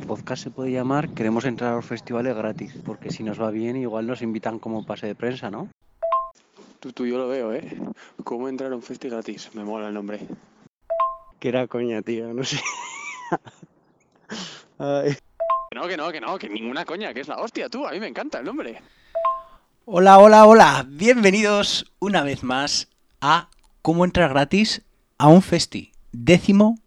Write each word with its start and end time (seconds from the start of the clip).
el 0.00 0.06
podcast 0.06 0.42
se 0.42 0.50
puede 0.50 0.72
llamar 0.72 1.10
Queremos 1.10 1.44
entrar 1.44 1.72
a 1.72 1.76
los 1.76 1.84
festivales 1.84 2.34
gratis, 2.34 2.74
porque 2.84 3.10
si 3.10 3.22
nos 3.22 3.40
va 3.40 3.50
bien 3.50 3.76
igual 3.76 4.06
nos 4.06 4.22
invitan 4.22 4.58
como 4.58 4.84
pase 4.86 5.06
de 5.06 5.14
prensa, 5.14 5.50
¿no? 5.50 5.68
Tú, 6.80 6.92
tú, 6.92 7.06
yo 7.06 7.18
lo 7.18 7.28
veo, 7.28 7.52
¿eh? 7.52 7.78
¿Cómo 8.24 8.48
entrar 8.48 8.72
a 8.72 8.76
un 8.76 8.82
festi 8.82 9.10
gratis? 9.10 9.50
Me 9.54 9.64
mola 9.64 9.88
el 9.88 9.94
nombre. 9.94 10.20
Que 11.38 11.50
era 11.50 11.66
coña, 11.66 12.00
tío, 12.00 12.32
no 12.32 12.42
sé. 12.42 12.58
Ay. 14.78 15.16
Que 15.70 15.78
no, 15.78 15.86
que 15.86 15.96
no, 15.98 16.10
que 16.10 16.20
no, 16.20 16.38
que 16.38 16.48
ninguna 16.48 16.86
coña, 16.86 17.12
que 17.12 17.20
es 17.20 17.28
la 17.28 17.36
hostia, 17.36 17.68
tú. 17.68 17.86
A 17.86 17.90
mí 17.90 18.00
me 18.00 18.08
encanta 18.08 18.38
el 18.38 18.46
nombre. 18.46 18.80
Hola, 19.84 20.18
hola, 20.18 20.46
hola. 20.46 20.86
Bienvenidos 20.88 21.92
una 21.98 22.22
vez 22.22 22.42
más 22.42 22.88
a 23.20 23.50
Cómo 23.82 24.06
entrar 24.06 24.30
gratis 24.30 24.82
a 25.18 25.28
un 25.28 25.42
festi. 25.42 25.92
Décimo 26.12 26.78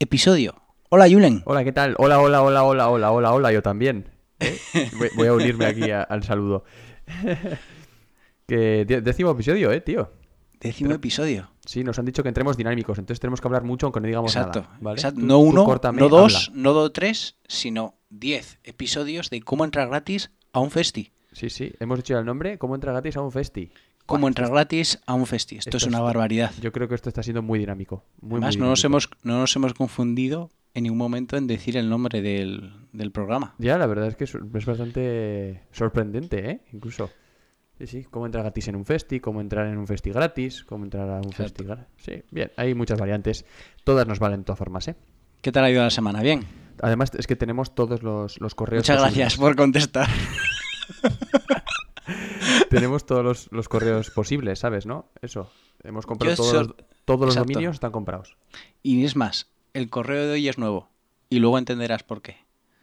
episodio. 0.00 0.63
Hola, 0.96 1.08
Julen. 1.10 1.42
Hola, 1.44 1.64
¿qué 1.64 1.72
tal? 1.72 1.96
Hola, 1.98 2.20
hola, 2.20 2.40
hola, 2.40 2.62
hola, 2.62 2.88
hola, 2.88 3.10
hola, 3.10 3.32
hola, 3.34 3.50
yo 3.52 3.62
también. 3.62 4.10
¿eh? 4.38 4.56
Voy- 5.16 5.26
a 5.26 5.32
unirme 5.32 5.66
aquí 5.66 5.90
a- 5.90 6.02
al 6.02 6.22
saludo. 6.22 6.62
que 8.46 8.84
décimo 9.02 9.32
episodio, 9.32 9.72
eh, 9.72 9.80
tío. 9.80 10.12
Décimo 10.60 10.92
episodio. 10.92 11.50
Sí, 11.66 11.82
nos 11.82 11.98
han 11.98 12.04
dicho 12.04 12.22
que 12.22 12.28
entremos 12.28 12.56
dinámicos, 12.56 12.96
entonces 12.98 13.18
tenemos 13.18 13.40
que 13.40 13.48
hablar 13.48 13.64
mucho 13.64 13.86
aunque 13.86 13.98
no 13.98 14.06
digamos 14.06 14.36
Exacto. 14.36 14.60
nada. 14.60 14.78
¿vale? 14.80 14.94
exacto. 14.94 15.18
Tú- 15.18 15.26
no 15.26 15.38
uno, 15.40 15.64
córtame, 15.64 16.00
no 16.00 16.08
dos, 16.08 16.46
habla. 16.48 16.62
no 16.62 16.72
do 16.74 16.92
tres, 16.92 17.38
sino 17.48 17.96
diez 18.08 18.60
episodios 18.62 19.30
de 19.30 19.40
cómo 19.42 19.64
entrar 19.64 19.88
gratis 19.88 20.30
a 20.52 20.60
un 20.60 20.70
festi. 20.70 21.10
Sí, 21.32 21.50
sí, 21.50 21.72
hemos 21.80 21.98
dicho 21.98 22.14
ya 22.14 22.20
el 22.20 22.24
nombre. 22.26 22.56
¿Cómo 22.56 22.76
entra 22.76 22.92
gratis 22.92 23.16
a 23.16 23.20
un 23.22 23.32
festi? 23.32 23.72
Cómo 24.06 24.28
entrar 24.28 24.48
gratis 24.48 25.00
a 25.06 25.14
un 25.14 25.26
festi. 25.26 25.56
Esto, 25.56 25.70
esto 25.70 25.76
es 25.78 25.86
una 25.86 25.98
barbaridad. 25.98 26.52
Yo 26.60 26.70
creo 26.70 26.86
que 26.86 26.94
esto 26.94 27.08
está 27.08 27.24
siendo 27.24 27.42
muy 27.42 27.58
dinámico. 27.58 28.04
Muy, 28.20 28.36
Además, 28.36 28.56
muy 28.58 28.62
no 28.64 28.70
nos, 28.70 28.82
dinámico. 28.82 28.86
hemos, 29.08 29.24
no 29.24 29.40
nos 29.40 29.56
hemos 29.56 29.74
confundido 29.74 30.52
en 30.74 30.82
ningún 30.82 30.98
momento 30.98 31.36
en 31.36 31.46
decir 31.46 31.76
el 31.76 31.88
nombre 31.88 32.20
del, 32.20 32.72
del 32.92 33.12
programa. 33.12 33.54
Ya, 33.58 33.78
la 33.78 33.86
verdad 33.86 34.08
es 34.08 34.16
que 34.16 34.24
es 34.24 34.66
bastante 34.66 35.62
sorprendente, 35.72 36.50
¿eh? 36.50 36.60
Incluso. 36.72 37.10
Sí, 37.78 37.86
sí, 37.86 38.06
cómo 38.10 38.26
entrar 38.26 38.44
gratis 38.44 38.68
en 38.68 38.76
un 38.76 38.84
festi, 38.84 39.18
cómo 39.18 39.40
entrar 39.40 39.66
en 39.66 39.78
un 39.78 39.86
festi 39.86 40.10
gratis, 40.10 40.64
cómo 40.64 40.84
entrar 40.84 41.08
a 41.08 41.16
un 41.16 41.24
Exacto. 41.24 41.42
festi 41.42 41.64
gratis. 41.64 41.86
Sí, 41.96 42.22
bien, 42.30 42.52
hay 42.56 42.74
muchas 42.74 43.00
variantes. 43.00 43.44
Todas 43.82 44.06
nos 44.06 44.18
valen 44.18 44.40
de 44.40 44.44
todas 44.44 44.58
formas, 44.58 44.86
¿eh? 44.88 44.96
¿Qué 45.40 45.52
tal 45.52 45.64
ha 45.64 45.70
ido 45.70 45.82
la 45.82 45.90
semana? 45.90 46.22
Bien. 46.22 46.40
Además, 46.82 47.12
es 47.16 47.26
que 47.26 47.36
tenemos 47.36 47.74
todos 47.74 48.02
los, 48.02 48.40
los 48.40 48.54
correos. 48.54 48.82
Muchas 48.82 48.96
posibles. 48.96 49.16
gracias 49.16 49.38
por 49.38 49.56
contestar. 49.56 50.08
Tenemos 52.70 53.06
todos 53.06 53.24
los, 53.24 53.52
los 53.52 53.68
correos 53.68 54.10
posibles, 54.10 54.58
¿sabes? 54.58 54.86
¿No? 54.86 55.10
Eso. 55.22 55.50
Hemos 55.82 56.06
comprado 56.06 56.34
Yo 56.34 56.42
todos, 56.42 56.66
los, 56.66 56.76
todos 57.04 57.26
los 57.26 57.34
dominios, 57.34 57.74
están 57.74 57.92
comprados. 57.92 58.36
Y 58.82 59.04
es 59.04 59.16
más, 59.16 59.50
el 59.74 59.90
correo 59.90 60.26
de 60.26 60.32
hoy 60.32 60.48
es 60.48 60.56
nuevo. 60.58 60.88
Y 61.30 61.38
luego 61.40 61.58
entenderás 61.58 62.02
por 62.02 62.22
qué. 62.22 62.36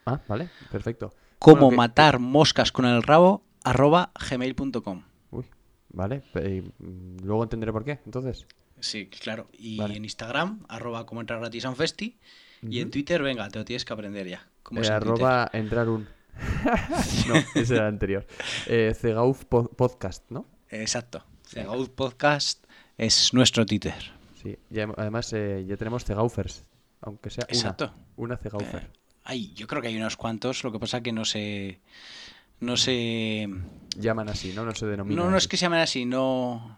Ah, 0.06 0.20
vale, 0.28 0.50
perfecto. 0.72 1.14
Cómo 1.40 1.56
Bueno, 1.56 1.70
que- 1.72 1.76
matar 1.78 2.20
moscas 2.20 2.72
con 2.72 2.86
el 2.86 3.02
rabo 3.04 3.44
arroba 3.64 4.12
gmail.com. 4.30 5.04
Uy, 5.32 5.46
vale. 5.90 6.24
mm, 6.34 7.24
luego 7.24 7.44
entenderé 7.44 7.72
por 7.72 7.84
qué, 7.86 8.00
entonces. 8.06 8.46
Sí, 8.80 9.08
claro. 9.08 9.48
Y 9.54 9.78
Vale. 9.78 9.96
en 9.96 10.04
Instagram, 10.06 10.66
arroba 10.68 11.06
como 11.06 11.22
entrar 11.22 11.40
gratis 11.40 11.66
a 11.66 11.70
un 11.70 11.76
festi. 11.76 12.18
Y 12.64 12.80
en. 12.80 12.92
Twitter, 12.92 13.22
venga, 13.24 13.48
te 13.50 13.60
lo 13.60 13.66
tienes 13.66 13.86
que 13.86 13.94
aprender 13.94 14.28
ya. 14.28 14.48
¿Cómo 14.64 14.80
Eh, 14.80 14.84
es 14.84 14.90
en 14.90 14.94
arroba 14.96 15.50
entrar 15.54 15.88
un. 15.90 16.08
no, 17.28 17.36
ese 17.56 17.74
era 17.76 17.84
el 17.88 17.94
anterior. 17.94 18.26
Eh, 18.68 18.94
Cegauf 19.00 19.46
po- 19.46 19.68
Podcast, 19.70 20.30
¿no? 20.30 20.46
Exacto. 20.70 21.24
Cegaud 21.48 21.90
Podcast 21.90 22.64
es 22.98 23.34
nuestro 23.34 23.66
Twitter. 23.66 23.94
Sí. 24.42 24.58
Ya 24.70 24.88
además, 24.98 25.32
eh, 25.34 25.64
ya 25.68 25.78
tenemos 25.78 26.04
Cegaufers. 26.06 26.66
Aunque 27.02 27.30
sea 27.30 27.46
una. 27.50 27.58
Exacto. 27.58 27.94
Una 28.18 28.38
Cegaufer. 28.38 28.84
Eh, 28.84 28.98
Ay, 29.24 29.54
yo 29.54 29.68
creo 29.68 29.82
que 29.82 29.88
hay 29.90 29.98
unos 29.98 30.18
cuantos, 30.18 30.64
lo 30.64 30.72
que 30.72 30.80
pasa 30.80 31.02
que 31.02 31.12
no 31.12 31.26
se... 31.26 31.80
No 32.60 32.78
se... 32.78 33.48
Llaman 33.98 34.30
así, 34.30 34.54
¿no? 34.54 34.66
No 34.66 34.74
se 34.76 34.86
denominan. 34.86 35.26
No, 35.26 35.32
no 35.32 35.38
es 35.38 35.48
que 35.48 35.58
se 35.58 35.64
llamen 35.66 35.80
así, 35.80 36.06
no... 36.06 36.78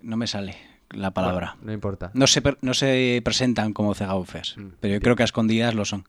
No 0.00 0.16
me 0.16 0.26
sale 0.26 0.56
la 0.90 1.12
palabra. 1.12 1.52
Bueno, 1.56 1.66
no 1.66 1.72
importa. 1.72 2.10
No 2.14 2.26
se, 2.26 2.42
no 2.60 2.74
se 2.74 3.20
presentan 3.24 3.72
como 3.72 3.94
cegaufers, 3.94 4.56
Mm, 4.56 4.60
pero 4.60 4.64
yo 4.66 4.70
entiendo. 4.74 5.00
creo 5.02 5.16
que 5.16 5.22
a 5.22 5.24
escondidas 5.24 5.74
lo 5.74 5.84
son. 5.84 6.04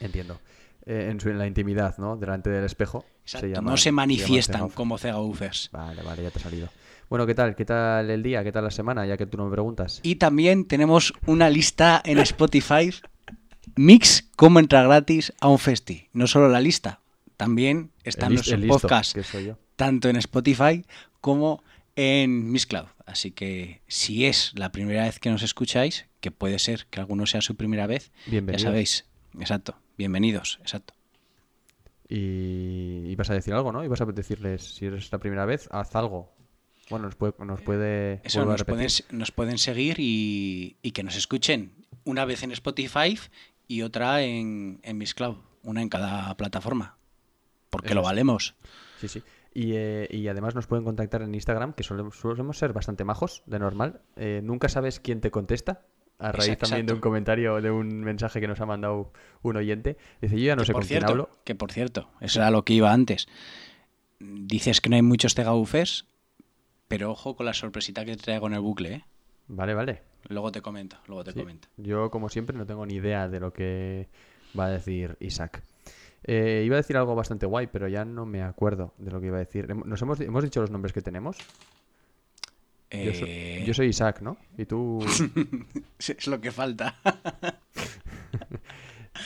Entiendo. 0.00 0.40
Eh, 0.84 1.08
en, 1.10 1.20
su, 1.20 1.30
en 1.30 1.38
la 1.38 1.46
intimidad, 1.46 1.96
¿no? 1.98 2.16
Delante 2.16 2.50
del 2.50 2.64
espejo. 2.64 3.04
Exacto, 3.22 3.46
llaman- 3.46 3.64
no 3.70 3.76
se 3.76 3.84
llaman 3.90 4.08
manifiestan 4.08 4.54
Cegaufers. 4.56 4.76
como 4.76 4.98
cegaufers. 4.98 5.68
Vale, 5.72 6.02
vale, 6.02 6.22
ya 6.24 6.30
te 6.30 6.38
ha 6.38 6.42
salido. 6.42 6.68
Bueno, 7.08 7.26
¿qué 7.26 7.34
tal? 7.34 7.54
¿Qué 7.54 7.64
tal 7.64 8.10
el 8.10 8.22
día? 8.22 8.42
¿Qué 8.42 8.50
tal 8.50 8.64
la 8.64 8.70
semana? 8.70 9.06
Ya 9.06 9.16
que 9.16 9.26
tú 9.26 9.36
no 9.36 9.44
me 9.44 9.52
preguntas. 9.52 10.00
Y 10.02 10.16
también 10.16 10.66
tenemos 10.66 11.12
una 11.26 11.48
lista 11.50 12.02
en 12.04 12.18
Spotify, 12.18 12.90
Mix, 13.76 14.28
cómo 14.36 14.58
entrar 14.58 14.86
gratis 14.86 15.32
a 15.40 15.48
un 15.48 15.58
festi. 15.58 16.08
No 16.12 16.26
solo 16.26 16.48
la 16.48 16.60
lista, 16.60 17.00
también 17.36 17.92
están 18.02 18.34
listo, 18.34 18.56
podcasts, 18.66 19.16
tanto 19.76 20.08
en 20.08 20.16
Spotify 20.16 20.84
como 21.20 21.62
en 21.94 22.50
Mixcloud. 22.50 22.86
Así 23.04 23.30
que 23.30 23.82
si 23.86 24.26
es 24.26 24.52
la 24.56 24.72
primera 24.72 25.04
vez 25.04 25.20
que 25.20 25.30
nos 25.30 25.42
escucháis, 25.42 26.06
que 26.20 26.32
puede 26.32 26.58
ser 26.58 26.86
que 26.86 26.98
alguno 26.98 27.26
sea 27.26 27.40
su 27.40 27.54
primera 27.54 27.86
vez, 27.86 28.10
ya 28.26 28.58
sabéis. 28.58 29.06
Exacto, 29.38 29.76
bienvenidos, 29.96 30.58
exacto. 30.60 30.94
Y, 32.08 33.02
y 33.06 33.14
vas 33.16 33.30
a 33.30 33.34
decir 33.34 33.54
algo, 33.54 33.70
¿no? 33.70 33.84
Y 33.84 33.88
vas 33.88 34.00
a 34.00 34.06
decirles, 34.06 34.74
si 34.74 34.86
eres 34.86 35.10
la 35.12 35.18
primera 35.18 35.44
vez, 35.44 35.68
haz 35.70 35.94
algo. 35.94 36.35
Bueno, 36.90 37.06
nos 37.06 37.16
puede, 37.16 37.34
nos 37.44 37.60
puede 37.62 38.20
Eso 38.24 38.44
nos 38.44 38.64
pueden, 38.64 38.88
repetir. 38.88 39.04
nos 39.10 39.32
pueden 39.32 39.58
seguir 39.58 39.96
y, 39.98 40.76
y 40.82 40.92
que 40.92 41.02
nos 41.02 41.16
escuchen 41.16 41.72
una 42.04 42.24
vez 42.24 42.42
en 42.42 42.52
Spotify 42.52 43.18
y 43.66 43.82
otra 43.82 44.22
en, 44.22 44.78
en 44.82 44.98
Mixcloud, 44.98 45.36
una 45.62 45.82
en 45.82 45.88
cada 45.88 46.36
plataforma. 46.36 46.96
Porque 47.70 47.88
Eso 47.88 47.96
lo 47.96 48.02
valemos. 48.02 48.54
Sí, 49.00 49.08
sí. 49.08 49.22
Y, 49.52 49.72
eh, 49.74 50.06
y 50.10 50.28
además 50.28 50.54
nos 50.54 50.66
pueden 50.66 50.84
contactar 50.84 51.22
en 51.22 51.34
Instagram, 51.34 51.72
que 51.72 51.82
solemos, 51.82 52.16
solemos 52.16 52.58
ser 52.58 52.72
bastante 52.72 53.04
majos, 53.04 53.42
de 53.46 53.58
normal. 53.58 54.02
Eh, 54.16 54.40
nunca 54.44 54.68
sabes 54.68 55.00
quién 55.00 55.20
te 55.20 55.30
contesta. 55.30 55.82
A 56.18 56.32
raíz 56.32 56.48
Exacto. 56.48 56.68
también 56.68 56.86
de 56.86 56.92
un 56.94 57.00
comentario, 57.00 57.60
de 57.60 57.70
un 57.70 58.00
mensaje 58.00 58.40
que 58.40 58.48
nos 58.48 58.60
ha 58.60 58.66
mandado 58.66 59.12
un 59.42 59.56
oyente. 59.56 59.98
Dice, 60.22 60.38
yo 60.38 60.46
ya 60.46 60.56
no 60.56 60.62
que 60.62 60.66
sé 60.66 60.72
por 60.72 60.82
con 60.82 60.88
quién 60.88 61.04
hablo. 61.04 61.30
que 61.44 61.54
por 61.54 61.72
cierto, 61.72 62.08
eso 62.20 62.40
era 62.40 62.50
lo 62.50 62.64
que 62.64 62.72
iba 62.74 62.92
antes. 62.92 63.28
Dices 64.18 64.80
que 64.80 64.88
no 64.88 64.96
hay 64.96 65.02
muchos 65.02 65.34
tegaufers, 65.34 66.06
pero 66.88 67.10
ojo 67.10 67.36
con 67.36 67.46
la 67.46 67.54
sorpresita 67.54 68.04
que 68.04 68.16
traigo 68.16 68.46
en 68.46 68.54
el 68.54 68.60
bucle, 68.60 68.92
¿eh? 68.94 69.04
Vale, 69.48 69.74
vale. 69.74 70.02
Luego 70.28 70.50
te 70.52 70.60
comento, 70.60 70.96
luego 71.06 71.24
te 71.24 71.32
Sí. 71.32 71.38
comento. 71.40 71.68
Yo, 71.76 72.10
como 72.10 72.28
siempre, 72.28 72.56
no 72.56 72.66
tengo 72.66 72.84
ni 72.86 72.94
idea 72.94 73.28
de 73.28 73.40
lo 73.40 73.52
que 73.52 74.08
va 74.58 74.66
a 74.66 74.70
decir 74.70 75.16
Isaac. 75.20 75.62
Eh, 76.24 76.62
iba 76.66 76.74
a 76.74 76.78
decir 76.78 76.96
algo 76.96 77.14
bastante 77.14 77.46
guay, 77.46 77.68
pero 77.68 77.86
ya 77.86 78.04
no 78.04 78.26
me 78.26 78.42
acuerdo 78.42 78.92
de 78.98 79.10
lo 79.12 79.20
que 79.20 79.26
iba 79.28 79.36
a 79.36 79.40
decir. 79.40 79.72
¿Nos 79.74 80.02
hemos, 80.02 80.18
hemos 80.20 80.42
dicho 80.42 80.60
los 80.60 80.70
nombres 80.70 80.92
que 80.92 81.02
tenemos? 81.02 81.36
Yo, 82.90 83.12
Eh, 83.14 83.62
yo 83.66 83.74
soy 83.74 83.88
Isaac, 83.88 84.20
¿no? 84.22 84.36
Y 84.58 84.64
tú... 84.64 84.98
Es 85.98 86.26
lo 86.26 86.40
que 86.40 86.50
falta. 86.50 86.96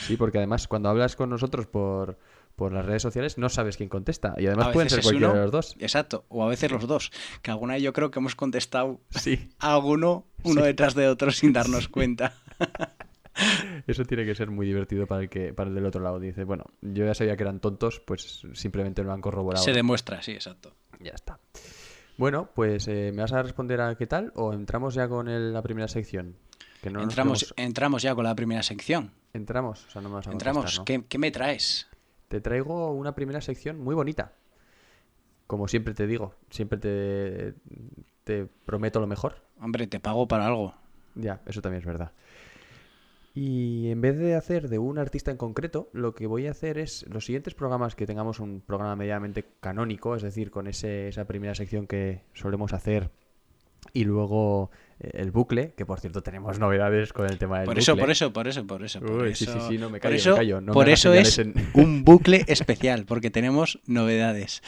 Sí, 0.07 0.15
porque 0.15 0.37
además 0.37 0.67
cuando 0.69 0.87
hablas 0.89 1.15
con 1.17 1.29
nosotros 1.29 1.67
por, 1.67 2.17
por 2.61 2.73
las 2.73 2.85
redes 2.85 3.01
sociales 3.01 3.39
no 3.39 3.49
sabes 3.49 3.75
quién 3.75 3.89
contesta. 3.89 4.35
Y 4.37 4.45
además 4.45 4.67
pueden 4.69 4.89
ser 4.91 5.01
cualquiera 5.01 5.29
uno, 5.29 5.37
de 5.39 5.43
los 5.45 5.51
dos. 5.51 5.75
Exacto, 5.79 6.25
o 6.29 6.43
a 6.43 6.47
veces 6.47 6.71
los 6.71 6.85
dos. 6.85 7.11
Que 7.41 7.49
alguna 7.49 7.73
vez 7.73 7.81
yo 7.81 7.91
creo 7.91 8.11
que 8.11 8.19
hemos 8.19 8.35
contestado 8.35 9.01
Sí. 9.09 9.49
a 9.57 9.73
alguno 9.73 10.27
uno 10.43 10.61
Sí. 10.61 10.67
detrás 10.67 10.93
de 10.93 11.07
otro 11.07 11.31
sin 11.31 11.53
darnos 11.53 11.87
cuenta. 11.87 12.35
Eso 13.87 14.03
tiene 14.05 14.25
que 14.25 14.35
ser 14.35 14.51
muy 14.51 14.67
divertido 14.67 15.07
para 15.07 15.23
el 15.23 15.29
que 15.29 15.53
para 15.53 15.69
el 15.69 15.75
del 15.75 15.85
otro 15.85 16.01
lado. 16.03 16.19
Dice, 16.19 16.43
bueno, 16.43 16.65
yo 16.81 17.03
ya 17.05 17.13
sabía 17.15 17.35
que 17.35 17.43
eran 17.43 17.59
tontos, 17.59 17.99
pues 17.99 18.43
simplemente 18.53 19.03
lo 19.03 19.11
han 19.13 19.21
corroborado. 19.21 19.63
Se 19.63 19.73
demuestra, 19.73 20.21
sí, 20.21 20.31
exacto. 20.33 20.75
Ya 20.99 21.13
está. 21.13 21.39
Bueno, 22.17 22.49
pues 22.53 22.87
eh, 22.87 23.11
¿me 23.13 23.21
vas 23.23 23.31
a 23.33 23.41
responder 23.41 23.81
a 23.81 23.95
qué 23.95 24.05
tal 24.05 24.31
o 24.35 24.53
entramos 24.53 24.93
ya 24.93 25.07
con 25.07 25.27
el- 25.27 25.53
la 25.53 25.63
primera 25.63 25.87
sección? 25.87 26.35
Que 26.83 26.89
no 26.89 26.99
nos 26.99 27.09
entramos, 27.09 27.53
entramos 27.57 28.01
ya 28.03 28.13
con 28.13 28.25
la 28.25 28.35
primera 28.35 28.61
sección. 28.63 29.11
Entramos, 29.33 29.85
o 29.87 29.89
sea, 29.91 30.01
no 30.01 30.09
me 30.09 30.15
vas 30.15 30.27
a 30.27 30.31
Entramos. 30.31 30.63
contestar, 30.63 30.79
¿no? 30.81 30.85
¿Qué, 30.85 31.07
qué 31.07 31.17
me 31.17 31.31
traes? 31.31 31.87
Te 32.31 32.39
traigo 32.39 32.93
una 32.93 33.13
primera 33.13 33.41
sección 33.41 33.77
muy 33.77 33.93
bonita. 33.93 34.31
Como 35.47 35.67
siempre 35.67 35.93
te 35.93 36.07
digo, 36.07 36.33
siempre 36.49 36.79
te, 36.79 37.55
te 38.23 38.47
prometo 38.65 39.01
lo 39.01 39.07
mejor. 39.07 39.35
Hombre, 39.59 39.85
te 39.85 39.99
pago 39.99 40.29
para 40.29 40.47
algo. 40.47 40.73
Ya, 41.15 41.41
eso 41.45 41.61
también 41.61 41.81
es 41.81 41.85
verdad. 41.85 42.13
Y 43.33 43.89
en 43.89 43.99
vez 43.99 44.17
de 44.17 44.35
hacer 44.35 44.69
de 44.69 44.79
un 44.79 44.97
artista 44.97 45.29
en 45.29 45.35
concreto, 45.35 45.89
lo 45.91 46.15
que 46.15 46.25
voy 46.25 46.47
a 46.47 46.51
hacer 46.51 46.77
es 46.77 47.05
los 47.09 47.25
siguientes 47.25 47.53
programas 47.53 47.95
que 47.95 48.05
tengamos 48.05 48.39
un 48.39 48.61
programa 48.61 48.95
medianamente 48.95 49.43
canónico, 49.59 50.15
es 50.15 50.23
decir, 50.23 50.51
con 50.51 50.67
ese, 50.67 51.09
esa 51.09 51.25
primera 51.25 51.53
sección 51.53 51.85
que 51.85 52.21
solemos 52.33 52.71
hacer 52.71 53.11
y 53.93 54.03
luego 54.05 54.71
eh, 54.99 55.11
el 55.15 55.31
bucle, 55.31 55.73
que 55.75 55.85
por 55.85 55.99
cierto 55.99 56.21
tenemos 56.23 56.59
novedades 56.59 57.13
con 57.13 57.25
el 57.27 57.37
tema 57.37 57.57
del 57.59 57.65
Por 57.65 57.75
bucle. 57.75 57.81
eso, 57.83 57.97
por 57.97 58.09
eso, 58.11 58.33
por 58.33 58.47
eso, 58.47 58.67
por 58.67 58.83
eso. 58.83 58.99
por 58.99 59.23
Uy, 59.23 59.35
sí, 59.35 59.45
sí, 59.45 59.51
eso- 59.51 59.67
sí, 59.67 59.77
no, 59.77 59.89
me 59.89 59.99
por 59.99 60.01
callo, 60.01 60.13
me 60.13 60.19
eso, 60.19 60.35
callo, 60.35 60.61
no 60.61 60.67
me 60.67 60.73
por 60.73 60.87
hagas 60.87 60.99
eso 61.05 61.13
es 61.13 61.37
un 61.73 62.03
bucle 62.03 62.43
especial, 62.47 63.05
porque 63.05 63.29
tenemos 63.31 63.79
novedades. 63.85 64.61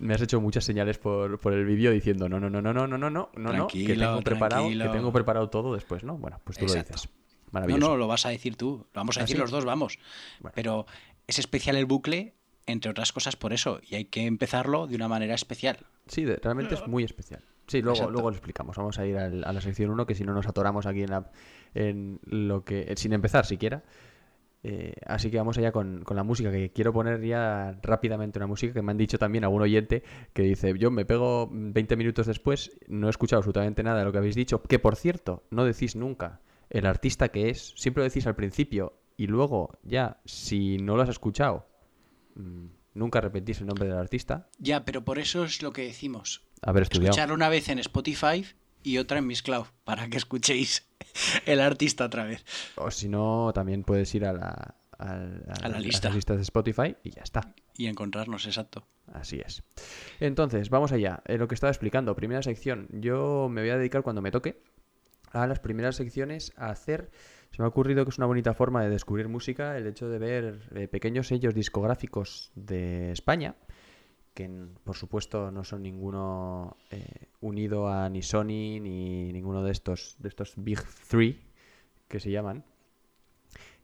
Me 0.00 0.12
has 0.14 0.20
hecho 0.20 0.40
muchas 0.40 0.64
señales 0.64 0.98
por, 0.98 1.38
por 1.38 1.52
el 1.52 1.64
vídeo 1.64 1.92
diciendo 1.92 2.28
no, 2.28 2.40
no, 2.40 2.50
no, 2.50 2.60
no, 2.60 2.72
no, 2.74 2.86
no, 2.86 2.98
no, 2.98 3.10
no, 3.10 3.30
no, 3.34 3.52
no, 3.52 3.66
que 3.68 3.94
tengo 3.96 4.20
preparado, 4.22 4.68
que 4.68 4.88
tengo 4.88 5.12
preparado 5.12 5.48
todo 5.50 5.74
después, 5.74 6.02
¿no? 6.02 6.16
Bueno, 6.18 6.40
pues 6.44 6.58
tú 6.58 6.64
Exacto. 6.64 6.92
lo 6.94 6.94
dices. 6.96 7.10
No, 7.46 7.50
Maravilloso. 7.60 7.88
no, 7.90 7.96
lo 7.96 8.08
vas 8.08 8.26
a 8.26 8.30
decir 8.30 8.56
tú. 8.56 8.78
Lo 8.92 9.00
vamos 9.00 9.16
a 9.16 9.20
¿Ah, 9.20 9.22
decir 9.22 9.36
sí? 9.36 9.40
los 9.40 9.52
dos, 9.52 9.64
vamos. 9.64 10.00
Bueno. 10.40 10.52
Pero 10.56 10.86
es 11.28 11.38
especial 11.38 11.76
el 11.76 11.86
bucle, 11.86 12.34
entre 12.66 12.90
otras 12.90 13.12
cosas, 13.12 13.36
por 13.36 13.52
eso. 13.52 13.80
Y 13.88 13.94
hay 13.94 14.06
que 14.06 14.26
empezarlo 14.26 14.88
de 14.88 14.96
una 14.96 15.06
manera 15.06 15.36
especial. 15.36 15.78
Sí, 16.08 16.26
realmente 16.26 16.74
es 16.74 16.84
muy 16.88 17.04
especial. 17.04 17.44
Sí, 17.66 17.80
luego, 17.80 17.96
Exacto. 17.96 18.12
luego 18.12 18.30
lo 18.30 18.36
explicamos. 18.36 18.76
Vamos 18.76 18.98
a 18.98 19.06
ir 19.06 19.16
al- 19.16 19.44
a 19.44 19.52
la 19.52 19.60
sección 19.60 19.90
1, 19.90 20.06
que 20.06 20.14
si 20.14 20.24
no 20.24 20.34
nos 20.34 20.46
atoramos 20.46 20.86
aquí 20.86 21.02
en, 21.02 21.10
la- 21.10 21.30
en 21.74 22.20
lo 22.24 22.64
que. 22.64 22.82
eh, 22.92 22.94
sin 22.96 23.12
empezar 23.12 23.46
siquiera. 23.46 23.82
Eh, 24.66 24.94
así 25.06 25.30
que 25.30 25.36
vamos 25.36 25.58
allá 25.58 25.72
con, 25.72 26.04
con 26.04 26.16
la 26.16 26.22
música, 26.22 26.50
que 26.50 26.70
quiero 26.72 26.90
poner 26.92 27.20
ya 27.22 27.78
rápidamente 27.82 28.38
una 28.38 28.46
música 28.46 28.72
que 28.72 28.80
me 28.80 28.92
han 28.92 28.96
dicho 28.96 29.18
también 29.18 29.44
algún 29.44 29.60
oyente 29.60 30.02
que 30.32 30.42
dice, 30.42 30.72
yo 30.78 30.90
me 30.90 31.04
pego 31.04 31.50
20 31.52 31.96
minutos 31.96 32.26
después, 32.26 32.70
no 32.88 33.08
he 33.08 33.10
escuchado 33.10 33.40
absolutamente 33.40 33.82
nada 33.82 33.98
de 33.98 34.04
lo 34.06 34.12
que 34.12 34.16
habéis 34.18 34.34
dicho, 34.34 34.62
que 34.62 34.78
por 34.78 34.96
cierto, 34.96 35.42
no 35.50 35.66
decís 35.66 35.96
nunca 35.96 36.40
el 36.70 36.86
artista 36.86 37.28
que 37.28 37.50
es, 37.50 37.74
siempre 37.76 38.00
lo 38.02 38.08
decís 38.08 38.26
al 38.26 38.36
principio 38.36 38.94
y 39.18 39.26
luego 39.26 39.78
ya, 39.82 40.16
si 40.24 40.78
no 40.78 40.96
lo 40.96 41.02
has 41.02 41.10
escuchado, 41.10 41.66
mm, 42.36 42.64
nunca 42.94 43.20
repetís 43.20 43.60
el 43.60 43.66
nombre 43.66 43.86
del 43.86 43.98
artista, 43.98 44.48
Ya, 44.58 44.86
pero 44.86 45.04
por 45.04 45.18
eso 45.18 45.44
es 45.44 45.60
lo 45.62 45.74
que 45.74 45.82
decimos. 45.82 46.42
Haber 46.64 46.84
estudiado. 46.84 47.10
Escucharlo 47.10 47.34
una 47.34 47.48
vez 47.48 47.68
en 47.68 47.78
Spotify 47.78 48.44
y 48.82 48.98
otra 48.98 49.18
en 49.18 49.26
Miss 49.26 49.42
Cloud, 49.42 49.66
para 49.84 50.08
que 50.08 50.16
escuchéis 50.16 50.86
el 51.46 51.60
artista 51.60 52.04
otra 52.04 52.24
vez. 52.24 52.44
O 52.76 52.90
si 52.90 53.08
no, 53.08 53.52
también 53.54 53.82
puedes 53.84 54.14
ir 54.14 54.24
a 54.26 54.32
la, 54.32 54.74
A 54.98 55.68
la 55.68 55.80
lista. 55.80 56.08
las 56.08 56.16
listas 56.16 56.36
de 56.36 56.42
Spotify 56.42 56.96
y 57.02 57.10
ya 57.10 57.22
está. 57.22 57.54
Y 57.76 57.86
encontrarnos, 57.86 58.46
exacto. 58.46 58.86
Así 59.12 59.40
es. 59.44 59.62
Entonces, 60.20 60.70
vamos 60.70 60.92
allá. 60.92 61.22
Eh, 61.26 61.38
lo 61.38 61.48
que 61.48 61.54
estaba 61.54 61.70
explicando, 61.70 62.14
primera 62.14 62.42
sección. 62.42 62.88
Yo 62.90 63.48
me 63.50 63.60
voy 63.62 63.70
a 63.70 63.76
dedicar 63.78 64.02
cuando 64.02 64.22
me 64.22 64.30
toque 64.30 64.62
a 65.32 65.46
las 65.46 65.58
primeras 65.58 65.96
secciones 65.96 66.52
a 66.56 66.70
hacer. 66.70 67.10
Se 67.50 67.60
me 67.60 67.66
ha 67.66 67.68
ocurrido 67.68 68.04
que 68.04 68.10
es 68.10 68.18
una 68.18 68.26
bonita 68.26 68.54
forma 68.54 68.82
de 68.82 68.90
descubrir 68.90 69.28
música 69.28 69.76
el 69.76 69.86
hecho 69.86 70.08
de 70.08 70.18
ver 70.18 70.68
eh, 70.74 70.88
pequeños 70.88 71.28
sellos 71.28 71.54
discográficos 71.54 72.50
de 72.54 73.12
España, 73.12 73.56
que 74.34 74.50
por 74.82 74.96
supuesto 74.96 75.50
no 75.50 75.64
son 75.64 75.82
ninguno 75.82 76.76
eh, 76.90 77.28
unido 77.40 77.88
a 77.88 78.08
ni 78.10 78.22
Sony 78.22 78.80
ni 78.80 79.32
ninguno 79.32 79.62
de 79.62 79.70
estos, 79.70 80.16
de 80.18 80.28
estos 80.28 80.54
Big 80.56 80.82
Three 81.08 81.40
que 82.08 82.20
se 82.20 82.30
llaman. 82.30 82.64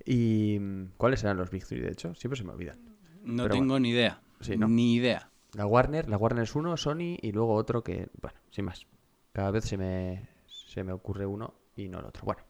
¿Y 0.05 0.59
mm, 0.61 0.93
cuáles 0.97 1.23
eran 1.23 1.37
los 1.37 1.51
Big 1.51 1.65
Three, 1.65 1.81
de 1.81 1.93
hecho? 1.93 2.15
Siempre 2.15 2.37
se 2.37 2.45
me 2.45 2.53
olvidan. 2.53 2.79
No 3.23 3.45
Pero 3.45 3.55
tengo 3.55 3.79
ni 3.79 3.91
idea. 3.91 4.21
Sí, 4.41 4.57
¿no? 4.57 4.69
Ni 4.69 4.95
idea. 4.95 5.31
La 5.55 5.67
Warner, 5.67 6.09
la 6.09 6.17
Warner 6.17 6.45
es 6.45 6.55
uno, 6.55 6.77
Sony 6.77 7.17
y 7.21 7.33
luego 7.33 7.55
otro 7.55 7.83
que, 7.83 8.09
bueno, 8.21 8.39
sin 8.51 8.65
más. 8.65 8.87
Cada 9.33 9.51
vez 9.51 9.65
se 9.65 9.77
me, 9.77 10.29
se 10.47 10.85
me 10.85 10.93
ocurre 10.93 11.27
uno 11.27 11.55
y 11.77 11.89
no 11.89 12.01
el 12.01 12.07
otro. 12.07 12.25
Bueno, 12.25 12.43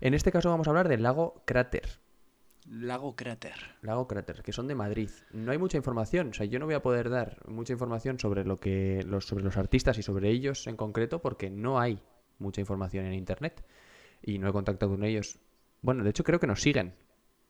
en 0.00 0.14
este 0.14 0.32
caso 0.32 0.50
vamos 0.50 0.66
a 0.66 0.70
hablar 0.70 0.88
del 0.88 1.02
lago 1.02 1.42
Cráter. 1.44 2.01
Lago 2.72 3.14
Cráter. 3.14 3.52
Lago 3.82 4.08
Cráter, 4.08 4.42
que 4.42 4.52
son 4.52 4.66
de 4.66 4.74
Madrid. 4.74 5.10
No 5.32 5.52
hay 5.52 5.58
mucha 5.58 5.76
información, 5.76 6.30
o 6.30 6.32
sea, 6.32 6.46
yo 6.46 6.58
no 6.58 6.64
voy 6.64 6.74
a 6.74 6.80
poder 6.82 7.10
dar 7.10 7.36
mucha 7.46 7.74
información 7.74 8.18
sobre 8.18 8.44
lo 8.44 8.58
que 8.58 9.02
los, 9.06 9.26
sobre 9.26 9.44
los 9.44 9.58
artistas 9.58 9.98
y 9.98 10.02
sobre 10.02 10.30
ellos 10.30 10.66
en 10.66 10.76
concreto 10.76 11.20
porque 11.20 11.50
no 11.50 11.78
hay 11.78 11.98
mucha 12.38 12.60
información 12.62 13.04
en 13.04 13.12
internet 13.12 13.62
y 14.22 14.38
no 14.38 14.48
he 14.48 14.52
contactado 14.52 14.92
con 14.92 15.04
ellos. 15.04 15.38
Bueno, 15.82 16.02
de 16.02 16.10
hecho 16.10 16.24
creo 16.24 16.40
que 16.40 16.46
nos 16.46 16.62
siguen 16.62 16.94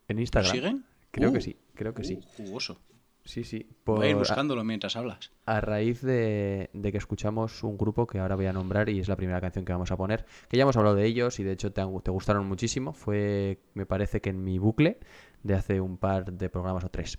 en 0.08 0.18
Instagram. 0.18 0.52
¿Siguen? 0.52 0.84
Creo 1.12 1.30
Uh, 1.30 1.34
que 1.34 1.40
sí, 1.40 1.56
creo 1.74 1.94
que 1.94 2.02
sí. 2.04 2.18
Uh, 2.18 2.42
jugoso. 2.44 2.80
Sí, 3.24 3.44
sí. 3.44 3.68
Voy 3.84 4.06
a 4.06 4.08
ir 4.10 4.14
por- 4.16 4.26
buscándolo 4.26 4.64
mientras 4.64 4.96
hablas. 4.96 5.30
a 5.46 5.60
raíz 5.60 6.02
de, 6.02 6.70
de 6.72 6.92
que 6.92 6.98
escuchamos 6.98 7.62
un 7.62 7.78
grupo 7.78 8.06
que 8.06 8.18
ahora 8.18 8.34
voy 8.34 8.46
a 8.46 8.52
nombrar 8.52 8.88
y 8.88 8.98
es 8.98 9.08
la 9.08 9.16
primera 9.16 9.40
canción 9.40 9.64
que 9.64 9.72
vamos 9.72 9.92
a 9.92 9.96
poner, 9.96 10.24
que 10.48 10.56
ya 10.56 10.62
hemos 10.64 10.76
hablado 10.76 10.96
de 10.96 11.06
ellos 11.06 11.38
y 11.38 11.44
de 11.44 11.52
hecho 11.52 11.72
te, 11.72 11.80
han- 11.80 12.00
te 12.02 12.10
gustaron 12.10 12.46
muchísimo, 12.46 12.92
fue 12.92 13.60
me 13.74 13.86
parece 13.86 14.20
que 14.20 14.30
en 14.30 14.42
mi 14.42 14.58
bucle 14.58 14.98
de 15.42 15.54
hace 15.54 15.80
un 15.80 15.98
par 15.98 16.32
de 16.32 16.48
programas 16.48 16.84
o 16.84 16.88
tres. 16.88 17.18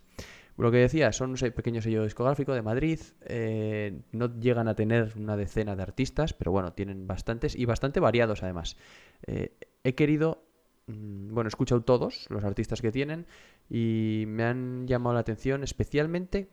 Lo 0.57 0.69
que 0.71 0.77
decía, 0.77 1.11
son 1.13 1.31
un 1.31 1.38
pequeño 1.51 1.81
sello 1.81 2.03
discográfico 2.03 2.53
de 2.53 2.61
Madrid, 2.61 3.00
eh, 3.21 4.01
no 4.11 4.39
llegan 4.39 4.67
a 4.67 4.75
tener 4.75 5.13
una 5.17 5.35
decena 5.35 5.75
de 5.75 5.81
artistas, 5.81 6.33
pero 6.33 6.51
bueno, 6.51 6.73
tienen 6.73 7.07
bastantes 7.07 7.55
y 7.55 7.65
bastante 7.65 8.00
variados 8.00 8.44
además. 8.44 8.77
Eh, 9.25 9.55
he 9.83 9.95
querido, 9.95 10.44
bueno, 10.88 11.47
he 11.47 11.50
escuchado 11.50 11.81
todos 11.81 12.25
los 12.30 12.44
artistas 12.44 12.81
que 12.81 12.91
tienen 12.91 13.25
y 13.69 14.25
me 14.27 14.44
han 14.44 14.88
llamado 14.88 15.13
la 15.13 15.21
atención 15.21 15.63
especialmente 15.63 16.50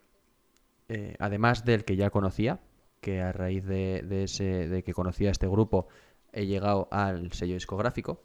eh, 0.88 1.14
además 1.20 1.64
del 1.64 1.84
que 1.84 1.94
ya 1.96 2.10
conocía, 2.10 2.60
que 3.00 3.20
a 3.20 3.32
raíz 3.32 3.64
de, 3.64 4.02
de 4.02 4.24
ese, 4.24 4.68
de 4.68 4.82
que 4.82 4.92
conocía 4.92 5.30
este 5.30 5.46
grupo 5.46 5.86
he 6.32 6.46
llegado 6.46 6.88
al 6.90 7.32
sello 7.32 7.54
discográfico, 7.54 8.22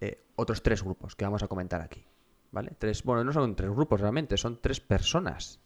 eh, 0.00 0.22
otros 0.36 0.62
tres 0.62 0.82
grupos 0.82 1.16
que 1.16 1.24
vamos 1.24 1.42
a 1.42 1.48
comentar 1.48 1.80
aquí. 1.82 2.04
¿Vale? 2.52 2.72
Tres, 2.78 3.02
bueno, 3.04 3.22
no 3.22 3.32
son 3.32 3.54
tres 3.54 3.70
grupos 3.70 4.00
realmente, 4.00 4.36
son 4.36 4.60
tres 4.60 4.80
personas 4.80 5.60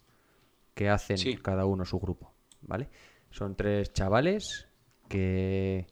que 0.74 0.88
hacen 0.90 1.16
Sí. 1.18 1.36
cada 1.36 1.64
uno 1.66 1.84
su 1.84 1.98
grupo. 1.98 2.32
¿Vale? 2.62 2.88
Son 3.30 3.54
tres 3.54 3.92
chavales 3.92 4.68
que 5.08 5.86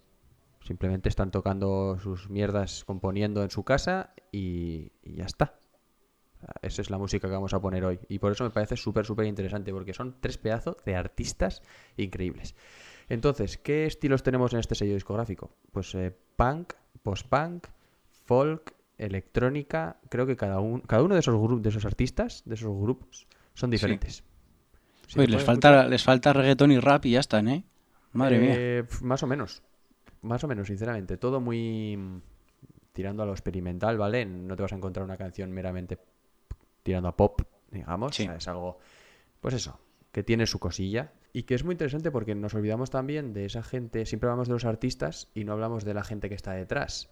simplemente 0.72 1.10
están 1.10 1.30
tocando 1.30 1.98
sus 1.98 2.30
mierdas, 2.30 2.84
componiendo 2.86 3.42
en 3.42 3.50
su 3.50 3.62
casa 3.62 4.14
y, 4.32 4.92
y 5.02 5.16
ya 5.16 5.26
está. 5.26 5.58
Esa 6.62 6.80
es 6.80 6.88
la 6.88 6.96
música 6.96 7.28
que 7.28 7.34
vamos 7.34 7.52
a 7.52 7.60
poner 7.60 7.84
hoy. 7.84 8.00
Y 8.08 8.18
por 8.18 8.32
eso 8.32 8.42
me 8.44 8.50
parece 8.50 8.76
súper, 8.76 9.04
súper 9.04 9.26
interesante, 9.26 9.70
porque 9.70 9.92
son 9.92 10.16
tres 10.20 10.38
pedazos 10.38 10.76
de 10.86 10.96
artistas 10.96 11.60
increíbles. 11.98 12.54
Entonces, 13.10 13.58
¿qué 13.58 13.84
estilos 13.84 14.22
tenemos 14.22 14.54
en 14.54 14.60
este 14.60 14.74
sello 14.74 14.94
discográfico? 14.94 15.54
Pues 15.72 15.94
eh, 15.94 16.16
punk, 16.36 16.72
post-punk, 17.02 17.66
folk, 18.24 18.74
electrónica. 18.96 20.00
Creo 20.08 20.26
que 20.26 20.36
cada, 20.36 20.58
un- 20.60 20.80
cada 20.80 21.02
uno 21.02 21.14
de 21.14 21.20
esos, 21.20 21.34
gru- 21.34 21.60
de 21.60 21.68
esos 21.68 21.84
artistas, 21.84 22.42
de 22.46 22.54
esos 22.54 22.74
grupos, 22.74 23.26
son 23.52 23.68
diferentes. 23.70 24.24
Si 25.06 25.18
Oye, 25.18 25.26
te 25.28 25.34
les 25.34 25.44
falta, 25.44 25.86
les 25.86 26.02
falta 26.02 26.32
reggaetón 26.32 26.72
y 26.72 26.80
rap 26.80 27.04
y 27.04 27.10
ya 27.12 27.20
están, 27.20 27.46
¿eh? 27.48 27.64
Madre 28.14 28.38
mía. 28.38 28.54
eh, 28.58 28.84
Más 29.02 29.22
o 29.22 29.26
menos. 29.26 29.62
Más 30.22 30.42
o 30.44 30.48
menos, 30.48 30.68
sinceramente. 30.68 31.16
Todo 31.16 31.40
muy 31.40 31.96
mm, 31.96 32.20
tirando 32.92 33.22
a 33.22 33.26
lo 33.26 33.32
experimental, 33.32 33.98
¿vale? 33.98 34.24
No 34.24 34.56
te 34.56 34.62
vas 34.62 34.72
a 34.72 34.76
encontrar 34.76 35.04
una 35.04 35.16
canción 35.16 35.52
meramente 35.52 35.98
tirando 36.82 37.08
a 37.08 37.16
pop, 37.16 37.42
digamos. 37.70 38.14
Sí. 38.14 38.22
O 38.22 38.26
sea, 38.26 38.36
es 38.36 38.48
algo, 38.48 38.78
pues 39.40 39.54
eso, 39.54 39.78
que 40.12 40.22
tiene 40.22 40.46
su 40.46 40.58
cosilla. 40.58 41.12
Y 41.34 41.44
que 41.44 41.54
es 41.54 41.64
muy 41.64 41.72
interesante 41.72 42.10
porque 42.10 42.34
nos 42.34 42.54
olvidamos 42.54 42.90
también 42.90 43.32
de 43.32 43.46
esa 43.46 43.62
gente. 43.62 44.04
Siempre 44.04 44.28
hablamos 44.28 44.48
de 44.48 44.54
los 44.54 44.64
artistas 44.64 45.28
y 45.34 45.44
no 45.44 45.52
hablamos 45.52 45.84
de 45.84 45.94
la 45.94 46.04
gente 46.04 46.28
que 46.28 46.34
está 46.34 46.52
detrás. 46.52 47.10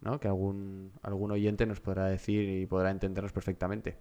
¿No? 0.00 0.20
Que 0.20 0.28
algún, 0.28 0.92
algún 1.02 1.30
oyente 1.30 1.66
nos 1.66 1.80
podrá 1.80 2.06
decir 2.06 2.48
y 2.48 2.66
podrá 2.66 2.90
entendernos 2.90 3.32
perfectamente. 3.32 3.96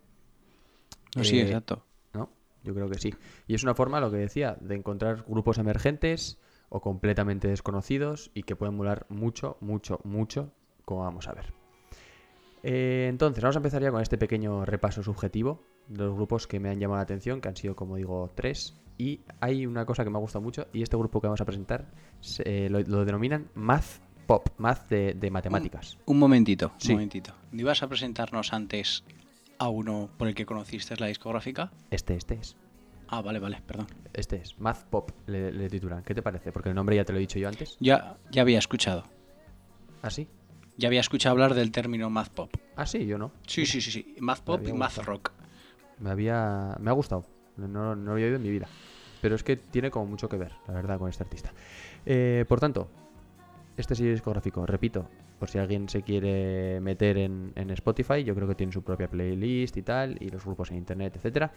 No, 1.16 1.24
sí, 1.24 1.40
eh, 1.40 1.44
exacto. 1.44 1.86
¿no? 2.14 2.32
Yo 2.64 2.74
creo 2.74 2.90
que 2.90 3.00
sí. 3.00 3.14
Y 3.48 3.56
es 3.56 3.64
una 3.64 3.74
forma, 3.76 4.00
lo 4.00 4.12
que 4.12 4.18
decía, 4.18 4.58
de 4.60 4.76
encontrar 4.76 5.24
grupos 5.28 5.60
emergentes 5.60 6.40
o 6.70 6.82
completamente 6.82 7.48
desconocidos 7.48 8.32
y 8.34 8.44
que 8.44 8.56
pueden 8.56 8.76
molar 8.76 9.06
mucho, 9.10 9.58
mucho, 9.62 10.00
mucho, 10.04 10.52
como 10.86 11.02
vamos 11.02 11.28
a 11.28 11.34
ver. 11.34 11.54
Eh, 12.64 13.08
entonces, 13.10 13.42
vamos 13.44 13.56
a 13.56 13.60
empezar 13.60 13.82
ya 13.82 13.92
con 13.92 14.02
este 14.02 14.18
pequeño 14.18 14.66
repaso 14.66 15.04
subjetivo 15.04 15.62
de 15.88 16.04
los 16.04 16.16
grupos 16.16 16.48
que 16.48 16.60
me 16.60 16.70
han 16.70 16.80
llamado 16.80 16.98
la 16.98 17.04
atención, 17.04 17.40
que 17.40 17.48
han 17.50 17.56
sido, 17.56 17.76
como 17.76 17.96
digo, 17.96 18.30
tres. 18.36 18.76
Y 18.98 19.22
hay 19.40 19.66
una 19.66 19.86
cosa 19.86 20.04
que 20.04 20.10
me 20.10 20.18
ha 20.18 20.20
gustado 20.22 20.42
mucho, 20.44 20.68
y 20.74 20.82
este 20.82 20.98
grupo 20.98 21.22
que 21.22 21.28
vamos 21.28 21.40
a 21.42 21.46
presentar 21.46 21.86
se- 22.20 22.66
eh, 22.66 22.70
lo, 22.70 22.80
lo 22.82 23.06
denominan 23.06 23.48
Math 23.54 24.02
Pop, 24.26 24.50
Math 24.58 24.90
de, 24.90 25.14
de 25.14 25.32
matemáticas. 25.32 25.98
Un 26.06 26.20
momentito, 26.20 26.72
Sí. 26.78 26.90
un 26.90 26.96
momentito. 26.96 27.34
¿No 27.52 27.62
ibas 27.62 27.84
a 27.84 27.88
presentarnos 27.88 28.52
antes 28.52 29.04
a 29.60 29.70
uno 29.70 30.10
por 30.18 30.28
el 30.28 30.36
que 30.36 30.46
conociste 30.46 30.96
la 30.98 31.06
discográfica? 31.08 31.72
Este, 31.92 32.16
este 32.16 32.34
es. 32.36 32.58
Ah, 33.08 33.22
vale, 33.22 33.40
vale, 33.40 33.62
perdón. 33.66 33.88
Este 34.14 34.38
es. 34.38 34.60
Math 34.60 34.86
Pop 34.90 35.12
le, 35.28 35.52
le 35.52 35.70
titulan. 35.70 36.04
¿Qué 36.04 36.14
te 36.14 36.22
parece? 36.22 36.52
Porque 36.52 36.70
el 36.70 36.76
nombre 36.76 36.96
ya 36.96 37.06
te 37.06 37.14
lo 37.14 37.18
he 37.18 37.22
dicho 37.22 37.40
yo 37.40 37.48
antes. 37.48 37.78
Ya, 37.80 38.18
ya 38.32 38.42
había 38.42 38.60
escuchado. 38.60 39.04
¿Ah, 40.02 40.10
sí? 40.10 40.28
Ya 40.78 40.88
había 40.90 41.00
escuchado 41.00 41.34
hablar 41.34 41.54
del 41.54 41.72
término 41.72 42.10
math 42.10 42.30
pop. 42.30 42.54
Ah, 42.76 42.86
sí, 42.86 43.06
yo 43.06 43.18
no. 43.18 43.32
Sí, 43.48 43.66
sí, 43.66 43.82
sí, 43.82 43.92
sí. 43.92 44.16
Math 44.20 44.42
pop 44.42 44.62
y 44.68 44.74
math 44.74 44.98
rock. 45.00 45.32
Me 46.00 46.12
había. 46.12 46.76
Me 46.80 46.90
ha 46.90 46.94
gustado. 46.94 47.26
No, 47.56 47.68
no 47.68 47.96
lo 47.96 48.12
había 48.12 48.26
oído 48.26 48.36
en 48.38 48.44
mi 48.44 48.52
vida. 48.52 48.68
Pero 49.22 49.36
es 49.36 49.44
que 49.44 49.56
tiene 49.58 49.90
como 49.90 50.06
mucho 50.06 50.30
que 50.30 50.38
ver, 50.38 50.54
la 50.68 50.76
verdad, 50.76 51.00
con 51.00 51.10
este 51.10 51.24
artista. 51.24 51.52
Eh, 52.06 52.46
por 52.48 52.60
tanto, 52.60 52.88
este 53.76 53.96
sello 53.96 54.12
discográfico, 54.12 54.64
repito, 54.66 55.10
por 55.40 55.50
si 55.50 55.58
alguien 55.58 55.88
se 55.90 56.02
quiere 56.02 56.80
meter 56.82 57.18
en, 57.18 57.52
en 57.56 57.70
Spotify, 57.72 58.24
yo 58.24 58.34
creo 58.36 58.48
que 58.48 58.56
tiene 58.56 58.74
su 58.74 58.84
propia 58.84 59.08
playlist 59.10 59.78
y 59.78 59.82
tal, 59.84 60.18
y 60.20 60.30
los 60.30 60.44
grupos 60.44 60.72
en 60.72 60.78
internet, 60.78 61.16
etcétera. 61.16 61.52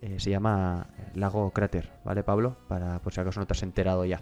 eh, 0.00 0.20
se 0.20 0.30
llama 0.30 0.86
Lago 1.14 1.50
Cráter, 1.50 1.90
¿vale, 2.04 2.22
Pablo? 2.22 2.56
Para 2.68 3.00
por 3.00 3.12
si 3.12 3.20
acaso 3.20 3.40
no 3.40 3.46
te 3.46 3.52
has 3.52 3.62
enterado 3.62 4.04
ya. 4.04 4.20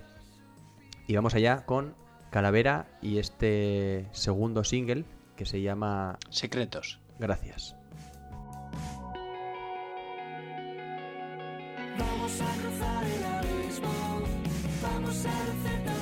Y 1.07 1.14
vamos 1.16 1.35
allá 1.35 1.66
con 1.66 1.95
Calavera 2.31 2.87
y 3.02 3.19
este 3.19 4.07
segundo 4.12 4.64
single 4.64 5.04
que 5.37 5.45
se 5.45 5.61
llama 5.61 6.19
Secretos. 6.31 7.00
Gracias. 7.19 7.76
Vamos 11.99 12.40
a 12.40 12.54
cruzar 12.62 13.04
el 13.04 13.25
abismo, 13.25 14.23
vamos 14.83 15.26
a 15.26 16.01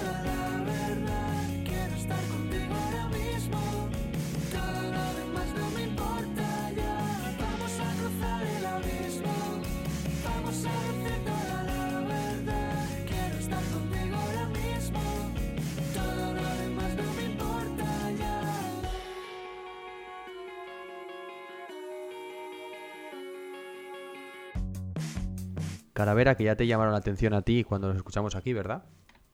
Calavera, 26.01 26.35
que 26.35 26.45
ya 26.45 26.57
te 26.57 26.67
llamaron 26.67 26.93
la 26.93 26.99
atención 26.99 27.35
a 27.35 27.43
ti 27.43 27.63
cuando 27.63 27.89
los 27.89 27.97
escuchamos 27.99 28.35
aquí, 28.35 28.55
¿verdad? 28.55 28.85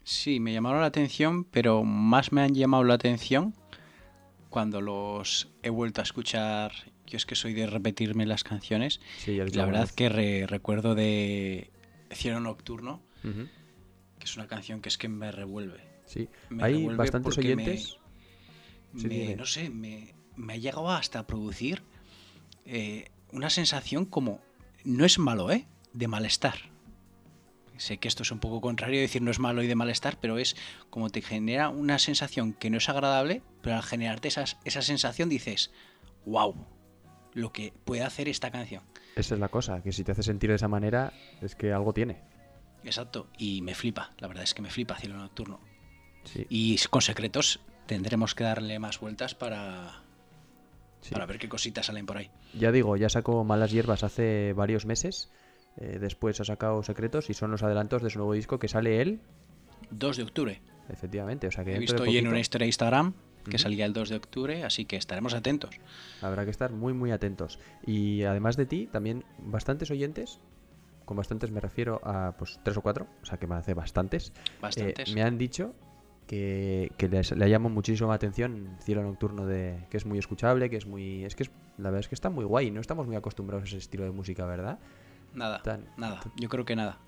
Sí, 0.03 0.41
me 0.41 0.53
llamaron 0.53 0.81
la 0.81 0.89
atención, 0.89 1.45
pero 1.45 1.85
más 1.85 2.33
me 2.33 2.43
han 2.43 2.55
llamado 2.57 2.83
la 2.83 2.95
atención 2.95 3.55
cuando 4.51 4.81
los 4.81 5.49
he 5.63 5.71
vuelto 5.71 6.01
a 6.01 6.05
escuchar. 6.05 6.73
Yo 7.07 7.17
es 7.19 7.25
que 7.25 7.37
soy 7.37 7.55
de 7.55 7.69
repetirme 7.69 8.27
las 8.27 8.43
canciones. 8.43 9.01
Sí, 9.19 9.37
la 9.37 9.65
verdad 9.65 9.83
vez. 9.83 9.93
que 9.93 10.09
re- 10.09 10.47
recuerdo 10.49 10.97
de 10.97 11.71
Cielo 12.11 12.41
Nocturno, 12.41 13.01
que 13.23 14.25
es 14.25 14.37
una 14.37 14.49
canción 14.49 14.81
que 14.81 14.89
es 14.89 14.99
que 14.99 15.09
me 15.09 15.31
revuelve. 15.31 15.81
Sí. 16.07 16.29
Me 16.51 16.65
Hay 16.65 16.75
revuelve 16.79 16.97
bastantes 16.99 17.35
porque 17.37 17.55
me- 17.55 17.63
oyentes. 17.63 17.97
Sí, 18.97 19.07
me- 19.07 19.37
no 19.37 19.47
sé, 19.47 19.71
me, 19.71 20.15
me 20.35 20.55
ha 20.55 20.57
llegado 20.57 20.91
hasta 20.91 21.21
a 21.21 21.27
producir 21.29 21.83
eh, 22.65 23.09
una 23.31 23.51
sensación 23.51 24.05
como, 24.05 24.41
no 24.83 25.05
es 25.05 25.21
malo, 25.21 25.53
¿eh? 25.53 25.65
De 25.97 26.09
malestar. 26.09 26.55
Sé 27.79 27.99
que 27.99 28.09
esto 28.09 28.23
es 28.23 28.31
un 28.31 28.39
poco 28.39 28.61
contrario 28.61 29.01
decir 29.01 29.21
no 29.23 29.31
es 29.31 29.39
malo 29.39 29.63
y 29.63 29.67
de 29.67 29.75
malestar, 29.75 30.19
pero 30.21 30.39
es 30.39 30.57
como 30.91 31.11
te 31.11 31.21
genera 31.23 31.69
una 31.69 31.99
sensación 31.99 32.53
que 32.55 32.71
no 32.71 32.79
es 32.79 32.89
agradable, 32.89 33.43
pero 33.63 33.77
al 33.77 33.83
generarte 33.83 34.29
esas- 34.29 34.57
esa 34.65 34.81
sensación 34.83 35.29
dices, 35.29 35.71
wow, 36.25 36.55
lo 37.35 37.53
que 37.53 37.75
puede 37.85 38.03
hacer 38.03 38.29
esta 38.29 38.51
canción. 38.51 38.83
Esa 39.15 39.35
es 39.35 39.41
la 39.41 39.49
cosa, 39.49 39.83
que 39.83 39.93
si 39.93 40.05
te 40.05 40.13
hace 40.13 40.23
sentir 40.23 40.51
de 40.51 40.57
esa 40.57 40.69
manera, 40.69 41.13
es 41.43 41.55
que 41.55 41.73
algo 41.73 41.93
tiene. 41.93 42.23
Exacto, 42.85 43.29
y 43.39 43.61
me 43.63 43.75
flipa, 43.75 44.13
la 44.19 44.29
verdad 44.29 44.45
es 44.45 44.55
que 44.55 44.63
me 44.63 44.71
flipa 44.71 44.97
Cielo 44.97 45.17
Nocturno. 45.17 45.61
Sí. 46.25 46.47
Y 46.49 46.79
con 46.91 47.03
secretos 47.03 47.61
tendremos 47.87 48.35
que 48.35 48.45
darle 48.45 48.79
más 48.79 49.01
vueltas 49.01 49.35
para, 49.35 50.03
sí. 51.01 51.13
para 51.13 51.27
ver 51.27 51.39
qué 51.39 51.49
cositas 51.49 51.87
salen 51.87 52.07
por 52.07 52.17
ahí. 52.19 52.31
Ya 52.55 52.73
digo, 52.73 52.97
ya 52.97 53.09
sacó 53.11 53.45
Malas 53.45 53.71
Hierbas 53.71 54.03
hace 54.03 54.53
varios 54.55 54.87
meses. 54.87 55.31
Eh, 55.79 55.99
después 56.01 56.41
ha 56.41 56.45
sacado 56.45 56.83
Secretos 56.83 57.31
y 57.31 57.35
son 57.35 57.51
los 57.51 57.63
adelantos 57.63 58.03
de 58.03 58.11
su 58.11 58.19
nuevo 58.19 58.33
disco 58.33 58.59
que 58.59 58.69
sale 58.69 59.01
él, 59.01 59.21
2 59.91 60.17
de 60.17 60.23
octubre. 60.23 60.61
efectivamente. 60.89 61.47
O 61.47 61.51
sea 61.51 61.65
que 61.65 61.75
He 61.75 61.79
visto 61.79 62.03
de 62.03 62.09
hoy 62.09 62.19
en 62.19 62.29
una 62.29 62.41
historia 62.41 62.65
de 62.65 62.69
Instagram 62.69 63.15
que 63.49 63.59
salía 63.59 63.85
el 63.85 63.93
2 63.93 64.09
de 64.09 64.17
octubre, 64.17 64.65
así 64.65 64.87
que 64.87 64.97
estaremos 64.97 65.35
atentos. 65.35 65.79
habrá 66.21 66.45
que 66.45 66.51
estar 66.51 66.73
muy, 66.73 66.93
muy 66.93 67.13
atentos. 67.13 67.59
Y 67.87 68.25
además 68.25 68.57
de 68.57 68.67
ti, 68.67 68.89
también 68.91 69.25
bastantes 69.39 69.91
oyentes. 69.91 70.41
Con 71.05 71.17
bastantes 71.17 71.53
me 71.53 71.61
refiero 71.61 72.01
a 72.03 72.35
pues 72.37 72.59
tres 72.65 72.77
o 72.77 72.83
cuatro, 72.83 73.07
o 73.23 73.27
sea 73.27 73.39
que 73.39 73.47
me 73.47 73.55
hace 73.55 73.75
bastantes. 73.75 74.33
eh, 74.77 74.95
me 75.15 75.23
han 75.23 75.39
dicho 75.39 75.73
que, 76.27 76.91
que 76.97 77.09
les, 77.09 77.31
le 77.31 77.49
llama 77.49 77.69
muchísimo 77.69 78.13
atención 78.13 78.77
Cielo 78.81 79.05
Nocturno 79.05 79.47
de 79.47 79.85
que 79.89 79.99
es 79.99 80.05
muy 80.05 80.19
escuchable, 80.19 80.69
que 80.69 80.77
es 80.77 80.87
muy 80.87 81.25
es 81.25 81.37
que 81.37 81.45
es, 81.45 81.51
la 81.79 81.91
verdad 81.91 82.01
es 82.01 82.09
que 82.09 82.17
está 82.17 82.29
muy 82.29 82.45
guay. 82.45 82.73
No 82.73 82.81
estamos 82.81 83.07
muy 83.07 83.15
acostumbrados 83.15 83.63
a 83.63 83.67
ese 83.69 83.77
estilo 83.77 84.03
de 84.03 84.11
música, 84.11 84.47
¿verdad? 84.47 84.81
Nada, 85.35 85.63
tan- 85.63 85.87
nada. 85.97 86.21
Yo 86.37 86.49
creo 86.49 86.65
que 86.65 86.77
nada. 86.77 86.99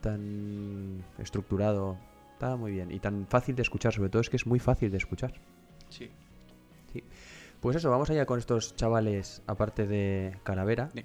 Tan 0.00 1.04
estructurado, 1.18 1.98
está 2.34 2.56
muy 2.56 2.72
bien 2.72 2.90
y 2.92 3.00
tan 3.00 3.26
fácil 3.26 3.56
de 3.56 3.62
escuchar. 3.62 3.92
Sobre 3.92 4.08
todo 4.10 4.20
es 4.22 4.30
que 4.30 4.36
es 4.36 4.46
muy 4.46 4.58
fácil 4.60 4.90
de 4.90 4.96
escuchar. 4.98 5.32
Sí. 5.88 6.10
Pues 7.60 7.76
eso, 7.76 7.90
vamos 7.90 8.08
allá 8.10 8.24
con 8.24 8.38
estos 8.38 8.76
chavales, 8.76 9.42
aparte 9.48 9.86
de 9.86 10.38
Calavera, 10.44 10.90
Sí. 10.94 11.04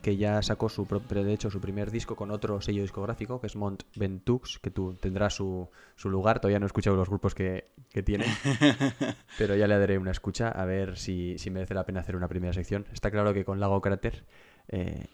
que 0.00 0.16
ya 0.16 0.40
sacó 0.42 0.68
su 0.68 0.86
propio, 0.86 1.24
de 1.24 1.32
hecho, 1.32 1.50
su 1.50 1.60
primer 1.60 1.90
disco 1.90 2.14
con 2.14 2.30
otro 2.30 2.60
sello 2.60 2.82
discográfico, 2.82 3.40
que 3.40 3.48
es 3.48 3.56
Mont 3.56 3.82
Ventux, 3.96 4.60
que 4.60 4.70
tú 4.70 4.94
tendrá 4.94 5.28
su, 5.28 5.68
su 5.96 6.08
lugar. 6.08 6.38
Todavía 6.38 6.60
no 6.60 6.66
he 6.66 6.68
escuchado 6.68 6.94
los 6.96 7.08
grupos 7.08 7.34
que, 7.34 7.72
que 7.90 8.04
tiene, 8.04 8.26
pero 9.38 9.56
ya 9.56 9.66
le 9.66 9.76
daré 9.76 9.98
una 9.98 10.12
escucha 10.12 10.48
a 10.50 10.64
ver 10.64 10.96
si, 10.96 11.36
si 11.38 11.50
merece 11.50 11.74
la 11.74 11.84
pena 11.84 12.00
hacer 12.00 12.14
una 12.14 12.28
primera 12.28 12.52
sección. 12.52 12.86
Está 12.92 13.10
claro 13.10 13.34
que 13.34 13.44
con 13.44 13.58
Lago 13.58 13.80
Cráter 13.80 14.24
eh, 14.68 15.06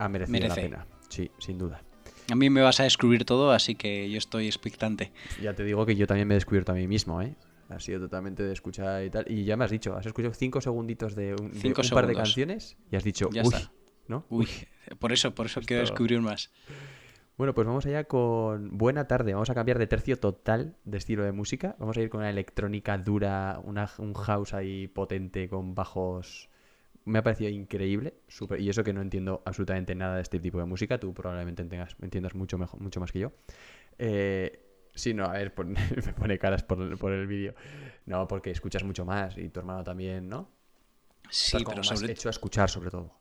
ha 0.00 0.08
merecido 0.08 0.32
Merece. 0.40 0.62
la 0.68 0.78
pena. 0.84 0.86
Sí, 1.08 1.30
sin 1.38 1.58
duda. 1.58 1.82
A 2.30 2.34
mí 2.34 2.48
me 2.50 2.60
vas 2.62 2.80
a 2.80 2.84
descubrir 2.84 3.24
todo, 3.24 3.50
así 3.52 3.74
que 3.74 4.08
yo 4.10 4.18
estoy 4.18 4.46
expectante. 4.46 5.12
Ya 5.42 5.54
te 5.54 5.64
digo 5.64 5.84
que 5.84 5.96
yo 5.96 6.06
también 6.06 6.26
me 6.28 6.34
he 6.34 6.36
descubierto 6.36 6.72
a 6.72 6.74
mí 6.74 6.86
mismo, 6.86 7.20
¿eh? 7.22 7.34
Ha 7.68 7.78
sido 7.80 8.00
totalmente 8.00 8.42
de 8.42 8.52
escuchar 8.52 9.04
y 9.04 9.10
tal. 9.10 9.24
Y 9.30 9.44
ya 9.44 9.56
me 9.56 9.64
has 9.64 9.70
dicho, 9.70 9.94
has 9.96 10.06
escuchado 10.06 10.34
cinco 10.34 10.60
segunditos 10.60 11.14
de 11.14 11.34
un, 11.34 11.52
de 11.52 11.58
Cinco 11.60 11.82
un 11.82 11.90
par 11.90 12.06
de 12.06 12.14
canciones 12.14 12.76
y 12.90 12.96
has 12.96 13.04
dicho, 13.04 13.28
Ya 13.32 13.42
uy, 13.42 13.48
está. 13.54 13.72
¿no? 14.08 14.24
Uy, 14.28 14.48
por 14.98 15.12
eso, 15.12 15.34
por 15.34 15.46
eso 15.46 15.60
quiero 15.60 15.82
Esto- 15.82 15.92
descubrir 15.94 16.20
más. 16.20 16.50
Bueno, 17.36 17.54
pues 17.54 17.66
vamos 17.66 17.86
allá 17.86 18.04
con 18.04 18.76
Buena 18.76 19.06
Tarde. 19.06 19.32
Vamos 19.32 19.48
a 19.50 19.54
cambiar 19.54 19.78
de 19.78 19.86
tercio 19.86 20.18
total 20.18 20.76
de 20.84 20.98
estilo 20.98 21.24
de 21.24 21.32
música. 21.32 21.74
Vamos 21.78 21.96
a 21.96 22.00
ir 22.02 22.10
con 22.10 22.20
una 22.20 22.28
electrónica 22.30 22.98
dura, 22.98 23.60
una, 23.64 23.88
un 23.98 24.12
house 24.14 24.52
ahí 24.52 24.88
potente 24.88 25.48
con 25.48 25.74
bajos. 25.74 26.49
Me 27.04 27.18
ha 27.18 27.22
parecido 27.22 27.50
increíble. 27.50 28.14
súper- 28.28 28.60
Y 28.60 28.68
eso 28.68 28.84
que 28.84 28.92
no 28.92 29.00
entiendo 29.02 29.42
absolutamente 29.44 29.94
nada 29.94 30.16
de 30.16 30.22
este 30.22 30.38
tipo 30.40 30.58
de 30.58 30.64
música. 30.66 30.98
Tú 31.00 31.14
probablemente 31.14 31.62
entiendas, 31.62 31.96
entiendas 32.02 32.34
mucho, 32.34 32.58
mejor, 32.58 32.80
mucho 32.80 33.00
más 33.00 33.10
que 33.12 33.20
yo. 33.20 33.32
Eh, 33.98 34.60
sí, 34.94 35.14
no, 35.14 35.24
a 35.26 35.32
ver, 35.32 35.54
pon- 35.54 35.74
me 36.06 36.12
pone 36.14 36.38
caras 36.38 36.62
por, 36.64 36.80
el- 36.82 36.98
por 36.98 37.12
el 37.12 37.26
vídeo. 37.26 37.54
No, 38.06 38.28
porque 38.28 38.50
escuchas 38.50 38.84
mucho 38.84 39.04
más 39.04 39.36
y 39.38 39.48
tu 39.50 39.60
hermano 39.60 39.84
también, 39.84 40.28
¿no? 40.28 40.50
Sí, 41.30 41.58
Estás 41.58 41.64
pero 41.64 41.82
más 41.84 42.02
sobre 42.02 42.12
hecho 42.12 42.28
a 42.28 42.32
escuchar 42.32 42.68
sobre 42.70 42.90
todo. 42.90 43.20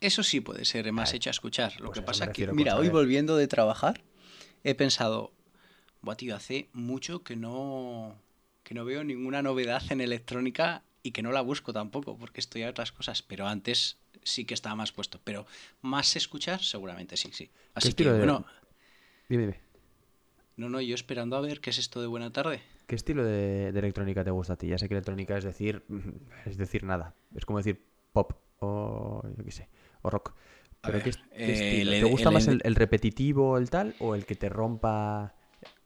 Eso 0.00 0.22
sí 0.22 0.40
puede 0.40 0.64
ser 0.64 0.90
más 0.92 1.10
Ay, 1.10 1.16
hecho 1.18 1.30
a 1.30 1.32
escuchar. 1.32 1.78
Lo 1.80 1.88
pues 1.88 1.98
que 1.98 2.02
pasa 2.02 2.26
me 2.26 2.32
que, 2.32 2.46
mira, 2.52 2.76
hoy 2.76 2.86
saber. 2.86 2.92
volviendo 2.92 3.36
de 3.36 3.48
trabajar, 3.48 4.02
he 4.64 4.74
pensado, 4.74 5.32
Buah, 6.02 6.16
tío, 6.16 6.36
hace 6.36 6.70
mucho 6.72 7.22
que 7.24 7.36
no, 7.36 8.16
que 8.64 8.74
no 8.74 8.84
veo 8.86 9.04
ninguna 9.04 9.42
novedad 9.42 9.82
en 9.90 10.00
electrónica 10.00 10.84
y 11.02 11.12
que 11.12 11.22
no 11.22 11.32
la 11.32 11.40
busco 11.40 11.72
tampoco, 11.72 12.16
porque 12.16 12.40
estoy 12.40 12.62
a 12.62 12.70
otras 12.70 12.92
cosas. 12.92 13.22
Pero 13.22 13.46
antes 13.46 13.98
sí 14.22 14.44
que 14.44 14.54
estaba 14.54 14.74
más 14.76 14.92
puesto. 14.92 15.20
Pero 15.24 15.46
más 15.82 16.16
escuchar, 16.16 16.62
seguramente 16.62 17.16
sí, 17.16 17.30
sí. 17.32 17.50
Así 17.74 17.94
que, 17.94 18.04
de- 18.04 18.18
bueno, 18.18 18.44
Dime, 19.28 19.42
dime. 19.46 19.60
no, 20.56 20.68
no, 20.68 20.80
yo 20.80 20.94
esperando 20.94 21.36
a 21.36 21.40
ver 21.40 21.60
qué 21.60 21.70
es 21.70 21.78
esto 21.78 22.00
de 22.00 22.06
buena 22.06 22.32
tarde. 22.32 22.60
¿Qué 22.86 22.96
estilo 22.96 23.24
de, 23.24 23.72
de 23.72 23.78
electrónica 23.78 24.24
te 24.24 24.30
gusta 24.30 24.54
a 24.54 24.56
ti? 24.56 24.66
Ya 24.68 24.78
sé 24.78 24.88
que 24.88 24.94
electrónica 24.94 25.36
es 25.38 25.44
decir, 25.44 25.84
es 26.46 26.56
decir 26.56 26.82
nada. 26.84 27.14
Es 27.34 27.44
como 27.44 27.58
decir 27.58 27.86
pop 28.12 28.32
o 28.58 29.22
yo 29.36 29.44
qué 29.44 29.52
sé, 29.52 29.68
o 30.02 30.10
rock. 30.10 30.34
Pero 30.82 30.94
ver, 30.98 31.02
¿qué, 31.02 31.10
eh, 31.32 31.80
el- 31.82 31.90
¿Te 31.90 32.04
gusta 32.04 32.28
el- 32.28 32.34
más 32.34 32.48
el, 32.48 32.60
el 32.64 32.74
repetitivo, 32.74 33.58
el 33.58 33.70
tal, 33.70 33.94
o 34.00 34.14
el 34.14 34.26
que 34.26 34.34
te 34.34 34.48
rompa? 34.48 35.34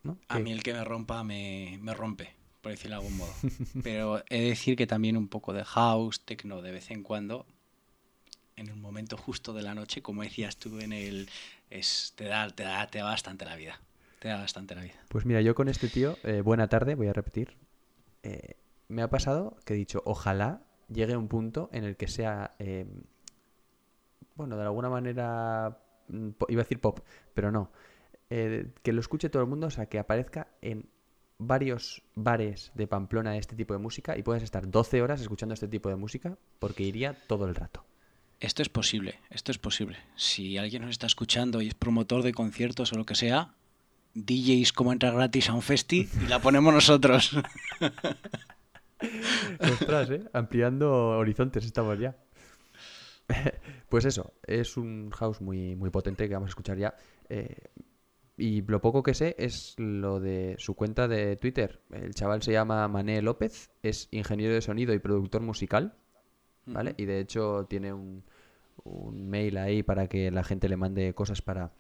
¿no? 0.02 0.18
A 0.28 0.38
mí 0.38 0.50
el 0.52 0.62
que 0.62 0.72
me 0.72 0.84
rompa 0.84 1.22
me, 1.24 1.78
me 1.80 1.94
rompe, 1.94 2.34
por 2.64 2.72
decirlo 2.72 2.96
de 2.96 3.02
algún 3.04 3.18
modo. 3.18 3.32
Pero 3.84 4.24
he 4.30 4.40
de 4.40 4.48
decir 4.48 4.74
que 4.74 4.86
también 4.86 5.18
un 5.18 5.28
poco 5.28 5.52
de 5.52 5.64
house, 5.64 6.24
techno 6.24 6.62
de 6.62 6.72
vez 6.72 6.90
en 6.90 7.02
cuando, 7.02 7.46
en 8.56 8.72
un 8.72 8.80
momento 8.80 9.18
justo 9.18 9.52
de 9.52 9.62
la 9.62 9.74
noche, 9.74 10.00
como 10.02 10.22
decías 10.22 10.56
tú 10.56 10.80
en 10.80 10.92
el... 10.94 11.28
Te, 12.16 12.24
da, 12.24 12.48
te, 12.48 12.62
da, 12.62 12.86
te 12.86 12.98
da 12.98 13.04
bastante 13.04 13.44
la 13.44 13.56
vida. 13.56 13.80
Te 14.18 14.28
da 14.28 14.38
bastante 14.38 14.74
la 14.74 14.82
vida. 14.82 14.94
Pues 15.08 15.26
mira, 15.26 15.42
yo 15.42 15.54
con 15.54 15.68
este 15.68 15.88
tío, 15.88 16.16
eh, 16.24 16.40
buena 16.40 16.68
tarde, 16.68 16.94
voy 16.94 17.08
a 17.08 17.12
repetir. 17.12 17.56
eh, 18.22 18.56
me 18.88 19.02
ha 19.02 19.10
pasado 19.10 19.56
que 19.64 19.74
he 19.74 19.76
dicho, 19.76 20.02
ojalá 20.06 20.62
llegue 20.88 21.16
un 21.16 21.28
punto 21.28 21.68
en 21.72 21.84
el 21.84 21.96
que 21.96 22.08
sea, 22.08 22.54
eh, 22.58 22.86
bueno, 24.36 24.56
de 24.56 24.62
alguna 24.62 24.88
manera, 24.88 25.78
mm, 26.08 26.28
iba 26.48 26.62
a 26.62 26.64
decir 26.64 26.80
pop, 26.80 27.00
pero 27.34 27.50
no, 27.50 27.70
eh, 28.30 28.72
que 28.82 28.92
lo 28.92 29.00
escuche 29.00 29.28
todo 29.28 29.42
el 29.42 29.48
mundo, 29.48 29.66
o 29.66 29.70
sea, 29.70 29.86
que 29.86 29.98
aparezca 29.98 30.48
en 30.62 30.88
varios 31.38 32.02
bares 32.14 32.72
de 32.74 32.86
Pamplona 32.86 33.36
este 33.36 33.56
tipo 33.56 33.74
de 33.74 33.78
música 33.78 34.16
y 34.16 34.22
puedas 34.22 34.42
estar 34.42 34.70
12 34.70 35.02
horas 35.02 35.20
escuchando 35.20 35.54
este 35.54 35.68
tipo 35.68 35.88
de 35.88 35.96
música 35.96 36.38
porque 36.58 36.82
iría 36.84 37.14
todo 37.26 37.46
el 37.46 37.54
rato. 37.54 37.84
Esto 38.40 38.62
es 38.62 38.68
posible, 38.68 39.20
esto 39.30 39.52
es 39.52 39.58
posible. 39.58 39.98
Si 40.16 40.58
alguien 40.58 40.82
nos 40.82 40.90
está 40.90 41.06
escuchando 41.06 41.62
y 41.62 41.68
es 41.68 41.74
promotor 41.74 42.22
de 42.22 42.34
conciertos 42.34 42.92
o 42.92 42.96
lo 42.96 43.06
que 43.06 43.14
sea, 43.14 43.54
DJs 44.14 44.72
como 44.72 44.92
entra 44.92 45.10
gratis 45.10 45.48
a 45.48 45.54
un 45.54 45.62
festi 45.62 46.08
y 46.22 46.26
la 46.26 46.40
ponemos 46.40 46.72
nosotros. 46.72 47.36
Ostras, 49.60 50.10
¿eh? 50.10 50.24
Ampliando 50.32 51.18
horizontes 51.18 51.64
estamos 51.64 51.98
ya. 51.98 52.16
Pues 53.88 54.04
eso, 54.06 54.34
es 54.42 54.76
un 54.76 55.10
house 55.10 55.40
muy, 55.40 55.76
muy 55.76 55.90
potente 55.90 56.26
que 56.28 56.34
vamos 56.34 56.48
a 56.48 56.50
escuchar 56.50 56.76
ya. 56.76 56.96
Eh, 57.28 57.56
y 58.36 58.62
lo 58.62 58.80
poco 58.80 59.02
que 59.02 59.14
sé 59.14 59.36
es 59.38 59.74
lo 59.78 60.18
de 60.18 60.56
su 60.58 60.74
cuenta 60.74 61.06
de 61.06 61.36
Twitter. 61.36 61.80
El 61.90 62.14
chaval 62.14 62.42
se 62.42 62.52
llama 62.52 62.86
Mané 62.88 63.22
López, 63.22 63.70
es 63.82 64.08
ingeniero 64.10 64.54
de 64.54 64.60
sonido 64.60 64.92
y 64.92 64.98
productor 64.98 65.42
musical, 65.42 65.94
¿vale? 66.66 66.94
Y 66.96 67.04
de 67.04 67.20
hecho 67.20 67.66
tiene 67.68 67.92
un, 67.92 68.24
un 68.82 69.28
mail 69.28 69.56
ahí 69.58 69.82
para 69.82 70.08
que 70.08 70.30
la 70.30 70.42
gente 70.42 70.68
le 70.68 70.76
mande 70.76 71.14
cosas 71.14 71.42
para, 71.42 71.70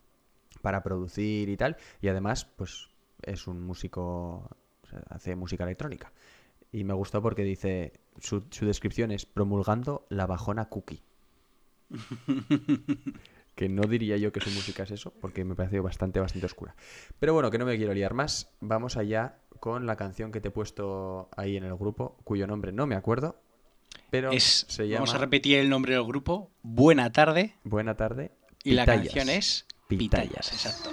para 0.62 0.82
producir 0.82 1.48
y 1.48 1.56
tal. 1.56 1.76
Y 2.00 2.08
además, 2.08 2.44
pues 2.44 2.88
es 3.22 3.48
un 3.48 3.60
músico, 3.60 4.48
o 4.82 4.86
sea, 4.88 5.02
hace 5.08 5.34
música 5.34 5.64
electrónica. 5.64 6.12
Y 6.70 6.84
me 6.84 6.94
gustó 6.94 7.20
porque 7.20 7.42
dice, 7.42 7.92
su, 8.18 8.44
su 8.50 8.66
descripción 8.66 9.10
es 9.10 9.26
promulgando 9.26 10.06
la 10.08 10.26
bajona 10.26 10.68
cookie. 10.68 11.02
que 13.54 13.68
no 13.68 13.82
diría 13.82 14.16
yo 14.16 14.32
que 14.32 14.40
su 14.40 14.50
música 14.50 14.82
es 14.82 14.90
eso, 14.90 15.12
porque 15.20 15.44
me 15.44 15.54
pareció 15.54 15.82
bastante, 15.82 16.20
bastante 16.20 16.46
oscura. 16.46 16.74
Pero 17.20 17.34
bueno, 17.34 17.50
que 17.50 17.58
no 17.58 17.64
me 17.66 17.76
quiero 17.76 17.94
liar 17.94 18.14
más. 18.14 18.52
Vamos 18.60 18.96
allá 18.96 19.38
con 19.60 19.86
la 19.86 19.96
canción 19.96 20.32
que 20.32 20.40
te 20.40 20.48
he 20.48 20.50
puesto 20.50 21.28
ahí 21.36 21.56
en 21.56 21.64
el 21.64 21.74
grupo, 21.76 22.16
cuyo 22.24 22.46
nombre 22.46 22.72
no 22.72 22.86
me 22.86 22.96
acuerdo. 22.96 23.36
Pero 24.10 24.32
Es, 24.32 24.66
se 24.68 24.88
llama 24.88 25.00
Vamos 25.02 25.14
a 25.14 25.18
repetir 25.18 25.58
el 25.58 25.68
nombre 25.70 25.94
del 25.94 26.04
grupo. 26.04 26.50
Buena 26.62 27.12
tarde. 27.12 27.54
Buena 27.64 27.94
tarde. 27.96 28.32
Y 28.64 28.72
la 28.72 28.86
canción 28.86 29.28
es 29.28 29.66
Pitayas. 29.88 30.52
exacto. 30.52 30.90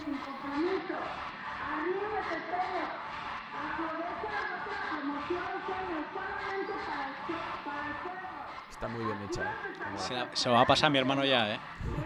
Está 8.69 8.87
muy 8.87 9.05
bien 9.05 9.21
hecha, 9.21 9.41
¿eh? 9.41 9.97
Se, 9.97 10.13
la- 10.13 10.29
se 10.33 10.49
lo 10.49 10.55
va 10.55 10.61
a 10.61 10.65
pasar 10.65 10.87
a 10.87 10.89
mi 10.89 10.97
hermano 10.97 11.25
ya, 11.25 11.53
¿eh? 11.55 11.59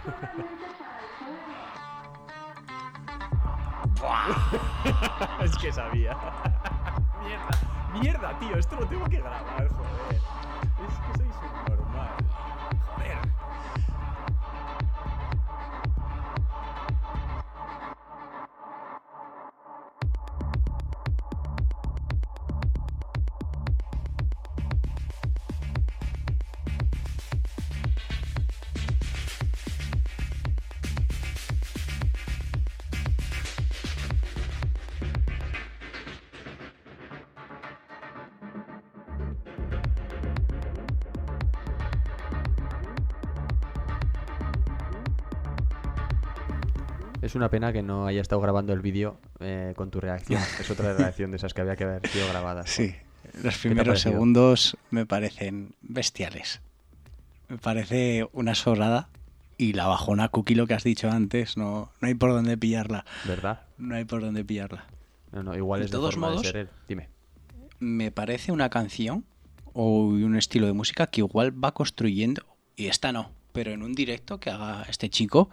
es 5.43 5.57
que 5.57 5.73
sabía. 5.73 6.15
Mierda, 7.23 7.47
mierda, 7.93 8.37
tío, 8.39 8.57
esto 8.57 8.75
lo 8.75 8.85
tengo 8.85 9.05
que 9.05 9.17
grabar, 9.17 9.67
joder. 9.69 10.21
Es 47.35 47.37
una 47.37 47.49
pena 47.49 47.73
que 47.73 47.83
no 47.83 48.07
haya 48.07 48.21
estado 48.21 48.39
grabando 48.39 48.71
el 48.71 48.79
vídeo 48.79 49.19
eh, 49.41 49.73
con 49.75 49.91
tu 49.91 49.99
reacción. 49.99 50.41
Es 50.61 50.71
otra 50.71 50.93
reacción 50.93 51.31
de 51.31 51.35
esas 51.37 51.53
que 51.53 51.59
había 51.59 51.75
que 51.75 51.83
haber 51.83 52.07
sido 52.07 52.29
grabadas. 52.29 52.69
Sí, 52.69 52.95
los 53.43 53.57
primeros 53.57 53.99
segundos 53.99 54.77
me 54.89 55.05
parecen 55.05 55.75
bestiales. 55.81 56.61
Me 57.49 57.57
parece 57.57 58.25
una 58.31 58.55
sobrada 58.55 59.09
y 59.57 59.73
la 59.73 59.85
bajona 59.85 60.29
cookie 60.29 60.55
lo 60.55 60.65
que 60.65 60.75
has 60.75 60.85
dicho 60.85 61.11
antes, 61.11 61.57
no, 61.57 61.91
no 61.99 62.07
hay 62.07 62.13
por 62.13 62.31
dónde 62.31 62.57
pillarla. 62.57 63.03
¿Verdad? 63.25 63.63
No 63.77 63.95
hay 63.95 64.05
por 64.05 64.21
dónde 64.21 64.45
pillarla. 64.45 64.85
No, 65.33 65.43
no, 65.43 65.57
igual 65.57 65.81
De 65.81 65.87
es 65.87 65.91
de 65.91 65.97
todos 65.97 66.13
forma 66.13 66.27
de 66.29 66.35
modos- 66.35 66.47
ser 66.47 66.55
él. 66.55 66.69
Dime. 66.87 67.09
Me 67.79 68.11
parece 68.11 68.53
una 68.53 68.69
canción 68.69 69.25
o 69.73 70.05
un 70.05 70.37
estilo 70.37 70.67
de 70.67 70.71
música 70.73 71.07
que 71.07 71.19
igual 71.19 71.51
va 71.61 71.73
construyendo, 71.73 72.45
y 72.77 72.85
esta 72.87 73.11
no, 73.11 73.31
pero 73.51 73.71
en 73.73 73.83
un 73.83 73.91
directo 73.93 74.39
que 74.39 74.51
haga 74.51 74.83
este 74.87 75.09
chico, 75.09 75.49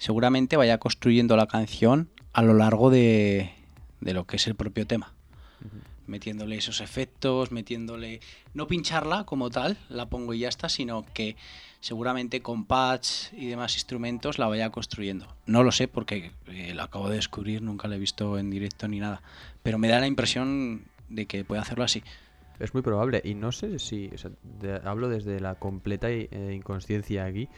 seguramente 0.00 0.56
vaya 0.56 0.78
construyendo 0.78 1.36
la 1.36 1.46
canción 1.46 2.08
a 2.32 2.42
lo 2.42 2.54
largo 2.54 2.90
de, 2.90 3.52
de 4.00 4.12
lo 4.14 4.26
que 4.26 4.36
es 4.36 4.46
el 4.48 4.56
propio 4.56 4.86
tema. 4.86 5.12
Metiéndole 6.06 6.56
esos 6.56 6.80
efectos, 6.80 7.52
metiéndole. 7.52 8.18
No 8.52 8.66
pincharla 8.66 9.24
como 9.24 9.48
tal, 9.50 9.76
la 9.88 10.06
pongo 10.08 10.34
y 10.34 10.40
ya 10.40 10.48
está, 10.48 10.68
sino 10.68 11.04
que 11.14 11.36
seguramente 11.80 12.40
con 12.42 12.64
pads 12.64 13.30
y 13.32 13.46
demás 13.46 13.76
instrumentos 13.76 14.38
la 14.40 14.48
vaya 14.48 14.70
construyendo. 14.70 15.28
No 15.46 15.62
lo 15.62 15.70
sé 15.70 15.86
porque 15.86 16.32
eh, 16.48 16.72
la 16.74 16.84
acabo 16.84 17.08
de 17.08 17.14
descubrir, 17.16 17.62
nunca 17.62 17.86
la 17.86 17.94
he 17.94 17.98
visto 18.00 18.38
en 18.38 18.50
directo 18.50 18.88
ni 18.88 18.98
nada. 18.98 19.22
Pero 19.62 19.78
me 19.78 19.86
da 19.86 20.00
la 20.00 20.08
impresión 20.08 20.82
de 21.08 21.26
que 21.26 21.44
puede 21.44 21.60
hacerlo 21.62 21.84
así. 21.84 22.02
Es 22.58 22.74
muy 22.74 22.82
probable. 22.82 23.22
Y 23.24 23.34
no 23.34 23.52
sé 23.52 23.78
si. 23.78 24.10
o 24.12 24.18
sea, 24.18 24.32
de- 24.42 24.80
hablo 24.84 25.08
desde 25.08 25.38
la 25.38 25.54
completa 25.54 26.10
eh, 26.10 26.28
inconsciencia 26.56 27.24
aquí. 27.24 27.48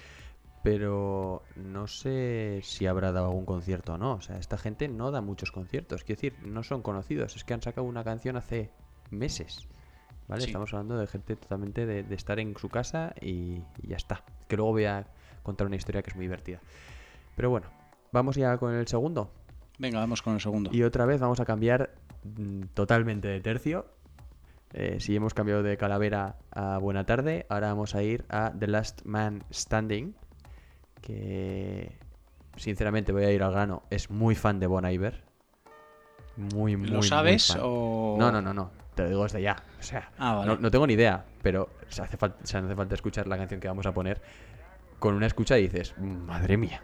Pero 0.63 1.43
no 1.57 1.87
sé 1.87 2.61
si 2.63 2.87
habrá 2.87 3.11
dado 3.11 3.27
algún 3.27 3.45
concierto 3.45 3.95
o 3.95 3.99
no. 3.99 4.15
O 4.15 4.21
sea, 4.21 4.39
esta 4.39 4.59
gente 4.59 4.89
no 4.89 5.11
da 5.11 5.21
muchos 5.21 5.51
conciertos. 5.51 6.05
Quiero 6.05 6.21
decir, 6.21 6.47
no 6.47 6.63
son 6.63 6.83
conocidos. 6.83 7.35
Es 7.35 7.45
que 7.45 7.55
han 7.55 7.63
sacado 7.63 7.87
una 7.87 8.05
canción 8.05 8.37
hace 8.37 8.71
meses. 9.11 9.67
¿Vale? 10.29 10.43
Sí. 10.43 10.49
Estamos 10.49 10.73
hablando 10.73 10.97
de 10.97 11.07
gente 11.09 11.35
totalmente 11.35 11.85
de, 11.85 12.05
de 12.05 12.15
estar 12.15 12.39
en 12.39 12.57
su 12.57 12.69
casa 12.69 13.13
y, 13.21 13.63
y 13.83 13.89
ya 13.89 13.97
está. 13.97 14.25
Que 14.49 14.57
luego 14.57 14.73
voy 14.73 14.85
a 14.85 15.07
contar 15.43 15.67
una 15.67 15.77
historia 15.77 16.03
que 16.03 16.11
es 16.11 16.17
muy 16.17 16.27
divertida. 16.27 16.61
Pero 17.35 17.51
bueno, 17.51 17.67
vamos 18.13 18.37
ya 18.37 18.57
con 18.59 18.75
el 18.75 18.87
segundo. 18.87 19.31
Venga, 19.79 19.99
vamos 19.99 20.23
con 20.23 20.35
el 20.35 20.41
segundo. 20.41 20.71
Y 20.73 20.83
otra 20.83 21.07
vez 21.07 21.21
vamos 21.21 21.41
a 21.41 21.45
cambiar 21.45 21.95
mm, 22.25 22.67
totalmente 22.75 23.29
de 23.29 23.41
tercio. 23.41 23.87
Eh, 24.73 25.01
si 25.01 25.17
hemos 25.17 25.35
cambiado 25.35 25.63
de 25.63 25.77
calavera 25.77 26.37
a 26.51 26.79
buena 26.79 27.05
tarde, 27.05 27.47
ahora 27.49 27.69
vamos 27.69 27.95
a 27.95 28.03
ir 28.03 28.25
a 28.29 28.53
The 28.59 28.69
Last 28.69 29.05
Man 29.05 29.45
Standing. 29.53 30.15
Que 31.03 31.93
sinceramente 32.57 33.13
voy 33.13 33.25
a 33.25 33.31
ir 33.33 33.43
al 33.43 33.53
grano. 33.53 33.83
Es 33.91 34.11
muy 34.11 34.35
fan 34.35 34.59
de 34.61 34.67
Bon 34.67 34.85
Iver. 34.91 35.23
Muy, 36.37 36.77
muy, 36.77 36.89
¿Lo 36.89 36.99
muy 36.99 37.07
sabes 37.07 37.49
fan. 37.49 37.61
o...? 37.63 38.17
No, 38.19 38.33
no, 38.33 38.41
no, 38.41 38.55
no. 38.55 38.71
Te 38.95 39.03
lo 39.03 39.09
digo 39.11 39.23
desde 39.25 39.43
ya. 39.43 39.57
O 39.79 39.83
sea, 39.83 40.11
Ah, 40.19 40.35
vale. 40.35 40.47
no, 40.47 40.57
no 40.59 40.71
tengo 40.71 40.87
ni 40.87 40.95
idea, 40.95 41.25
pero 41.43 41.69
se 41.89 42.03
hace, 42.03 42.17
fal- 42.19 42.35
se 42.43 42.57
hace 42.59 42.75
falta 42.75 42.95
escuchar 42.95 43.27
la 43.27 43.37
canción 43.37 43.61
que 43.61 43.69
vamos 43.69 43.85
a 43.87 43.93
poner. 43.93 44.21
Con 44.99 45.15
una 45.15 45.27
escucha 45.27 45.57
dices, 45.57 45.95
madre 45.99 46.57
mía. 46.57 46.83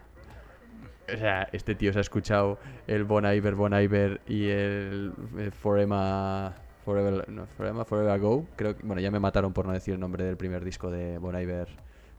O 1.13 1.17
sea, 1.17 1.49
este 1.53 1.75
tío 1.75 1.93
se 1.93 1.99
ha 1.99 2.03
escuchado 2.03 2.59
el 2.87 3.05
Bon 3.05 3.25
Iver, 3.25 3.55
Bon 3.55 3.73
Iver 3.73 4.21
y 4.27 4.49
el 4.49 5.13
eh, 5.39 5.51
Forever, 5.51 6.53
Forever, 6.85 7.29
no, 7.31 7.47
Forever, 7.47 7.85
Forever 7.87 8.11
Ago. 8.11 8.47
Creo 8.57 8.77
que, 8.77 8.83
bueno, 8.85 9.01
ya 9.01 9.11
me 9.11 9.21
mataron 9.21 9.53
por 9.55 9.65
no 9.67 9.73
decir 9.73 9.95
el 9.95 10.01
nombre 10.01 10.25
del 10.25 10.37
primer 10.37 10.65
disco 10.65 10.91
de 10.91 11.17
Bon 11.19 11.39
Iver 11.41 11.69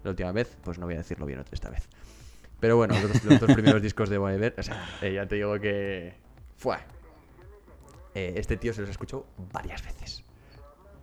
la 0.04 0.10
última 0.12 0.32
vez, 0.32 0.58
pues 0.64 0.78
no 0.80 0.86
voy 0.86 0.96
a 0.96 1.00
decirlo 1.00 1.26
bien 1.26 1.40
otra 1.40 1.54
esta 1.54 1.70
vez. 1.70 1.88
Pero 2.60 2.76
bueno, 2.78 2.94
los, 3.00 3.14
dos- 3.14 3.24
los 3.24 3.40
dos 3.40 3.52
primeros 3.54 3.82
discos 3.82 4.10
de 4.10 4.16
Iver, 4.18 4.56
o 4.58 4.64
sea, 4.64 4.86
eh, 5.02 5.14
ya 5.14 5.26
te 5.28 5.36
digo 5.36 5.60
que... 5.60 6.14
Fue. 6.58 6.78
Eh, 8.16 8.34
este 8.38 8.58
tío 8.58 8.74
se 8.74 8.82
los 8.82 8.90
ha 8.90 8.92
escuchado 8.92 9.26
varias 9.54 9.84
veces. 9.84 10.24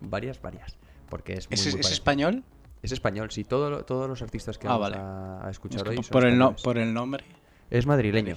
Varias, 0.00 0.40
varias. 0.42 0.76
Porque 1.08 1.34
es 1.34 1.48
muy, 1.48 1.54
¿Es, 1.54 1.72
muy 1.72 1.80
es 1.80 1.90
español? 1.92 2.44
Es 2.82 2.92
español, 2.92 3.30
sí. 3.30 3.44
Todo, 3.44 3.84
todos 3.84 4.08
los 4.08 4.20
artistas 4.22 4.58
que 4.58 4.66
Ah, 4.66 4.72
vamos 4.76 4.90
vale. 4.90 4.96
a, 5.02 5.46
a 5.46 5.50
Es 5.50 5.52
escuchar 5.52 5.82
que 5.84 5.90
hoy 5.90 5.96
por, 5.96 6.04
son 6.04 6.12
por 6.12 6.26
el 6.26 6.38
no- 6.38 6.56
por 6.56 6.78
el 6.78 6.92
nombre. 6.92 7.24
Es 7.70 7.86
madrileño. 7.86 8.36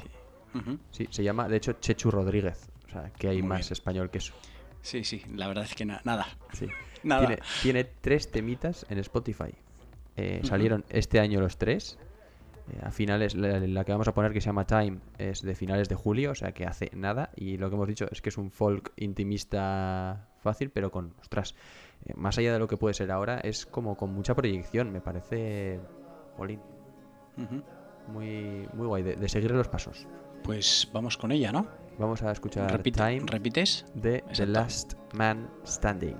Ujú. 0.56 0.80
Sí, 0.92 1.08
se 1.12 1.24
llama, 1.24 1.48
de 1.48 1.58
hecho, 1.58 1.74
Chechu 1.74 2.10
Rodríguez. 2.10 2.70
O 2.88 2.92
sea, 2.92 3.12
que 3.12 3.28
hay 3.28 3.42
Muy 3.42 3.50
más 3.50 3.60
bien. 3.68 3.74
español 3.74 4.10
que 4.10 4.20
eso. 4.20 4.34
Sí, 4.82 5.04
sí, 5.04 5.24
la 5.36 5.48
verdad 5.48 5.66
es 5.66 5.76
que 5.76 5.86
na- 5.86 6.02
nada. 6.06 6.26
Sí. 6.54 6.68
Nada. 7.04 7.28
Tiene, 7.28 7.42
tiene 7.62 7.84
tres 7.84 8.32
temitas 8.32 8.86
en 8.90 8.98
Spotify. 9.00 9.54
Eh. 10.20 10.42
Salieron 10.44 10.84
este 10.90 11.20
año 11.20 11.40
los 11.40 11.58
tres. 11.58 11.98
Eh, 12.72 12.80
a 12.84 12.92
finales, 12.92 13.36
la, 13.36 13.60
la 13.60 13.84
que 13.84 13.92
vamos 13.92 14.08
a 14.08 14.14
poner 14.14 14.32
que 14.32 14.42
se 14.42 14.46
llama 14.48 14.66
Time 14.68 15.00
es 15.18 15.42
de 15.42 15.56
finales 15.56 15.90
de 15.90 15.96
julio, 15.96 16.32
o 16.32 16.36
sea 16.36 16.52
que 16.52 16.66
hace 16.66 16.92
nada. 16.94 17.32
Y 17.36 17.58
lo 17.58 17.70
que 17.70 17.76
hemos 17.76 17.88
dicho 17.88 18.06
es 18.12 18.22
que 18.22 18.30
es 18.30 18.38
un 18.38 18.52
folk 18.52 18.92
intimista 18.98 20.28
fácil, 20.42 20.70
pero 20.70 20.92
con, 20.92 21.14
ostras, 21.22 21.56
eh, 22.06 22.14
más 22.16 22.38
allá 22.38 22.54
de 22.54 22.60
lo 22.60 22.68
que 22.68 22.78
puede 22.78 22.94
ser 22.94 23.12
ahora, 23.12 23.40
es 23.40 23.66
como 23.66 23.98
con 23.98 24.14
mucha 24.14 24.36
proyección. 24.36 24.92
Me 24.92 25.02
parece, 25.02 25.80
muy, 28.08 28.68
muy 28.74 28.88
guay, 28.88 29.04
de, 29.04 29.16
de 29.16 29.30
seguirle 29.30 29.58
los 29.58 29.68
pasos. 29.68 30.08
Pues 30.44 30.90
vamos 30.94 31.18
con 31.18 31.32
ella, 31.32 31.52
¿no? 31.52 31.68
Vamos 31.98 32.24
a 32.24 32.32
escuchar 32.32 32.72
Repite- 32.72 32.96
Time 33.18 33.24
¿Repites? 33.26 33.86
de 33.94 34.24
The. 34.36 34.46
Last 34.46 34.94
Man 35.14 35.50
Standing. 35.66 36.16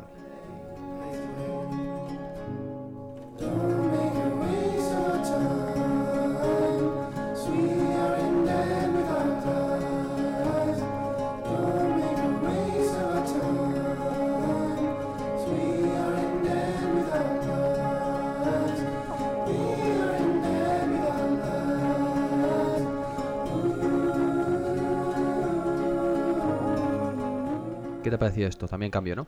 ¿Qué 28.10 28.12
te 28.12 28.16
ha 28.16 28.20
parecido 28.20 28.48
esto? 28.48 28.68
También 28.68 28.92
cambio, 28.92 29.16
¿no? 29.16 29.28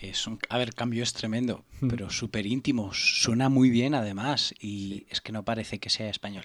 Es 0.00 0.26
un, 0.26 0.38
a 0.48 0.58
ver, 0.58 0.74
cambio 0.74 1.02
es 1.02 1.12
tremendo, 1.12 1.64
Hmm. 1.80 1.88
pero 1.88 2.08
súper 2.10 2.46
íntimo. 2.46 2.90
Suena 2.94 3.48
muy 3.48 3.68
bien 3.70 3.94
además 3.94 4.54
y 4.60 5.06
es 5.10 5.20
que 5.20 5.32
no 5.32 5.44
parece 5.44 5.78
que 5.78 5.90
sea 5.90 6.08
español. 6.08 6.44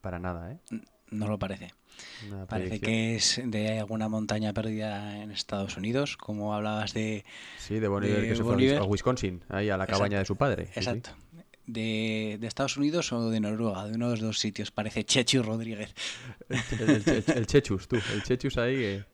Para 0.00 0.18
nada, 0.18 0.52
¿eh? 0.52 0.58
No 1.10 1.26
lo 1.28 1.38
parece. 1.38 1.74
Una 2.28 2.46
Parece 2.46 2.80
que 2.80 3.16
es 3.16 3.40
de 3.44 3.78
alguna 3.80 4.08
montaña 4.08 4.52
perdida 4.52 5.20
en 5.22 5.30
Estados 5.32 5.76
Unidos, 5.76 6.16
como 6.16 6.54
hablabas 6.54 6.94
de... 6.94 7.24
Sí, 7.58 7.78
de 7.80 7.88
Bon 7.88 8.02
Iver 8.04 8.20
de 8.22 8.28
que 8.28 8.36
se 8.36 8.44
fue 8.44 8.76
a 8.76 8.84
Wisconsin, 8.84 9.42
ahí 9.48 9.68
a 9.70 9.76
la 9.76 9.86
cabaña 9.86 10.18
de 10.18 10.24
su 10.24 10.36
padre. 10.36 10.66
sí, 10.66 10.72
sí. 10.74 10.78
Exacto. 10.80 11.10
De, 11.66 12.36
de 12.40 12.46
Estados 12.46 12.76
Unidos 12.76 13.12
o 13.12 13.30
de 13.30 13.38
Noruega, 13.40 13.86
de 13.86 13.94
uno 13.94 14.06
de 14.06 14.12
los 14.16 14.20
dos 14.20 14.38
sitios. 14.40 14.70
Parece 14.70 15.04
Chechu 15.04 15.42
Rodríguez. 15.42 15.94
El, 16.48 16.80
el- 16.90 17.02
el- 17.06 17.24
el 17.36 17.46
Chechus, 17.46 17.86
tú. 17.88 17.96
El 18.12 18.22
Chechus 18.22 18.56
ahí 18.58 18.76
que... 18.76 19.04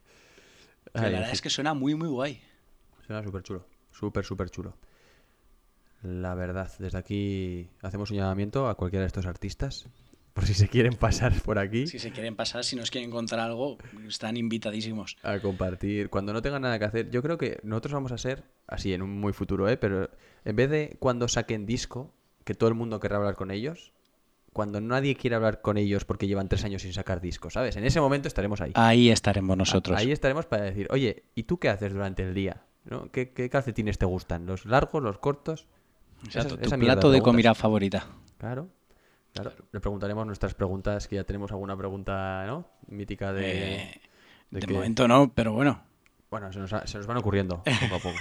Que 0.96 1.10
la 1.10 1.18
verdad 1.18 1.32
es 1.32 1.42
que 1.42 1.50
suena 1.50 1.74
muy, 1.74 1.94
muy 1.94 2.08
guay. 2.08 2.40
Suena 3.06 3.22
súper 3.22 3.42
chulo. 3.42 3.66
Súper, 3.92 4.24
súper 4.24 4.50
chulo. 4.50 4.76
La 6.02 6.34
verdad, 6.34 6.70
desde 6.78 6.98
aquí 6.98 7.68
hacemos 7.82 8.10
un 8.10 8.18
llamamiento 8.18 8.68
a 8.68 8.74
cualquiera 8.76 9.02
de 9.02 9.06
estos 9.08 9.26
artistas 9.26 9.88
por 10.34 10.44
si 10.44 10.54
se 10.54 10.68
quieren 10.68 10.94
pasar 10.94 11.32
por 11.42 11.58
aquí 11.58 11.86
Si 11.86 11.98
se 11.98 12.10
quieren 12.12 12.36
pasar, 12.36 12.62
si 12.62 12.76
nos 12.76 12.90
quieren 12.90 13.10
contar 13.10 13.40
algo, 13.40 13.78
están 14.06 14.36
invitadísimos. 14.36 15.16
a 15.22 15.38
compartir. 15.40 16.10
Cuando 16.10 16.32
no 16.32 16.42
tengan 16.42 16.62
nada 16.62 16.78
que 16.78 16.84
hacer, 16.84 17.10
yo 17.10 17.22
creo 17.22 17.38
que 17.38 17.58
nosotros 17.62 17.94
vamos 17.94 18.12
a 18.12 18.18
ser 18.18 18.44
así 18.66 18.92
en 18.92 19.00
un 19.02 19.18
muy 19.18 19.32
futuro, 19.32 19.68
¿eh? 19.68 19.78
Pero 19.78 20.10
en 20.44 20.56
vez 20.56 20.68
de 20.70 20.96
cuando 20.98 21.26
saquen 21.28 21.64
disco, 21.64 22.14
que 22.44 22.54
todo 22.54 22.68
el 22.68 22.74
mundo 22.74 23.00
querrá 23.00 23.16
hablar 23.16 23.34
con 23.34 23.50
ellos, 23.50 23.92
cuando 24.56 24.80
nadie 24.80 25.14
quiere 25.16 25.36
hablar 25.36 25.60
con 25.60 25.76
ellos 25.76 26.06
porque 26.06 26.26
llevan 26.26 26.48
tres 26.48 26.64
años 26.64 26.80
sin 26.80 26.94
sacar 26.94 27.20
disco, 27.20 27.50
¿sabes? 27.50 27.76
En 27.76 27.84
ese 27.84 28.00
momento 28.00 28.26
estaremos 28.26 28.62
ahí. 28.62 28.72
Ahí 28.74 29.10
estaremos 29.10 29.54
nosotros. 29.54 29.98
Ahí 29.98 30.10
estaremos 30.12 30.46
para 30.46 30.62
decir, 30.64 30.88
oye, 30.90 31.24
¿y 31.34 31.42
tú 31.42 31.58
qué 31.58 31.68
haces 31.68 31.92
durante 31.92 32.22
el 32.22 32.32
día? 32.32 32.62
¿No? 32.86 33.10
¿Qué, 33.12 33.32
qué 33.34 33.50
calcetines 33.50 33.98
te 33.98 34.06
gustan? 34.06 34.46
¿Los 34.46 34.64
largos, 34.64 35.02
los 35.02 35.18
cortos? 35.18 35.66
Exacto, 36.24 36.54
Esa- 36.54 36.56
tu 36.62 36.66
esa 36.68 36.78
plato 36.78 37.10
de 37.10 37.20
comida 37.20 37.54
favorita. 37.54 38.06
Claro. 38.38 38.68
Claro. 39.34 39.52
Le 39.72 39.80
preguntaremos 39.80 40.26
nuestras 40.26 40.54
preguntas, 40.54 41.06
que 41.06 41.16
ya 41.16 41.24
tenemos 41.24 41.50
alguna 41.52 41.76
pregunta, 41.76 42.46
¿no? 42.46 42.66
Mítica 42.88 43.34
de... 43.34 43.74
Eh, 43.82 44.00
de 44.50 44.60
de 44.60 44.66
que- 44.66 44.72
momento 44.72 45.06
no, 45.06 45.30
pero 45.34 45.52
bueno. 45.52 45.82
Bueno, 46.30 46.50
se 46.52 46.58
nos, 46.60 46.72
ha- 46.72 46.86
se 46.86 46.96
nos 46.96 47.06
van 47.06 47.18
ocurriendo 47.18 47.62
poco 47.90 47.96
a 47.96 47.98
poco. 47.98 48.18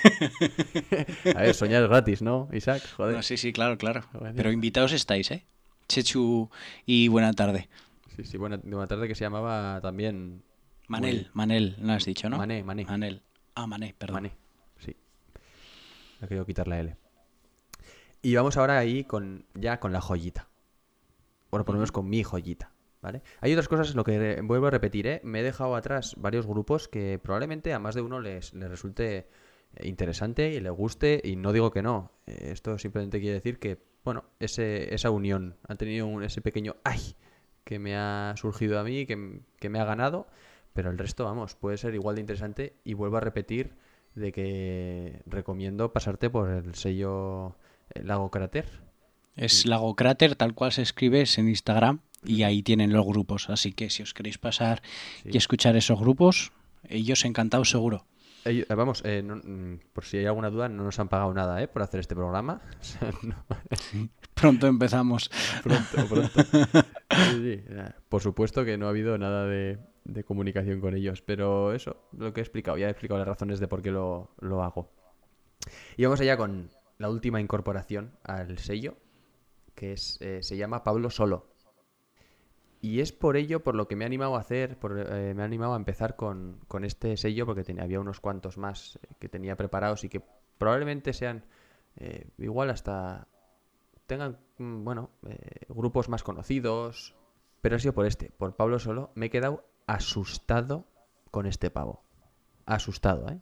a 1.35 1.41
ver, 1.41 1.53
soñar 1.55 1.83
es 1.83 1.89
gratis, 1.89 2.21
¿no, 2.21 2.49
Isaac? 2.51 2.83
Joder. 2.97 3.15
No, 3.15 3.23
sí, 3.23 3.37
sí, 3.37 3.53
claro, 3.53 3.77
claro. 3.77 4.01
Pero 4.35 4.51
invitados 4.51 4.91
estáis, 4.91 5.31
¿eh? 5.31 5.45
Chechu 5.87 6.49
y 6.85 7.07
buena 7.07 7.33
tarde. 7.33 7.69
Sí, 8.15 8.23
sí, 8.23 8.37
buena, 8.37 8.59
una 8.63 8.87
tarde 8.87 9.07
que 9.07 9.15
se 9.15 9.25
llamaba 9.25 9.79
también... 9.81 10.43
Manel, 10.87 11.29
Manel, 11.33 11.75
no 11.79 11.93
has 11.93 12.05
dicho, 12.05 12.29
¿no? 12.29 12.37
Mané, 12.37 12.63
Mané. 12.63 12.85
Manel. 12.85 13.21
Ah, 13.55 13.67
Mané, 13.67 13.95
perdón. 13.97 14.15
Mané, 14.15 14.31
sí. 14.77 14.95
He 16.21 16.27
querido 16.27 16.45
quitar 16.45 16.67
la 16.67 16.79
L. 16.79 16.95
Y 18.21 18.35
vamos 18.35 18.57
ahora 18.57 18.77
ahí 18.77 19.03
con 19.03 19.45
ya 19.53 19.79
con 19.79 19.91
la 19.91 20.01
joyita. 20.01 20.47
Bueno, 21.51 21.65
por 21.65 21.75
lo 21.75 21.79
menos 21.79 21.91
con 21.91 22.09
mi 22.09 22.23
joyita. 22.23 22.71
¿Vale? 23.01 23.21
Hay 23.41 23.53
otras 23.53 23.67
cosas, 23.67 23.93
lo 23.93 24.03
que 24.03 24.41
vuelvo 24.41 24.65
a 24.65 24.71
repetir, 24.71 25.05
¿eh? 25.05 25.21
me 25.23 25.41
he 25.41 25.43
dejado 25.43 25.75
atrás 25.75 26.15
varios 26.17 26.47
grupos 26.47 26.87
que 26.87 27.19
probablemente 27.21 27.71
a 27.71 27.77
más 27.77 27.93
de 27.93 28.01
uno 28.01 28.19
les, 28.19 28.55
les 28.55 28.67
resulte 28.67 29.29
eh, 29.75 29.87
interesante 29.87 30.51
y 30.53 30.59
le 30.59 30.71
guste, 30.71 31.21
y 31.23 31.35
no 31.35 31.53
digo 31.53 31.69
que 31.69 31.83
no. 31.83 32.13
Eh, 32.25 32.49
Esto 32.51 32.79
simplemente 32.79 33.19
quiere 33.19 33.35
decir 33.35 33.59
que, 33.59 33.77
bueno, 34.05 34.23
ese, 34.39 34.93
esa 34.95 35.09
unión, 35.09 35.57
ha 35.67 35.75
tenido 35.75 36.07
un- 36.07 36.23
ese 36.23 36.39
pequeño 36.41 36.75
¡ay! 36.85 37.15
que 37.65 37.79
me 37.79 37.95
ha 37.97 38.33
surgido 38.37 38.79
a 38.79 38.83
mí, 38.83 39.05
que, 39.05 39.41
que 39.59 39.69
me 39.69 39.79
ha 39.79 39.85
ganado, 39.85 40.27
pero 40.73 40.91
el 40.91 40.97
resto, 40.97 41.25
vamos, 41.25 41.55
puede 41.55 41.77
ser 41.77 41.93
igual 41.95 42.15
de 42.15 42.21
interesante 42.21 42.75
y 42.83 42.93
vuelvo 42.93 43.17
a 43.17 43.21
repetir 43.21 43.73
de 44.13 44.31
que 44.31 45.21
recomiendo 45.25 45.91
pasarte 45.91 46.29
por 46.29 46.49
el 46.49 46.75
sello 46.75 47.55
eh, 47.93 48.03
Lago 48.03 48.29
Cráter. 48.31 48.65
Es 49.35 49.65
Lago 49.65 49.95
Cráter, 49.95 50.35
tal 50.35 50.53
cual 50.53 50.71
se 50.71 50.81
escribe, 50.83 51.21
es 51.21 51.37
en 51.37 51.49
Instagram 51.49 51.99
y 52.23 52.43
ahí 52.43 52.63
tienen 52.63 52.93
los 52.93 53.05
grupos. 53.05 53.49
Así 53.49 53.73
que 53.73 53.89
si 53.89 54.03
os 54.03 54.13
queréis 54.13 54.37
pasar 54.37 54.81
Sí. 55.23 55.29
y 55.33 55.37
escuchar 55.37 55.75
esos 55.75 55.99
grupos, 55.99 56.51
ellos 56.87 57.25
encantados 57.25 57.69
seguro. 57.69 58.05
Eh, 58.45 58.65
vamos, 58.75 59.01
eh, 59.05 59.23
no- 59.23 59.37
mm, 59.37 59.79
por 59.91 60.05
si 60.05 60.17
hay 60.17 60.25
alguna 60.27 60.49
duda, 60.51 60.69
no 60.69 60.83
nos 60.83 60.99
han 60.99 61.07
pagado 61.09 61.33
nada 61.33 61.61
¿eh? 61.63 61.67
por 61.67 61.81
hacer 61.81 61.99
este 61.99 62.15
programa. 62.15 62.61
O 62.79 62.83
sea, 62.83 63.11
no- 63.23 63.43
Pronto 64.35 64.67
empezamos. 64.67 65.29
pronto, 65.63 66.07
pronto. 66.07 66.41
Sí, 67.31 67.41
sí, 67.41 67.63
Por 68.09 68.21
supuesto 68.21 68.63
que 68.65 68.77
no 68.77 68.85
ha 68.87 68.89
habido 68.89 69.17
nada 69.17 69.45
de, 69.45 69.79
de 70.03 70.23
comunicación 70.23 70.79
con 70.81 70.93
ellos, 70.95 71.21
pero 71.21 71.73
eso, 71.73 72.07
lo 72.17 72.33
que 72.33 72.41
he 72.41 72.43
explicado, 72.43 72.77
ya 72.77 72.87
he 72.87 72.91
explicado 72.91 73.17
las 73.19 73.27
razones 73.27 73.59
de 73.59 73.67
por 73.67 73.81
qué 73.81 73.91
lo, 73.91 74.31
lo 74.41 74.63
hago. 74.63 74.91
Y 75.97 76.03
vamos 76.03 76.19
allá 76.21 76.37
con 76.37 76.69
la 76.97 77.09
última 77.09 77.39
incorporación 77.41 78.11
al 78.23 78.57
sello, 78.59 78.95
que 79.75 79.93
es, 79.93 80.19
se 80.41 80.57
llama 80.57 80.83
Pablo 80.83 81.09
Solo. 81.09 81.47
Y 82.85 82.99
es 82.99 83.11
por 83.11 83.35
ello 83.35 83.63
por 83.63 83.73
lo 83.73 83.87
que 83.87 83.95
me 83.95 84.03
he 84.03 84.05
animado 84.05 84.35
a 84.35 84.41
hacer, 84.41 84.77
por, 84.77 84.99
eh, 84.99 85.33
me 85.33 85.41
he 85.41 85.45
animado 85.45 85.73
a 85.73 85.75
empezar 85.75 86.15
con, 86.15 86.59
con 86.67 86.85
este 86.85 87.17
sello, 87.17 87.47
porque 87.47 87.63
tenía, 87.63 87.81
había 87.81 87.99
unos 87.99 88.19
cuantos 88.19 88.59
más 88.59 88.99
eh, 89.01 89.15
que 89.17 89.27
tenía 89.27 89.55
preparados 89.55 90.03
y 90.03 90.09
que 90.09 90.21
probablemente 90.59 91.11
sean 91.11 91.45
eh, 91.95 92.27
igual 92.37 92.69
hasta 92.69 93.27
tengan, 94.05 94.37
mm, 94.59 94.83
bueno, 94.83 95.09
eh, 95.27 95.65
grupos 95.67 96.09
más 96.09 96.21
conocidos, 96.21 97.15
pero 97.59 97.77
ha 97.77 97.79
sido 97.79 97.95
por 97.95 98.05
este, 98.05 98.29
por 98.29 98.55
Pablo 98.55 98.77
Solo, 98.77 99.11
me 99.15 99.25
he 99.25 99.29
quedado 99.31 99.65
asustado 99.87 100.85
con 101.31 101.47
este 101.47 101.71
pavo. 101.71 102.03
Asustado, 102.67 103.27
¿eh? 103.29 103.41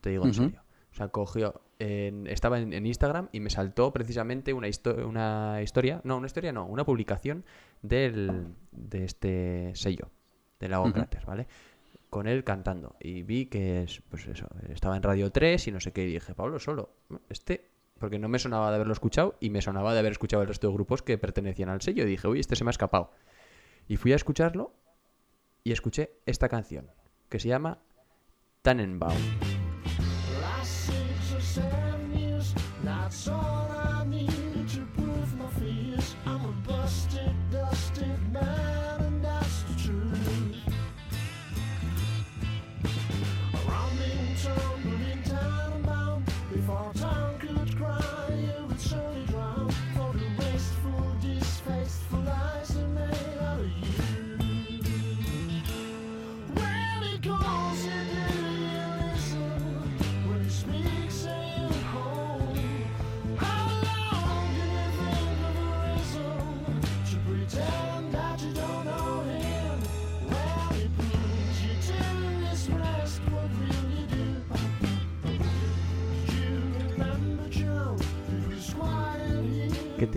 Te 0.00 0.08
digo 0.08 0.24
en 0.24 0.32
serio. 0.32 0.62
O 0.90 0.94
sea, 0.94 1.08
cogió, 1.08 1.60
en- 1.78 2.26
estaba 2.26 2.58
en, 2.58 2.72
en 2.72 2.86
Instagram 2.86 3.28
y 3.32 3.40
me 3.40 3.50
saltó 3.50 3.92
precisamente 3.92 4.52
una, 4.52 4.68
histo- 4.68 5.04
una 5.06 5.60
historia, 5.62 6.00
no, 6.04 6.16
una 6.16 6.26
historia 6.26 6.52
no, 6.52 6.66
una 6.66 6.84
publicación 6.84 7.44
del, 7.82 8.54
de 8.72 9.04
este 9.04 9.70
sello, 9.74 10.10
de 10.58 10.68
Lago. 10.68 10.92
Cráter, 10.92 11.24
¿vale? 11.26 11.46
Con 12.10 12.26
él 12.26 12.42
cantando. 12.42 12.96
Y 13.00 13.22
vi 13.22 13.46
que, 13.46 13.82
es, 13.82 14.02
pues 14.08 14.26
eso, 14.26 14.48
estaba 14.70 14.96
en 14.96 15.02
Radio 15.02 15.30
3 15.30 15.68
y 15.68 15.72
no 15.72 15.78
sé 15.80 15.92
qué, 15.92 16.04
y 16.08 16.14
dije, 16.14 16.34
Pablo 16.34 16.58
Solo, 16.58 16.90
este, 17.28 17.70
porque 17.98 18.18
no 18.18 18.28
me 18.28 18.38
sonaba 18.38 18.70
de 18.70 18.76
haberlo 18.76 18.92
escuchado 18.94 19.36
y 19.40 19.50
me 19.50 19.60
sonaba 19.60 19.92
de 19.92 19.98
haber 20.00 20.12
escuchado 20.12 20.42
el 20.42 20.48
resto 20.48 20.68
de 20.68 20.72
grupos 20.74 21.02
que 21.02 21.18
pertenecían 21.18 21.68
al 21.68 21.82
sello. 21.82 22.04
Y 22.04 22.06
dije, 22.06 22.26
uy, 22.26 22.40
este 22.40 22.56
se 22.56 22.64
me 22.64 22.70
ha 22.70 22.72
escapado. 22.72 23.12
Y 23.88 23.96
fui 23.96 24.12
a 24.12 24.16
escucharlo 24.16 24.72
y 25.64 25.72
escuché 25.72 26.12
esta 26.24 26.48
canción, 26.48 26.90
que 27.28 27.38
se 27.38 27.48
llama 27.48 27.78
Tannenbaum. 28.62 29.57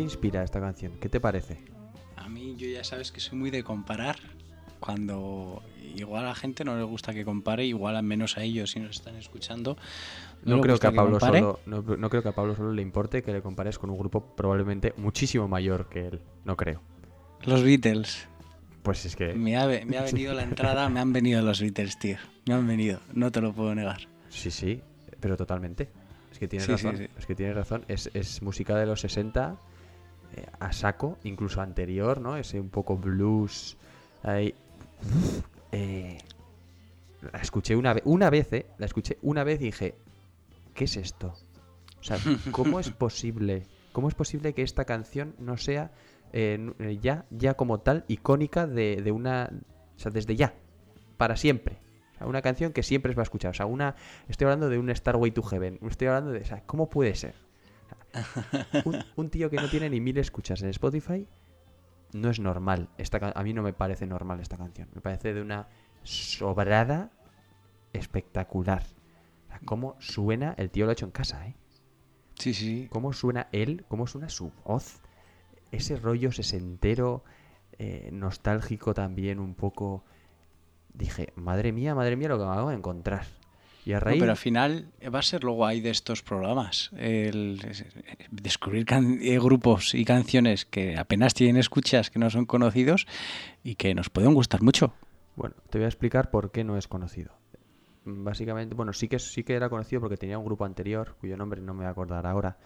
Te 0.01 0.05
inspira 0.05 0.43
esta 0.43 0.59
canción? 0.59 0.93
¿Qué 0.99 1.09
te 1.09 1.19
parece? 1.19 1.59
A 2.15 2.27
mí 2.27 2.55
yo 2.57 2.67
ya 2.67 2.83
sabes 2.83 3.11
que 3.11 3.19
soy 3.19 3.37
muy 3.37 3.51
de 3.51 3.63
comparar. 3.63 4.15
Cuando 4.79 5.61
igual 5.95 6.25
a 6.25 6.29
la 6.29 6.35
gente 6.35 6.63
no 6.65 6.75
le 6.75 6.81
gusta 6.83 7.13
que 7.13 7.23
compare, 7.23 7.65
igual 7.65 7.95
al 7.95 8.03
menos 8.03 8.37
a 8.37 8.41
ellos 8.41 8.71
si 8.71 8.79
nos 8.79 8.95
están 8.97 9.15
escuchando. 9.15 9.77
No, 10.43 10.59
creo 10.59 10.79
que 10.79 10.87
a 10.87 10.91
Pablo 10.91 11.19
solo, 11.19 11.59
no, 11.67 11.81
no 11.83 12.09
creo 12.09 12.23
que 12.23 12.29
a 12.29 12.31
Pablo 12.31 12.55
solo 12.55 12.73
le 12.73 12.81
importe 12.81 13.21
que 13.21 13.31
le 13.31 13.43
compares 13.43 13.77
con 13.77 13.91
un 13.91 13.97
grupo 13.99 14.21
probablemente 14.35 14.93
muchísimo 14.97 15.47
mayor 15.47 15.87
que 15.87 16.07
él. 16.07 16.21
No 16.45 16.57
creo. 16.57 16.81
Los 17.43 17.61
Beatles. 17.63 18.27
Pues 18.81 19.05
es 19.05 19.15
que 19.15 19.35
Me 19.35 19.55
ha, 19.55 19.67
ve- 19.67 19.85
me 19.85 19.99
ha 19.99 20.01
venido 20.11 20.33
la 20.33 20.41
entrada, 20.41 20.89
me 20.89 20.99
han 20.99 21.13
venido 21.13 21.43
los 21.43 21.61
Beatles, 21.61 21.99
tío. 21.99 22.17
Me 22.47 22.55
han 22.55 22.65
venido, 22.65 23.01
no 23.13 23.31
te 23.31 23.39
lo 23.39 23.53
puedo 23.53 23.75
negar. 23.75 23.99
sí, 24.29 24.49
sí, 24.49 24.81
pero 25.19 25.37
totalmente. 25.37 25.89
Es 26.31 26.39
que 26.39 26.47
tienes 26.47 26.65
Sí, 26.65 26.75
sí, 26.77 26.85
razón. 26.87 26.97
sí. 26.97 27.07
Es 27.19 27.25
que 27.27 27.35
tienes 27.35 27.55
razón. 27.55 27.85
Es, 27.87 28.09
es 28.15 28.41
música 28.41 28.75
de 28.77 28.87
los 28.87 29.01
60 29.01 29.57
eh, 30.35 30.45
a 30.59 30.71
saco, 30.71 31.17
incluso 31.23 31.61
anterior, 31.61 32.21
¿no? 32.21 32.37
Ese 32.37 32.59
un 32.59 32.69
poco 32.69 32.97
blues. 32.97 33.77
Ahí. 34.23 34.53
Eh, 35.71 36.17
la 37.31 37.39
escuché 37.39 37.75
una 37.75 37.93
vez, 37.93 38.03
una 38.05 38.29
vez, 38.29 38.51
¿eh? 38.53 38.65
La 38.77 38.85
escuché 38.85 39.17
una 39.21 39.43
vez 39.43 39.61
y 39.61 39.65
dije, 39.65 39.95
¿qué 40.73 40.85
es 40.85 40.97
esto? 40.97 41.33
O 41.99 42.03
sea, 42.03 42.17
¿cómo 42.51 42.79
es 42.79 42.89
posible? 42.89 43.63
¿Cómo 43.91 44.07
es 44.07 44.15
posible 44.15 44.53
que 44.53 44.63
esta 44.63 44.85
canción 44.85 45.35
no 45.37 45.57
sea 45.57 45.91
eh, 46.33 46.73
eh, 46.79 46.97
ya, 47.01 47.25
ya 47.29 47.53
como 47.53 47.79
tal 47.79 48.05
icónica 48.07 48.67
de, 48.67 49.01
de 49.03 49.11
una... 49.11 49.51
O 49.95 49.99
sea, 49.99 50.11
desde 50.11 50.35
ya, 50.35 50.53
para 51.17 51.35
siempre. 51.35 51.77
Una 52.21 52.41
canción 52.41 52.71
que 52.71 52.83
siempre 52.83 53.11
se 53.11 53.17
va 53.17 53.21
a 53.21 53.23
escuchar. 53.23 53.51
O 53.51 53.53
sea, 53.53 53.65
una... 53.65 53.95
Estoy 54.27 54.45
hablando 54.45 54.69
de 54.69 54.77
un 54.77 54.93
Starway 54.95 55.31
to 55.31 55.43
Heaven. 55.43 55.79
Estoy 55.87 56.07
hablando 56.07 56.31
de... 56.31 56.43
¿cómo 56.65 56.89
puede 56.89 57.15
ser? 57.15 57.35
Un, 58.85 59.03
un 59.15 59.29
tío 59.29 59.49
que 59.49 59.57
no 59.57 59.69
tiene 59.69 59.89
ni 59.89 60.01
mil 60.01 60.17
escuchas 60.17 60.61
en 60.61 60.69
Spotify 60.69 61.27
no 62.13 62.29
es 62.29 62.39
normal. 62.39 62.89
Esta, 62.97 63.31
a 63.33 63.43
mí 63.43 63.53
no 63.53 63.63
me 63.63 63.73
parece 63.73 64.05
normal 64.05 64.39
esta 64.39 64.57
canción. 64.57 64.89
Me 64.93 65.01
parece 65.01 65.33
de 65.33 65.41
una 65.41 65.67
sobrada 66.03 67.11
espectacular. 67.93 68.83
O 69.45 69.47
sea, 69.49 69.59
cómo 69.65 69.95
suena, 69.99 70.53
el 70.57 70.69
tío 70.69 70.85
lo 70.85 70.91
ha 70.91 70.93
hecho 70.93 71.05
en 71.05 71.11
casa, 71.11 71.47
¿eh? 71.47 71.55
Sí, 72.35 72.53
sí. 72.53 72.87
Cómo 72.89 73.13
suena 73.13 73.47
él, 73.51 73.85
cómo 73.87 74.07
suena 74.07 74.29
su 74.29 74.51
voz. 74.65 75.01
Ese 75.71 75.95
rollo 75.95 76.31
sesentero, 76.31 77.23
eh, 77.77 78.09
nostálgico 78.11 78.93
también 78.93 79.39
un 79.39 79.55
poco. 79.55 80.03
Dije, 80.93 81.31
madre 81.35 81.71
mía, 81.71 81.95
madre 81.95 82.15
mía 82.17 82.29
lo 82.29 82.37
que 82.37 82.45
me 82.45 82.51
acabo 82.51 82.69
de 82.69 82.75
encontrar. 82.75 83.25
Y 83.85 83.93
a 83.93 83.95
No, 83.95 84.01
raíz... 84.01 84.19
pero 84.19 84.31
al 84.31 84.37
final 84.37 84.91
va 85.13 85.19
a 85.19 85.23
ser 85.23 85.43
lo 85.43 85.53
guay 85.53 85.81
de 85.81 85.89
estos 85.89 86.21
programas. 86.21 86.91
El, 86.97 87.59
es- 87.67 87.85
descubrir 88.29 88.85
eh, 88.91 89.39
grupos 89.39 89.95
y 89.95 90.05
canciones 90.05 90.65
que 90.65 90.97
apenas 90.97 91.33
tienen 91.33 91.57
escuchas, 91.57 92.09
que 92.09 92.19
no 92.19 92.29
son 92.29 92.45
conocidos 92.45 93.07
y 93.63 93.75
que 93.75 93.95
nos 93.95 94.09
pueden 94.09 94.33
gustar 94.33 94.61
mucho. 94.61 94.93
Bueno, 95.35 95.55
te 95.69 95.77
voy 95.77 95.85
a 95.85 95.87
explicar 95.87 96.29
por 96.29 96.51
qué 96.51 96.63
no 96.63 96.77
es 96.77 96.87
conocido. 96.87 97.31
Básicamente, 98.03 98.75
bueno, 98.75 98.93
sí 98.93 99.07
que, 99.07 99.19
sí 99.19 99.43
que 99.43 99.53
era 99.53 99.69
conocido 99.69 100.01
porque 100.01 100.17
tenía 100.17 100.37
un 100.37 100.45
grupo 100.45 100.65
anterior, 100.65 101.15
cuyo 101.19 101.37
nombre 101.37 101.61
no 101.61 101.73
me 101.73 101.79
voy 101.79 101.87
a 101.87 101.89
acordar 101.91 102.25
ahora, 102.25 102.57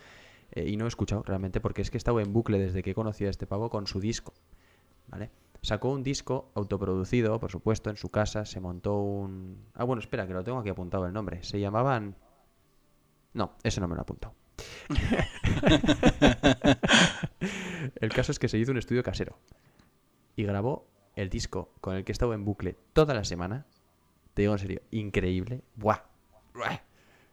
eh, 0.51 0.65
y 0.67 0.77
no 0.77 0.85
he 0.85 0.87
escuchado 0.87 1.23
realmente 1.23 1.59
porque 1.59 1.81
es 1.81 1.91
que 1.91 1.97
he 1.97 1.99
estado 1.99 2.19
en 2.21 2.31
bucle 2.31 2.57
desde 2.57 2.83
que 2.83 2.93
conocí 2.93 3.25
a 3.25 3.29
este 3.29 3.45
pavo 3.45 3.69
con 3.69 3.85
su 3.85 3.99
disco, 3.99 4.33
¿vale? 5.07 5.29
Sacó 5.65 5.89
un 5.89 6.03
disco 6.03 6.51
autoproducido, 6.53 7.39
por 7.39 7.49
supuesto, 7.49 7.89
en 7.89 7.97
su 7.97 8.09
casa, 8.09 8.45
se 8.45 8.59
montó 8.59 8.99
un... 8.99 9.65
Ah, 9.73 9.83
bueno, 9.83 9.99
espera, 9.99 10.27
que 10.27 10.33
lo 10.33 10.43
tengo 10.43 10.59
aquí 10.59 10.69
apuntado 10.69 11.07
el 11.07 11.13
nombre. 11.13 11.43
Se 11.43 11.59
llamaban... 11.59 12.15
No, 13.33 13.55
eso 13.63 13.81
no 13.81 13.87
me 13.87 13.95
lo 13.95 14.01
he 14.01 14.03
apuntado. 14.03 14.35
el 17.99 18.09
caso 18.09 18.31
es 18.31 18.37
que 18.37 18.47
se 18.47 18.59
hizo 18.59 18.73
un 18.73 18.77
estudio 18.77 19.01
casero 19.01 19.39
y 20.35 20.43
grabó 20.43 20.85
el 21.15 21.29
disco 21.29 21.73
con 21.81 21.95
el 21.95 22.03
que 22.03 22.11
he 22.11 22.13
estado 22.13 22.35
en 22.35 22.45
bucle 22.45 22.77
toda 22.93 23.15
la 23.15 23.23
semana. 23.23 23.65
Te 24.35 24.43
digo 24.43 24.53
en 24.53 24.59
serio, 24.59 24.81
increíble. 24.91 25.63
Buah. 25.77 26.01
Buah. 26.53 26.77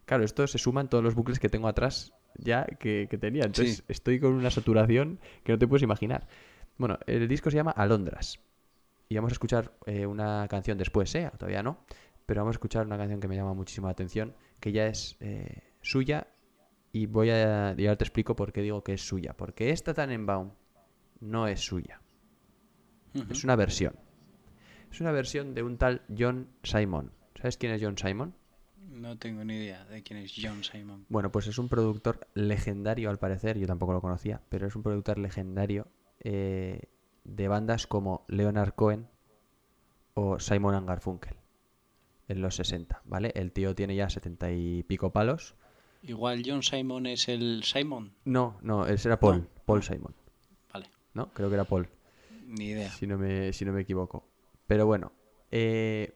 Claro, 0.06 0.24
esto 0.24 0.46
se 0.46 0.56
suman 0.56 0.88
todos 0.88 1.04
los 1.04 1.14
bucles 1.14 1.38
que 1.38 1.50
tengo 1.50 1.68
atrás 1.68 2.14
ya 2.38 2.64
que, 2.64 3.08
que 3.10 3.18
tenía. 3.18 3.44
Entonces 3.44 3.76
Sí. 3.76 3.82
estoy 3.88 4.20
con 4.20 4.32
una 4.32 4.50
saturación 4.50 5.20
que 5.44 5.52
no 5.52 5.58
te 5.58 5.68
puedes 5.68 5.82
imaginar. 5.82 6.26
Bueno, 6.78 6.98
el 7.06 7.28
disco 7.28 7.50
se 7.50 7.56
llama 7.56 7.72
Alondras. 7.72 8.40
Y 9.08 9.16
vamos 9.16 9.32
a 9.32 9.34
escuchar 9.34 9.72
eh, 9.86 10.06
una 10.06 10.46
canción 10.48 10.78
después, 10.78 11.14
¿eh? 11.14 11.30
Todavía 11.38 11.62
no. 11.62 11.84
Pero 12.26 12.40
vamos 12.40 12.54
a 12.54 12.56
escuchar 12.56 12.86
una 12.86 12.96
canción 12.96 13.20
que 13.20 13.28
me 13.28 13.36
llama 13.36 13.52
muchísimo 13.52 13.86
la 13.86 13.92
atención, 13.92 14.34
que 14.58 14.72
ya 14.72 14.86
es 14.86 15.16
eh, 15.20 15.74
suya. 15.82 16.28
Y 16.92 17.06
voy 17.06 17.30
a. 17.30 17.74
Y 17.76 17.86
ahora 17.86 17.96
te 17.96 18.04
explico 18.04 18.36
por 18.36 18.52
qué 18.52 18.62
digo 18.62 18.82
que 18.82 18.94
es 18.94 19.06
suya. 19.06 19.34
Porque 19.36 19.70
esta 19.70 19.92
Tannenbaum 19.92 20.52
no 21.20 21.46
es 21.46 21.60
suya. 21.60 22.00
Es 23.28 23.44
una 23.44 23.56
versión. 23.56 23.94
Es 24.90 25.00
una 25.00 25.12
versión 25.12 25.54
de 25.54 25.62
un 25.62 25.78
tal 25.78 26.02
John 26.16 26.48
Simon. 26.62 27.12
¿Sabes 27.36 27.56
quién 27.56 27.72
es 27.72 27.82
John 27.82 27.98
Simon? 27.98 28.34
No 28.90 29.16
tengo 29.18 29.44
ni 29.44 29.56
idea 29.56 29.84
de 29.86 30.02
quién 30.02 30.18
es 30.20 30.34
John 30.36 30.62
Simon. 30.64 31.06
Bueno, 31.08 31.32
pues 31.32 31.46
es 31.46 31.58
un 31.58 31.68
productor 31.68 32.28
legendario 32.34 33.10
al 33.10 33.18
parecer, 33.18 33.58
yo 33.58 33.66
tampoco 33.66 33.92
lo 33.92 34.00
conocía, 34.00 34.42
pero 34.48 34.66
es 34.66 34.76
un 34.76 34.82
productor 34.82 35.18
legendario 35.18 35.88
eh, 36.22 36.80
de 37.24 37.48
bandas 37.48 37.86
como 37.86 38.24
Leonard 38.28 38.74
Cohen 38.74 39.08
o 40.14 40.38
Simon 40.38 40.74
and 40.74 40.88
Garfunkel 40.88 41.36
en 42.28 42.40
los 42.40 42.56
60, 42.56 43.02
¿vale? 43.04 43.32
El 43.34 43.52
tío 43.52 43.74
tiene 43.74 43.94
ya 43.94 44.08
70 44.08 44.52
y 44.52 44.82
pico 44.84 45.10
palos. 45.10 45.54
Igual 46.02 46.42
John 46.44 46.62
Simon 46.62 47.06
es 47.06 47.28
el 47.28 47.62
Simon. 47.64 48.12
No, 48.24 48.58
no, 48.62 48.86
ese 48.86 49.08
era 49.08 49.20
Paul, 49.20 49.42
No. 49.42 49.48
Paul 49.66 49.82
Simon, 49.82 50.14
Vale, 50.72 50.86
¿no? 51.14 51.32
Creo 51.32 51.48
que 51.48 51.54
era 51.54 51.64
Paul. 51.64 51.88
ni 52.46 52.66
idea. 52.66 52.90
si 52.90 53.06
no 53.06 53.18
me, 53.18 53.52
si 53.52 53.64
no 53.64 53.72
me 53.72 53.82
equivoco. 53.82 54.26
Pero 54.66 54.86
bueno, 54.86 55.12
eh, 55.50 56.14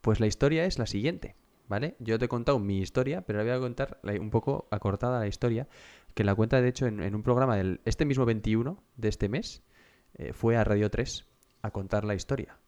pues 0.00 0.20
la 0.20 0.26
historia 0.26 0.64
es 0.66 0.78
la 0.78 0.86
siguiente, 0.86 1.34
¿vale? 1.72 1.96
Yo 2.00 2.18
te 2.18 2.26
he 2.26 2.28
contado 2.28 2.58
mi 2.58 2.80
historia, 2.80 3.22
pero 3.22 3.38
le 3.38 3.46
voy 3.46 3.54
a 3.54 3.58
contar 3.60 3.98
la- 4.02 4.20
un 4.20 4.28
poco 4.28 4.68
acortada 4.70 5.18
la 5.18 5.26
historia, 5.26 5.66
que 6.14 6.22
la 6.22 6.34
cuenta 6.34 6.60
de 6.60 6.68
hecho 6.68 6.84
en, 6.86 7.02
en 7.02 7.14
un 7.14 7.22
programa 7.22 7.56
del 7.56 7.80
este 7.86 8.04
mismo 8.04 8.26
21 8.26 8.82
de 8.98 9.08
este 9.08 9.30
mes, 9.30 9.62
eh, 10.18 10.34
fue 10.34 10.56
a 10.58 10.64
Radio 10.64 10.90
3 10.90 11.24
a 11.62 11.70
contar 11.70 12.04
la 12.04 12.14
historia. 12.14 12.58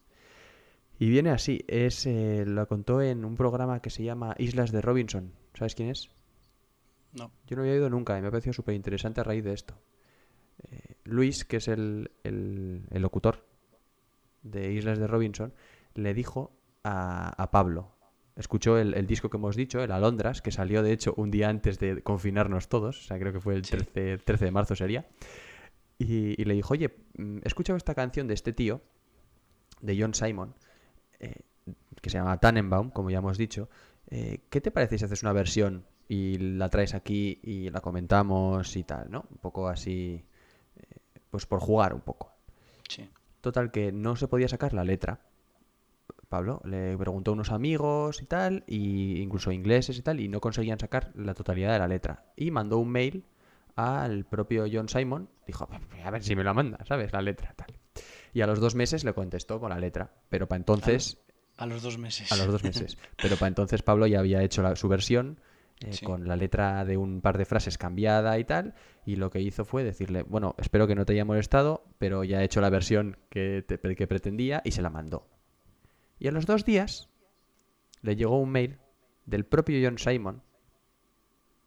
Y 0.99 1.11
viene 1.11 1.29
así, 1.31 1.65
es 1.69 2.07
eh, 2.07 2.45
lo 2.47 2.67
contó 2.67 3.03
en 3.03 3.27
un 3.27 3.35
programa 3.37 3.81
que 3.81 3.91
se 3.91 4.05
llama 4.05 4.35
Islas 4.39 4.73
de 4.73 4.81
Robinson. 4.81 5.33
¿Sabes 5.53 5.75
quién 5.75 5.91
es? 5.91 6.09
No. 7.13 7.31
Yo 7.47 7.57
no 7.57 7.63
había 7.63 7.75
ido 7.77 7.91
nunca 7.91 8.17
y 8.17 8.23
me 8.23 8.29
ha 8.29 8.31
parecido 8.31 8.55
súper 8.55 8.75
interesante 8.75 9.21
a 9.21 9.25
raíz 9.25 9.45
de 9.45 9.53
esto. 9.53 9.75
Eh, 10.71 10.95
Luis, 11.05 11.45
que 11.45 11.59
es 11.59 11.69
el, 11.69 12.11
el- 12.23 12.87
el 12.91 13.03
locutor 13.03 13.45
de 14.43 14.73
Islas 14.73 14.99
de 14.99 15.07
Robinson, 15.07 15.53
le 15.95 16.15
dijo 16.15 16.53
a, 16.85 17.31
a 17.43 17.51
Pablo, 17.51 17.94
escuchó 18.37 18.79
el, 18.79 18.95
el 18.95 19.07
disco 19.07 19.31
que 19.31 19.37
hemos 19.37 19.57
dicho, 19.57 19.83
el 19.83 19.93
Alondras, 19.93 20.43
que 20.43 20.51
salió 20.51 20.83
de 20.83 20.93
hecho 20.93 21.15
un 21.17 21.31
día 21.31 21.49
antes 21.49 21.79
de 21.79 22.03
confinarnos 22.03 22.69
todos, 22.69 22.99
o 22.99 23.03
sea, 23.03 23.19
creo 23.19 23.33
que 23.33 23.41
fue 23.41 23.55
el 23.55 23.65
Sí. 23.65 23.77
13, 23.77 24.19
13 24.19 24.45
de 24.47 24.51
marzo 24.51 24.75
sería, 24.75 25.07
y, 25.99 26.41
y 26.41 26.45
le 26.45 26.55
dijo, 26.55 26.75
oye, 26.75 26.95
mm, 27.17 27.39
he 27.39 27.49
escuchado 27.49 27.77
esta 27.77 27.95
canción 27.95 28.27
de 28.27 28.35
este 28.35 28.53
tío, 28.53 28.81
de 29.81 30.01
John 30.01 30.15
Simon, 30.15 30.55
eh, 31.21 31.35
que 32.01 32.11
se 32.11 32.19
llama 32.19 32.39
Tannenbaum, 32.41 32.91
como 32.91 33.11
ya 33.11 33.19
hemos 33.19 33.39
dicho, 33.39 33.69
eh, 34.11 34.41
¿qué 34.51 34.61
te 34.61 34.71
parece 34.71 34.99
si 34.99 35.05
haces 35.05 35.23
una 35.23 35.33
versión 35.33 35.87
y 36.09 36.37
la 36.39 36.69
traes 36.69 36.95
aquí 36.95 37.41
y 37.43 37.71
la 37.71 37.81
comentamos 37.81 38.77
y 38.77 38.85
tal, 38.85 39.11
¿no? 39.11 39.25
Un 39.31 39.39
poco 39.39 39.69
así, 39.69 40.25
eh, 40.77 40.97
pues 41.31 41.47
por 41.47 41.61
jugar 41.61 41.95
un 41.95 42.01
poco. 42.03 42.33
Sí. 42.89 43.09
Total, 43.41 43.71
que 43.71 43.93
no 43.93 44.17
se 44.17 44.29
podía 44.29 44.49
sacar 44.49 44.75
la 44.75 44.85
letra. 44.85 45.21
Pablo 46.35 46.61
le 46.65 46.97
preguntó 46.99 47.31
a 47.31 47.35
unos 47.35 47.53
amigos 47.53 48.21
y 48.21 48.27
tal, 48.27 48.65
y 48.67 49.21
incluso 49.21 49.53
ingleses 49.53 49.97
y 49.99 50.03
tal, 50.03 50.19
y 50.19 50.27
no 50.29 50.41
conseguían 50.41 50.81
sacar 50.81 51.13
la 51.15 51.33
totalidad 51.35 51.73
de 51.73 51.79
la 51.79 51.87
letra. 51.87 52.25
Y 52.37 52.51
mandó 52.51 52.79
un 52.79 52.91
mail 52.91 53.25
al 53.77 54.25
propio 54.25 54.65
John 54.73 54.89
Simon, 54.89 55.29
dijo, 55.47 55.69
a 56.05 56.11
ver 56.11 56.25
si 56.25 56.35
me 56.35 56.43
la 56.43 56.53
manda, 56.53 56.79
¿sabes? 56.87 57.13
La 57.13 57.23
letra, 57.23 57.55
tal. 57.57 57.69
Y 58.33 58.41
a 58.41 58.47
los 58.49 58.59
dos 58.59 58.75
meses 58.75 59.05
le 59.05 59.13
contestó 59.15 59.61
con 59.61 59.71
la 59.71 59.79
letra, 59.79 60.13
pero 60.29 60.49
para 60.49 60.57
entonces, 60.59 61.19
A 61.57 61.67
los 61.67 61.83
dos 61.83 61.99
meses. 61.99 62.33
a 62.33 62.37
los 62.37 62.51
dos 62.51 62.65
meses, 62.65 62.99
pero 63.21 63.37
para 63.39 63.47
entonces 63.49 63.83
Pablo 63.83 64.09
ya 64.09 64.19
había 64.19 64.43
hecho 64.43 64.61
la- 64.63 64.75
su 64.75 64.89
versión 64.89 65.39
eh, 65.81 65.93
Sí. 65.93 66.05
con 66.05 66.27
la 66.29 66.35
letra 66.37 66.85
de 66.85 66.97
un 66.97 67.21
par 67.21 67.37
de 67.39 67.45
frases 67.45 67.79
cambiada 67.79 68.39
y 68.39 68.45
tal, 68.45 68.75
y 69.05 69.17
lo 69.17 69.31
que 69.31 69.41
hizo 69.41 69.65
fue 69.65 69.83
decirle, 69.85 70.23
bueno, 70.23 70.55
espero 70.59 70.87
que 70.87 70.95
no 70.95 71.05
te 71.05 71.13
haya 71.15 71.25
molestado, 71.25 71.85
pero 71.99 72.23
ya 72.25 72.41
he 72.41 72.45
hecho 72.45 72.61
la 72.61 72.71
versión 72.71 73.19
que, 73.29 73.65
te- 73.67 73.95
que 73.97 74.07
pretendía 74.07 74.63
y 74.65 74.71
se 74.71 74.83
la 74.83 74.91
mandó. 74.91 75.27
Y 76.25 76.29
a 76.29 76.33
los 76.33 76.47
dos 76.47 76.65
días 76.65 77.11
le 78.01 78.17
llegó 78.17 78.41
un 78.41 78.49
mail 78.49 78.79
del 79.27 79.45
propio 79.45 79.79
John 79.87 79.99
Simon 79.99 80.43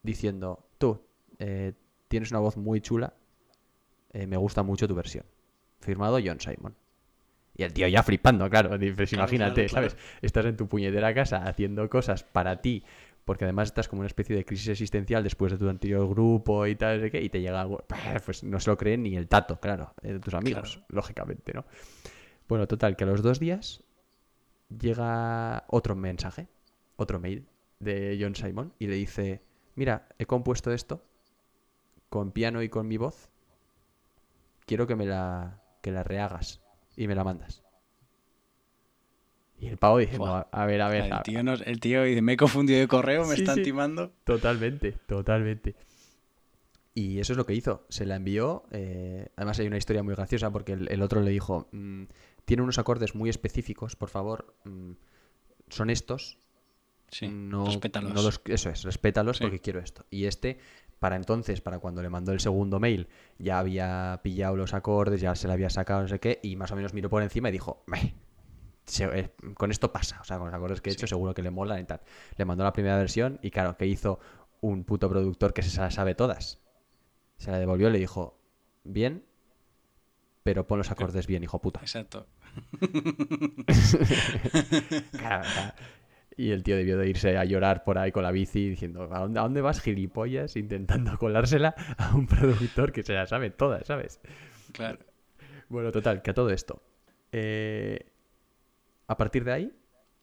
diciendo, 0.02 0.67
tú, 0.80 1.06
eh, 1.38 1.74
tienes 2.08 2.32
una 2.32 2.39
voz 2.39 2.58
muy 2.58 2.82
chula, 2.82 3.13
eh, 4.13 4.26
me 4.26 4.36
gusta 4.36 4.63
mucho 4.63 4.88
tu 4.88 4.96
versión. 4.96 5.26
Firmado 5.80 6.17
John 6.26 6.39
Simon. 6.39 6.76
Y 7.56 7.62
el 7.62 7.72
tío 7.72 7.88
ya 7.88 8.02
flipando, 8.02 8.50
claro. 8.50 8.70
Claro, 8.70 8.84
imagínate, 8.84 9.28
claro, 9.28 9.54
claro. 9.54 9.67
¿sabes? 9.70 9.98
Estás 10.24 10.48
en 10.48 10.58
tu 10.58 10.67
puñetera 10.67 11.13
casa 11.13 11.46
haciendo 11.46 11.88
cosas 11.88 12.24
para 12.24 12.60
ti, 12.60 12.84
porque 13.26 13.43
además 13.43 13.67
estás 13.67 13.88
como 13.88 14.00
una 14.00 14.08
especie 14.08 14.36
de 14.36 14.43
crisis 14.43 14.70
existencial 14.70 15.22
después 15.22 15.52
de 15.52 15.60
tu 15.60 15.70
anterior 15.70 16.10
grupo 16.10 16.65
y 16.65 16.76
tal, 16.76 17.00
sé 17.00 17.12
qué, 17.12 17.22
y 17.22 17.30
te 17.30 17.41
llega 17.41 17.62
algo. 17.62 17.86
Pues 18.26 18.43
no 18.43 18.60
se 18.60 18.72
lo 18.72 18.78
creen 18.78 19.04
ni 19.04 19.15
el 19.15 19.28
tato, 19.28 19.60
claro, 19.60 19.93
eh, 20.02 20.13
de 20.13 20.20
tus 20.20 20.34
amigos, 20.34 20.82
lógicamente, 20.89 21.54
¿no? 21.54 21.63
Bueno, 22.48 22.67
total, 22.67 22.96
que 22.96 23.04
a 23.04 23.08
los 23.08 23.22
dos 23.22 23.39
días 23.39 23.84
llega 24.69 25.65
otro 25.67 25.95
mensaje, 25.95 26.47
otro 26.95 27.19
mail 27.19 27.47
de 27.80 28.17
John 28.19 28.36
Simon, 28.36 28.73
y 28.80 28.88
le 28.88 28.95
dice: 28.95 29.41
Mira, 29.75 30.08
he 30.17 30.25
compuesto 30.25 30.71
esto 30.71 31.03
con 32.10 32.32
piano 32.32 32.62
y 32.63 32.69
con 32.69 32.88
mi 32.88 32.97
voz. 32.97 33.30
Quiero 34.65 34.88
que 34.88 34.95
me 34.95 35.06
la, 35.06 35.62
que 35.82 35.91
la 35.91 36.03
rehagas 36.03 36.62
y 36.95 37.08
me 37.08 37.15
la 37.15 37.23
mandas. 37.23 37.63
Y 39.60 39.67
el 39.67 39.77
pavo 39.77 39.97
diciendo, 39.97 40.25
Buah. 40.27 40.47
a 40.51 40.65
ver, 40.65 40.82
a 40.82 40.89
ver, 40.89 41.12
a- 41.13 41.17
El 41.17 41.23
tío, 41.23 41.43
nos- 41.43 41.62
el 41.65 41.80
tío 41.80 42.03
dice, 42.03 42.21
me 42.21 42.34
he 42.34 42.38
confundido 42.38 42.80
de 42.80 42.88
correo, 42.88 43.25
me 43.25 43.36
Sí, 43.36 43.41
están 43.41 43.56
sí. 43.56 43.63
timando. 43.63 44.12
Totalmente, 44.23 44.91
totalmente. 45.08 45.75
Y 46.93 47.19
eso 47.19 47.34
es 47.34 47.38
lo 47.38 47.45
que 47.45 47.53
hizo. 47.53 47.86
Se 47.89 48.06
la 48.06 48.15
envió. 48.15 48.65
eh, 48.71 49.30
además, 49.36 49.58
hay 49.60 49.67
una 49.67 49.77
historia 49.77 50.03
muy 50.03 50.13
graciosa 50.15 50.51
porque 50.51 50.73
el, 50.73 50.91
el 50.91 51.01
otro 51.01 51.21
le 51.21 51.32
dijo: 51.32 51.67
"Mm, 51.71 52.03
Tiene 52.47 52.63
unos 52.63 52.79
acordes 52.79 53.13
muy 53.13 53.29
específicos, 53.29 53.97
por 53.97 54.07
favor. 54.07 54.55
mm, 54.63 54.91
son 55.67 55.89
estos. 55.89 56.38
Sí, 57.10 57.27
no, 57.27 57.65
respétalos. 57.65 58.13
no 58.13 58.21
los- 58.21 58.39
eso 58.45 58.69
es, 58.69 58.83
respétalos 58.83 59.38
Sí. 59.38 59.43
porque 59.43 59.60
quiero 59.60 59.79
esto. 59.81 60.05
Y 60.10 60.25
este, 60.27 60.57
para 60.99 61.17
entonces, 61.17 61.60
para 61.60 61.79
cuando 61.79 62.01
le 62.01 62.07
mandó 62.10 62.31
el 62.31 62.39
segundo 62.39 62.79
mail, 62.79 63.10
ya 63.38 63.60
había 63.60 64.21
pillado 64.23 64.55
los 64.55 64.73
acordes, 64.73 65.19
ya 65.19 65.36
se 65.36 65.47
le 65.47 65.53
había 65.53 65.69
sacado, 65.69 66.03
no 66.03 66.07
sé 66.07 66.19
qué, 66.21 66.39
y 66.41 66.55
más 66.55 66.71
o 66.71 66.77
menos 66.77 66.93
miró 66.93 67.10
por 67.10 67.21
encima 67.21 67.49
y 67.49 67.51
dijo: 67.51 67.83
"Meh, 67.86 68.13
se- 68.86 69.19
eh, 69.19 69.33
con 69.55 69.71
esto 69.71 69.91
pasa, 69.91 70.21
o 70.21 70.23
sea, 70.23 70.38
con 70.38 70.47
los 70.47 70.55
acordes 70.55 70.79
que 70.79 70.89
he 70.89 70.93
hecho 70.93 71.05
seguro 71.05 71.33
que 71.33 71.41
le 71.41 71.51
molan 71.51 71.81
y 71.81 71.83
tal. 71.83 71.99
Le 72.38 72.45
mandó 72.45 72.63
la 72.63 72.71
primera 72.71 72.97
versión 72.97 73.39
y 73.41 73.51
claro, 73.51 73.75
que 73.75 73.86
hizo 73.88 74.19
un 74.62 74.86
puto 74.86 75.10
productor 75.10 75.53
que 75.53 75.63
se 75.63 75.81
las 75.81 75.93
sabe 75.95 76.15
todas. 76.15 76.62
Se 77.38 77.51
la 77.51 77.60
devolvió 77.60 77.89
y 77.89 77.91
le 77.91 77.99
dijo, 77.99 78.39
bien, 78.86 79.25
pero 80.43 80.65
pon 80.65 80.77
los 80.77 80.91
acordes 80.91 81.27
bien, 81.27 81.43
hijo 81.43 81.60
puta. 81.60 81.81
Exacto. 81.81 82.25
Y 86.39 86.52
el 86.52 86.62
tío 86.62 86.76
debió 86.76 86.98
de 87.00 87.10
irse 87.10 87.36
a 87.38 87.46
llorar 87.46 87.84
por 87.84 87.98
ahí 87.98 88.12
con 88.12 88.22
la 88.22 88.30
bici 88.32 88.70
diciendo, 88.70 89.10
¿a 89.12 89.20
dónde, 89.22 89.39
a 89.39 89.43
dónde 89.43 89.62
vas, 89.62 89.82
gilipollas? 89.82 90.56
Intentando 90.56 91.17
colársela 91.17 91.74
a 91.98 92.15
un 92.15 92.28
productor 92.28 92.91
que 92.91 93.02
se 93.04 93.13
la 93.13 93.26
sabe 93.26 93.50
todas, 93.50 93.88
¿sabes? 93.88 94.20
Claro. 94.72 95.00
Bueno, 95.70 95.91
total, 95.91 96.22
que 96.22 96.32
a 96.32 96.34
todo 96.36 96.52
esto. 96.52 96.82
eh, 97.32 98.06
a 99.08 99.17
partir 99.17 99.43
de 99.43 99.52
ahí 99.54 99.74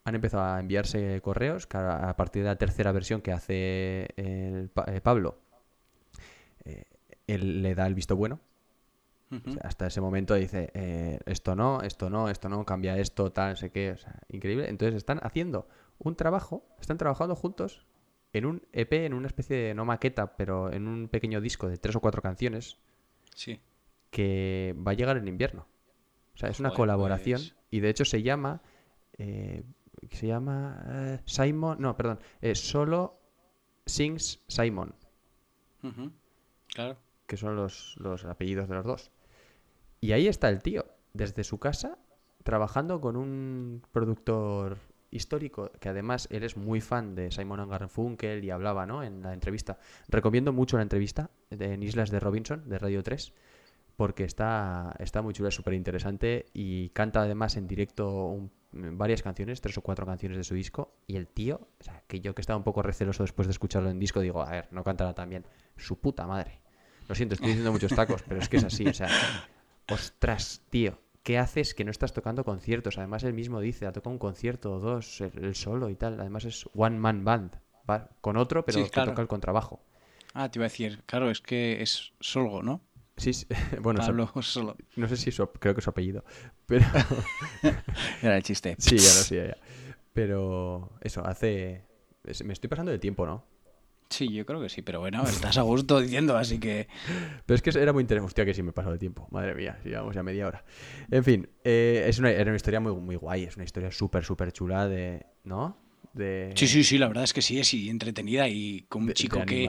han 0.05 0.15
empezado 0.15 0.45
a 0.45 0.61
enviarse 0.61 1.21
correos. 1.23 1.67
que 1.67 1.77
a 1.79 2.11
a 2.11 2.17
partir 2.17 2.43
de 2.43 2.49
la 2.49 2.57
tercera 2.57 2.93
versión 2.93 3.21
que 3.23 3.33
hace 3.33 4.09
el 4.17 4.69
Pa- 4.71 4.85
eh, 4.89 5.01
Pablo, 5.01 5.39
eh, 6.65 6.85
él 7.27 7.63
le 7.63 7.75
da 7.75 7.87
el 7.87 7.95
visto 7.95 8.17
bueno. 8.17 8.41
Ujú. 9.37 9.51
O 9.51 9.53
sea, 9.53 9.63
hasta 9.65 9.87
ese 9.87 10.01
momento 10.01 10.35
dice, 10.35 10.71
eh, 10.75 11.19
esto 11.27 11.55
no, 11.57 11.81
esto 11.83 12.11
no, 12.11 12.29
esto 12.29 12.49
no, 12.49 12.65
cambia 12.65 12.97
esto, 12.99 13.33
tal, 13.33 13.51
no 13.51 13.57
sé 13.57 13.71
qué. 13.71 13.93
O 13.93 13.97
sea, 13.97 14.21
increíble. 14.29 14.69
Entonces 14.69 14.95
están 14.97 15.19
haciendo 15.23 15.67
un 15.99 16.15
trabajo, 16.17 16.65
están 16.81 16.99
trabajando 16.99 17.35
juntos 17.35 17.87
en 18.33 18.47
un 18.47 18.63
EP, 18.73 18.93
en 19.07 19.15
una 19.15 19.27
especie 19.29 19.57
de, 19.57 19.75
no 19.75 19.85
maqueta, 19.85 20.37
pero 20.37 20.73
en 20.73 20.89
un 20.89 21.09
pequeño 21.09 21.41
disco 21.41 21.69
de 21.69 21.79
tres 21.79 21.95
o 21.97 22.01
cuatro 22.01 22.21
canciones 22.23 22.79
Sí. 23.35 23.61
que 24.11 24.75
va 24.87 24.93
a 24.93 24.95
llegar 24.95 25.17
en 25.17 25.29
invierno. 25.29 25.67
O 26.35 26.37
sea, 26.37 26.49
es 26.49 26.59
una 26.61 26.71
Joder, 26.71 26.79
colaboración 26.79 27.41
pues. 27.41 27.55
y 27.71 27.81
de 27.81 27.89
hecho 27.91 28.05
se 28.05 28.23
llama... 28.23 28.61
eh, 29.19 29.63
se 30.11 30.27
llama 30.27 30.85
eh, 30.89 31.21
Simon... 31.25 31.77
No, 31.81 31.97
perdón. 31.97 32.19
eh, 32.43 32.55
solo 32.55 33.19
Sings 33.87 34.43
Simon. 34.49 34.95
Claro. 36.75 36.97
que 37.27 37.37
son 37.37 37.57
los, 37.57 37.95
los 37.99 38.25
apellidos 38.25 38.69
de 38.69 38.75
los 38.75 38.85
dos. 38.85 39.11
Y 40.05 40.13
ahí 40.13 40.29
está 40.29 40.51
el 40.51 40.61
tío, 40.63 40.85
desde 41.15 41.45
su 41.45 41.59
casa, 41.59 41.97
trabajando 42.43 43.01
con 43.01 43.17
un 43.17 43.81
productor 43.91 44.77
histórico, 45.11 45.71
que 45.81 45.89
además 45.89 46.29
él 46.31 46.43
es 46.43 46.59
muy 46.59 46.83
fan 46.83 47.15
de 47.15 47.31
Simon 47.31 47.67
Garfunkel 47.71 48.45
y 48.45 48.51
hablaba, 48.51 48.85
¿no? 48.85 49.03
En 49.03 49.23
la 49.23 49.33
entrevista. 49.33 49.79
Recomiendo 50.09 50.53
mucho 50.53 50.77
la 50.77 50.83
entrevista 50.83 51.31
en 51.49 51.83
Islas 51.83 52.11
de 52.11 52.21
Robinson, 52.21 52.69
de 52.69 52.79
Radio 52.79 53.03
3, 53.03 53.33
porque 53.97 54.25
está, 54.25 54.95
está 54.99 55.23
muy 55.23 55.33
chula, 55.33 55.49
es 55.49 55.55
súper 55.55 55.73
interesante 55.73 56.45
y 56.53 56.91
canta 56.91 57.23
además 57.23 57.57
en 57.57 57.67
directo 57.67 58.27
un- 58.27 58.51
varias 58.99 59.23
canciones, 59.23 59.63
tres 59.63 59.79
o 59.79 59.81
cuatro 59.81 60.05
canciones 60.05 60.37
de 60.37 60.45
su 60.45 60.55
disco. 60.55 60.97
Y 61.07 61.17
el 61.17 61.29
tío, 61.29 61.67
o 61.81 61.83
sea, 61.83 62.03
que 62.07 62.21
yo 62.21 62.35
que 62.35 62.43
estaba 62.43 62.59
un 62.59 62.65
poco 62.65 62.83
receloso 62.83 63.23
después 63.23 63.49
de 63.49 63.53
escucharlo 63.53 63.89
en 63.89 63.99
disco, 63.99 64.21
digo, 64.21 64.43
a 64.43 64.51
ver, 64.51 64.69
no 64.71 64.85
cantará 64.85 65.15
tan 65.15 65.31
bien. 65.31 65.47
Su 65.79 65.99
puta 65.99 66.27
madre. 66.27 66.61
Lo 67.09 67.15
siento, 67.15 67.35
estoy 67.37 67.49
diciendo 67.49 67.73
muchos 67.73 67.95
tacos, 67.95 68.23
pero 68.29 68.41
es 68.41 68.49
que 68.51 68.57
es 68.59 68.65
así, 68.65 68.87
o 68.87 68.93
sea, 68.95 69.09
ostras, 69.87 70.63
tío, 70.71 70.99
¿qué 71.23 71.39
haces 71.39 71.75
que 71.75 71.85
no 71.85 71.91
estás 71.91 72.13
tocando 72.13 72.45
conciertos? 72.45 72.99
Además, 72.99 73.25
él 73.25 73.35
mismo 73.35 73.61
dice, 73.61 73.87
ha 73.87 73.93
tocado 73.93 74.13
un 74.13 74.19
concierto 74.19 74.73
o 74.75 74.81
dos, 74.81 75.21
el, 75.21 75.55
solo 75.55 75.89
y 75.91 75.97
tal. 75.97 76.21
Además, 76.21 76.45
es 76.45 76.69
one 76.75 76.99
man 76.99 77.25
band, 77.25 77.57
va 77.89 78.11
con 78.21 78.37
otro, 78.37 78.65
pero 78.65 78.79
Sí, 78.85 78.91
que 78.91 79.03
toca 79.03 79.23
el 79.23 79.29
contrabajo. 79.29 79.81
Ah, 80.35 80.51
te 80.51 80.59
iba 80.59 80.65
a 80.67 80.69
decir, 80.69 81.03
claro, 81.07 81.31
es 81.31 81.41
que 81.41 81.81
es 81.83 82.13
Solgo, 82.21 82.63
¿no? 82.63 82.81
Sí, 83.17 83.33
sí, 83.33 83.47
bueno, 83.81 84.01
Solo. 84.03 84.77
no 84.97 85.09
sé 85.09 85.17
si 85.17 85.31
su- 85.33 85.47
creo 85.53 85.75
que 85.75 85.81
es 85.81 85.85
su 85.85 85.91
apellido, 85.91 86.25
pero 86.67 86.87
Era 88.23 88.37
el 88.37 88.43
chiste. 88.43 88.77
sí, 88.79 89.03
ya 89.03 89.15
lo 89.15 89.25
sé, 89.25 89.37
ya, 89.37 89.47
ya. 89.49 89.59
Pero 90.13 90.93
eso, 91.01 91.25
hace... 91.27 91.85
Me 92.45 92.53
estoy 92.53 92.69
pasando 92.71 92.93
de 92.93 92.99
tiempo, 92.99 93.27
¿no? 93.27 93.45
Sí, 94.17 94.29
yo 94.33 94.47
creo 94.47 94.61
que 94.61 94.69
sí, 94.69 94.83
pero 94.83 95.01
bueno, 95.01 95.23
estás 95.25 95.59
a 95.59 95.63
gusto 95.63 96.01
diciendo, 96.01 96.37
así 96.37 96.59
que. 96.61 96.87
Pero 97.47 97.55
es 97.57 97.63
que 97.63 97.71
era 97.71 97.93
muy 97.93 98.03
interesante. 98.03 98.29
Hostia, 98.29 98.45
que 98.45 98.55
sí 98.55 98.63
me 98.63 98.73
pasó 98.73 98.93
de 98.93 98.99
tiempo. 98.99 99.27
Madre 99.31 99.55
mía, 99.55 99.79
llevamos 99.85 100.15
ya 100.15 100.23
media 100.23 100.47
hora. 100.47 100.65
En 101.11 101.25
fin, 101.25 101.49
eh, 101.65 102.05
es 102.07 102.19
una, 102.21 102.31
era 102.31 102.45
una 102.51 102.57
historia 102.57 102.79
muy, 102.81 102.93
muy 102.95 103.17
guay. 103.17 103.43
Es 103.45 103.57
una 103.57 103.65
historia 103.65 103.91
súper, 103.91 104.25
súper 104.25 104.53
chula 104.53 104.87
de. 104.89 105.27
¿No? 105.43 105.77
De. 106.13 106.53
Sí, 106.55 106.69
sí, 106.69 106.85
sí, 106.85 106.97
la 106.99 107.09
verdad 107.09 107.25
es 107.25 107.33
que 107.33 107.43
sí, 107.43 107.59
es 107.59 107.75
y 107.75 107.91
entretenida 107.91 108.49
y 108.49 108.83
con 108.89 109.03
un 109.03 109.07
de- 109.09 109.11
de 109.11 109.15
chico 109.15 109.45
que, 109.45 109.69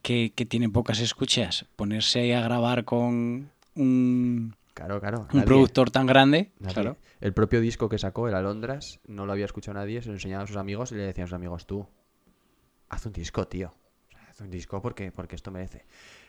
que, 0.00 0.32
que 0.34 0.46
tiene 0.46 0.70
pocas 0.70 1.00
escuchas, 1.00 1.66
ponerse 1.76 2.20
ahí 2.20 2.32
a 2.32 2.40
grabar 2.40 2.84
con 2.86 3.50
un, 3.74 4.54
Claro, 4.72 4.98
claro. 5.00 5.20
un 5.30 5.40
nadie- 5.40 5.44
productor 5.44 5.90
tan 5.90 6.06
grande, 6.06 6.52
claro. 6.72 6.96
El 7.20 7.34
propio 7.34 7.60
disco 7.60 7.88
que 7.88 7.98
sacó, 7.98 8.28
el 8.28 8.34
Alondras, 8.34 9.00
no 9.06 9.26
lo 9.26 9.32
había 9.32 9.44
escuchado 9.44 9.74
nadie. 9.78 10.00
Se 10.00 10.08
lo 10.08 10.14
enseñaba 10.14 10.44
a 10.44 10.46
sus 10.46 10.56
amigos 10.56 10.92
y 10.92 10.94
le 10.94 11.02
decían 11.02 11.24
a 11.24 11.28
sus 11.28 11.34
amigos, 11.34 11.66
tú, 11.66 11.86
haz 12.88 13.06
un 13.06 13.12
disco, 13.12 13.46
tío. 13.46 13.74
Haz 14.28 14.40
un 14.40 14.50
disco 14.50 14.80
porque, 14.82 15.12
porque 15.12 15.36
esto 15.36 15.50
merece. 15.50 15.84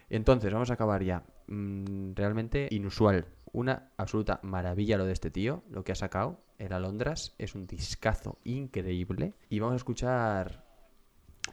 Entonces, 0.09 0.51
vamos 0.51 0.69
a 0.71 0.73
acabar 0.73 1.03
ya. 1.03 1.23
Mm, 1.47 2.13
realmente 2.15 2.67
inusual. 2.71 3.27
Una 3.51 3.91
absoluta 3.97 4.39
maravilla 4.43 4.97
lo 4.97 5.05
de 5.05 5.13
este 5.13 5.31
tío, 5.31 5.63
lo 5.69 5.83
que 5.83 5.91
ha 5.91 5.95
sacado. 5.95 6.41
El 6.57 6.73
Alondras 6.73 7.35
es 7.37 7.55
un 7.55 7.67
discazo 7.67 8.39
increíble. 8.43 9.33
Y 9.49 9.59
vamos 9.59 9.73
a 9.73 9.77
escuchar 9.77 10.65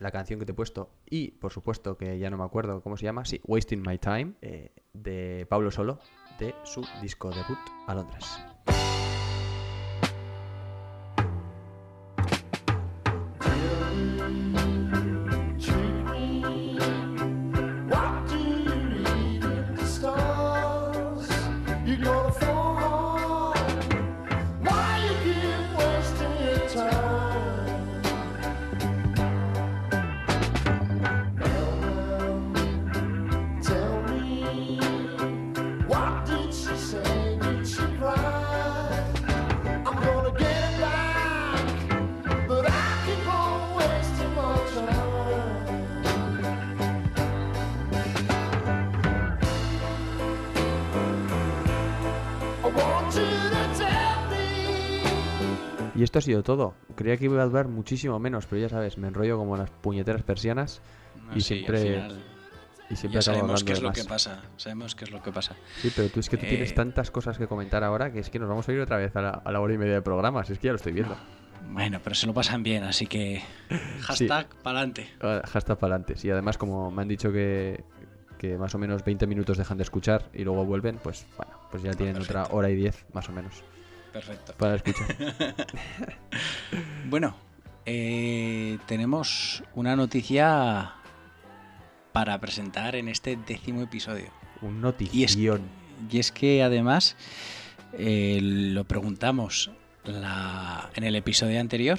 la 0.01 0.11
canción 0.11 0.39
que 0.39 0.47
te 0.47 0.53
he 0.53 0.55
puesto. 0.55 0.91
Y, 1.09 1.33
por 1.33 1.53
supuesto, 1.53 1.97
que 1.97 2.19
ya 2.19 2.31
no 2.31 2.37
me 2.39 2.45
acuerdo 2.45 2.83
cómo 2.83 2.97
se 2.97 3.05
llama. 3.05 3.25
Sí, 3.25 3.41
Wasting 3.45 3.83
My 3.83 3.99
Time, 3.99 4.35
eh, 4.43 4.73
de 4.93 5.47
Pablo 5.49 5.71
Solo, 5.71 5.99
de 6.39 6.55
su 6.65 6.87
disco 7.03 7.31
debut, 7.31 7.59
Alondras. 7.87 8.56
Esto 56.07 56.19
ha 56.19 56.23
sido 56.23 56.43
todo. 56.43 56.75
Creía 56.95 57.17
que 57.19 57.27
iba 57.27 57.43
a 57.43 57.47
durar 57.47 57.69
muchísimo 57.69 58.19
menos, 58.19 58.47
pero 58.47 58.63
ya 58.63 58.69
sabes, 58.69 58.97
me 58.99 59.09
enrollo 59.09 59.37
como 59.37 59.57
las 59.57 59.71
puñeteras 59.71 60.23
persianas 60.23 60.81
y 61.35 61.41
Sí, 61.41 61.55
al 61.55 61.59
siempre, 61.67 61.79
final 61.83 62.23
y 62.89 62.97
siempre 62.97 63.19
ya 63.19 63.23
sabemos 63.23 63.65
qué 63.65 63.73
es 63.73 63.83
lo 63.83 63.89
más. 63.89 63.99
que 63.99 64.05
pasa. 64.09 64.43
Sabemos 64.57 64.95
qué 64.95 65.05
es 65.05 65.11
lo 65.11 65.23
que 65.23 65.33
pasa. 65.33 65.55
Sí, 65.83 65.93
pero 65.95 66.09
tú 66.09 66.21
es 66.21 66.29
que 66.31 66.37
tú 66.37 66.47
tienes 66.47 66.71
Eh, 66.71 66.75
tantas 66.75 67.11
cosas 67.11 67.37
que 67.37 67.47
comentar 67.47 67.83
ahora 67.85 68.13
que 68.13 68.21
es 68.21 68.31
que 68.31 68.39
nos 68.39 68.49
vamos 68.49 68.69
a 68.69 68.73
ir 68.73 68.81
otra 68.81 68.97
vez 68.97 69.15
a 69.17 69.21
la, 69.23 69.31
a 69.31 69.53
la 69.53 69.61
hora 69.61 69.75
y 69.75 69.79
media 69.79 69.95
de 69.95 70.03
programa. 70.03 70.45
Si 70.45 70.53
es 70.55 70.59
que 70.59 70.67
ya 70.67 70.73
lo 70.73 70.77
estoy 70.77 70.93
viendo. 70.93 71.17
Bueno, 71.71 71.99
pero 72.03 72.15
se 72.15 72.27
lo 72.29 72.33
pasan 72.35 72.63
bien, 72.63 72.85
así 72.85 73.07
que 73.07 73.43
hashtag 74.03 74.47
pa'lante. 74.63 75.09
Ah, 75.21 75.43
Hashtag 75.45 75.79
para 75.79 75.95
adelante. 75.97 76.17
Sí, 76.17 76.31
además, 76.31 76.57
como 76.59 76.93
me 76.93 77.03
han 77.03 77.09
dicho 77.09 77.33
que, 77.33 77.83
que 78.39 78.57
más 78.57 78.73
o 78.77 78.79
menos 78.79 79.05
20 79.05 79.27
minutos 79.27 79.59
dejan 79.59 79.77
de 79.79 79.83
escuchar 79.83 80.29
y 80.33 80.45
luego 80.45 80.65
vuelven, 80.65 80.99
pues 81.03 81.27
bueno, 81.37 81.53
pues 81.73 81.83
ya 81.83 81.91
tienen 81.93 82.17
otra 82.17 82.43
perfecto. 82.43 82.57
hora 82.57 82.71
y 82.71 82.77
10 82.77 83.07
más 83.15 83.29
o 83.29 83.33
menos 83.33 83.65
Perfecto. 84.17 84.55
para 84.57 84.77
escuchar. 84.77 85.07
Bueno, 87.09 87.37
eh, 87.85 88.79
tenemos 88.87 89.63
una 89.75 89.95
noticia 89.95 90.93
para 92.13 92.39
presentar 92.41 92.97
en 92.97 93.09
este 93.09 93.37
décimo 93.37 93.83
episodio. 93.83 94.31
Un 94.63 94.77
Y 95.13 95.23
es, 95.25 95.37
notición. 95.37 95.61
y 96.11 96.19
es 96.19 96.33
que 96.33 96.63
además 96.63 97.17
eh, 97.93 98.39
lo 98.43 98.85
preguntamos 98.85 99.71
la- 100.05 100.91
en 100.95 101.05
el 101.05 101.15
episodio 101.15 101.61
anterior 101.61 101.99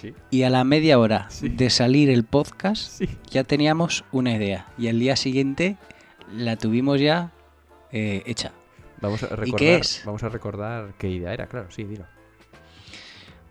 Sí. 0.00 0.14
y 0.30 0.42
a 0.42 0.50
la 0.50 0.62
media 0.64 0.98
hora 0.98 1.26
Sí. 1.30 1.48
de 1.48 1.70
salir 1.70 2.10
el 2.10 2.24
podcast 2.24 2.98
Sí. 2.98 3.08
ya 3.30 3.44
teníamos 3.44 4.04
una 4.12 4.32
idea 4.34 4.66
y 4.78 4.88
al 4.88 4.98
día 5.00 5.16
siguiente 5.16 5.76
la 6.32 6.56
tuvimos 6.56 7.00
ya 7.00 7.32
eh, 7.92 8.22
hecha. 8.26 8.52
Vamos 9.02 9.22
a 9.24 9.26
recordar, 9.36 9.58
qué 9.58 9.76
es? 9.76 10.02
Vamos 10.06 10.22
a 10.22 10.28
recordar 10.28 10.94
qué 10.98 11.08
idea 11.10 11.34
era, 11.34 11.46
claro, 11.46 11.70
sí, 11.70 11.84
dilo. 11.84 12.06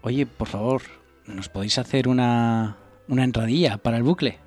Oye, 0.02 0.26
por 0.26 0.48
favor, 0.48 0.82
¿nos 1.28 1.50
podéis 1.50 1.78
hacer 1.78 2.08
una, 2.08 2.78
una 3.08 3.24
entradilla 3.24 3.78
para 3.78 3.98
el 3.98 4.04
bucle? 4.04 4.40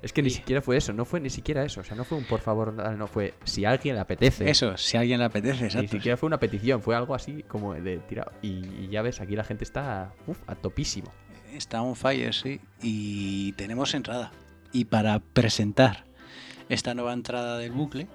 Es 0.00 0.12
que 0.12 0.22
ni 0.22 0.28
Y- 0.28 0.32
siquiera 0.32 0.60
fue 0.62 0.76
eso, 0.76 0.92
no 0.92 1.04
fue 1.04 1.18
ni 1.20 1.30
siquiera 1.30 1.64
eso. 1.64 1.80
O 1.80 1.84
sea, 1.84 1.96
no 1.96 2.04
fue 2.04 2.18
un 2.18 2.24
por 2.24 2.40
favor, 2.40 2.72
no 2.72 3.06
fue 3.06 3.34
si 3.44 3.64
a 3.64 3.70
alguien 3.70 3.94
le 3.96 4.00
apetece. 4.02 4.48
Eso, 4.50 4.76
si 4.76 4.96
a 4.96 5.00
alguien 5.00 5.18
le 5.18 5.24
apetece, 5.26 5.60
Ni 5.60 5.66
exacto. 5.66 5.88
siquiera 5.92 6.16
fue 6.16 6.26
una 6.26 6.38
petición, 6.38 6.82
fue 6.82 6.94
algo 6.94 7.14
así 7.14 7.42
como 7.44 7.74
de 7.74 7.98
tirado. 8.00 8.32
Y, 8.42 8.66
y 8.84 8.88
ya 8.90 9.00
ves, 9.02 9.20
aquí 9.20 9.34
la 9.34 9.44
gente 9.44 9.64
está 9.64 10.12
uf, 10.26 10.38
a 10.46 10.54
topísimo. 10.54 11.10
Está 11.52 11.80
on 11.82 11.96
fire, 11.96 12.34
sí. 12.34 12.60
Y 12.82 13.52
tenemos 13.52 13.94
entrada. 13.94 14.30
Y 14.72 14.86
para 14.86 15.20
presentar 15.20 16.04
esta 16.68 16.94
nueva 16.94 17.12
entrada 17.14 17.56
del 17.58 17.72
bucle, 17.72 18.08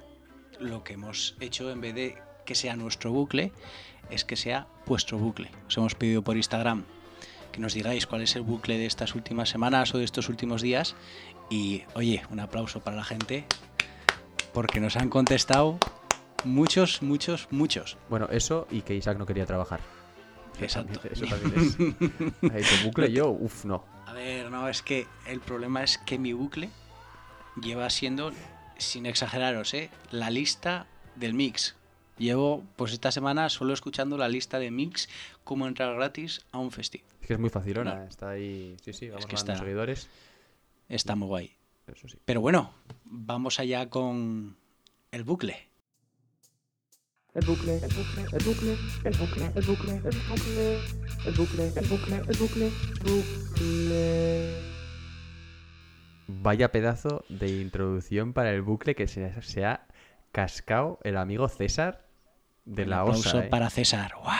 lo 0.59 0.83
que 0.83 0.93
hemos 0.93 1.37
hecho 1.39 1.71
en 1.71 1.81
vez 1.81 1.95
de 1.95 2.17
que 2.49 2.55
sea 2.55 2.75
nuestro 2.75 3.11
bucle, 3.11 3.51
es 4.09 4.25
que 4.25 4.35
sea 4.35 4.65
vuestro 4.87 5.19
bucle. 5.19 5.51
Os 5.67 5.77
hemos 5.77 5.93
pedido 5.93 6.23
por 6.23 6.35
Instagram 6.35 6.83
que 7.51 7.59
nos 7.59 7.75
digáis 7.75 8.07
cuál 8.07 8.23
es 8.23 8.35
el 8.35 8.41
bucle 8.41 8.79
de 8.79 8.87
estas 8.87 9.13
últimas 9.13 9.49
semanas 9.49 9.93
o 9.93 9.99
de 9.99 10.03
estos 10.03 10.29
últimos 10.29 10.63
días. 10.63 10.95
Y 11.51 11.83
oye, 11.93 12.23
un 12.31 12.39
aplauso 12.39 12.79
para 12.79 12.97
la 12.97 13.03
gente 13.03 13.45
porque 14.51 14.79
nos 14.79 14.95
han 14.95 15.09
contestado 15.09 15.77
Muchos, 16.43 17.03
muchos, 17.03 17.47
muchos. 17.51 17.97
Bueno, 18.09 18.27
eso 18.31 18.65
y 18.71 18.81
que 18.81 18.95
Isaac 18.95 19.19
no 19.19 19.27
quería 19.27 19.45
trabajar. 19.45 19.81
Exacto. 20.59 21.01
Eso 21.07 21.25
también 21.27 21.53
es. 21.55 21.77
Ahí 22.51 22.63
tu 22.63 22.85
bucle 22.87 23.11
yo, 23.11 23.29
uff, 23.29 23.65
no. 23.65 23.85
A 24.07 24.13
ver, 24.13 24.49
no, 24.49 24.67
es 24.69 24.81
que 24.81 25.05
el 25.27 25.39
problema 25.39 25.83
es 25.83 25.99
que 25.99 26.17
mi 26.17 26.33
bucle 26.33 26.71
lleva 27.61 27.89
siendo, 27.91 28.31
sin 28.77 29.05
exageraros, 29.05 29.75
¿eh? 29.75 29.91
la 30.09 30.31
lista 30.31 30.87
del 31.15 31.35
mix. 31.35 31.75
Llevo, 32.19 32.63
pues 32.75 32.93
esta 32.93 33.11
semana 33.11 33.49
solo 33.49 33.73
escuchando 33.73 34.17
la 34.17 34.27
lista 34.27 34.59
de 34.59 34.69
mix, 34.71 35.09
cómo 35.43 35.67
entrar 35.67 35.95
gratis 35.95 36.45
a 36.51 36.59
un 36.59 36.69
festival. 36.71 37.07
Es 37.21 37.27
que 37.27 37.33
es 37.33 37.39
muy 37.39 37.49
facilona, 37.49 37.95
No. 37.95 38.03
está 38.03 38.29
ahí. 38.29 38.75
Sí, 38.83 38.93
sí, 38.93 39.09
vamos 39.09 39.25
que 39.25 39.31
ganando 39.35 39.53
está- 39.53 39.63
seguidores. 39.63 40.09
Está 40.89 41.15
muy 41.15 41.27
guay. 41.27 41.51
Eso 41.87 42.07
sí. 42.07 42.17
Pero 42.25 42.41
bueno, 42.41 42.73
vamos 43.05 43.59
allá 43.59 43.89
con 43.89 44.55
el 45.11 45.23
bucle. 45.23 45.67
El 47.35 47.45
bucle, 47.45 47.75
el 47.77 47.81
bucle, 47.93 48.23
el 48.33 48.43
bucle, 48.43 48.77
el 49.05 49.17
bucle, 49.17 49.51
el 49.55 49.65
bucle, 49.65 49.95
el 49.95 50.15
bucle, 50.17 50.81
el 51.25 51.33
bucle, 51.35 51.67
el 51.75 51.87
bucle, 51.87 52.15
el 52.27 52.37
bucle, 52.37 52.71
bucle. 53.03 54.55
Vaya 56.27 56.71
pedazo 56.71 57.23
de 57.29 57.59
introducción 57.61 58.33
para 58.33 58.51
el 58.51 58.61
bucle 58.61 58.95
que 58.95 59.07
se, 59.07 59.41
se 59.41 59.65
ha 59.65 59.87
cascado 60.31 60.99
el 61.03 61.17
amigo 61.17 61.47
César 61.47 62.05
de 62.65 62.83
Un 62.83 62.89
la 62.89 63.01
aplauso 63.01 63.29
OSA. 63.29 63.45
¿eh? 63.45 63.49
para 63.49 63.69
César. 63.69 64.13
¡Guau! 64.21 64.37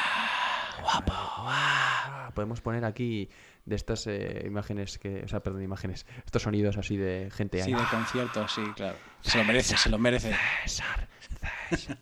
Guapo, 0.82 1.14
guau. 1.14 1.46
Ah, 1.50 2.32
Podemos 2.34 2.62
poner 2.62 2.86
aquí 2.86 3.30
de 3.66 3.76
estas 3.76 4.08
eh, 4.08 4.44
imágenes 4.46 4.98
que. 4.98 5.24
O 5.24 5.28
sea, 5.28 5.42
perdón, 5.42 5.62
imágenes. 5.64 6.06
Estos 6.26 6.44
sonidos 6.44 6.78
así 6.78 6.96
de 6.98 7.30
gente 7.32 7.62
Sí, 7.64 7.74
ahí. 7.74 7.80
de 7.80 7.88
concierto, 7.90 8.48
sí, 8.48 8.62
claro. 8.76 8.96
Se 9.22 9.38
lo 9.38 9.44
merece, 9.44 9.78
se 9.78 9.90
lo 9.90 9.98
merece. 9.98 10.34
César, 10.64 11.08
César. 11.70 11.98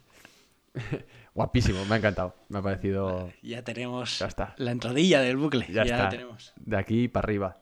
Guapísimo, 1.34 1.86
me 1.86 1.95
ha 1.95 1.97
encantado. 1.97 2.36
Me 2.49 2.59
ha 2.59 2.61
parecido 2.61 3.32
Ya 3.41 3.63
tenemos 3.63 4.20
Ya 4.20 4.28
está. 4.28 4.53
la 4.57 4.72
entradilla 4.72 5.22
del 5.22 5.38
bucle. 5.38 5.65
Ya 5.70 5.74
Ya, 5.76 5.82
está. 5.84 6.03
la 6.03 6.09
tenemos. 6.09 6.53
de 6.57 6.78
aquí 6.78 7.07
para 7.07 7.26
arriba. 7.26 7.57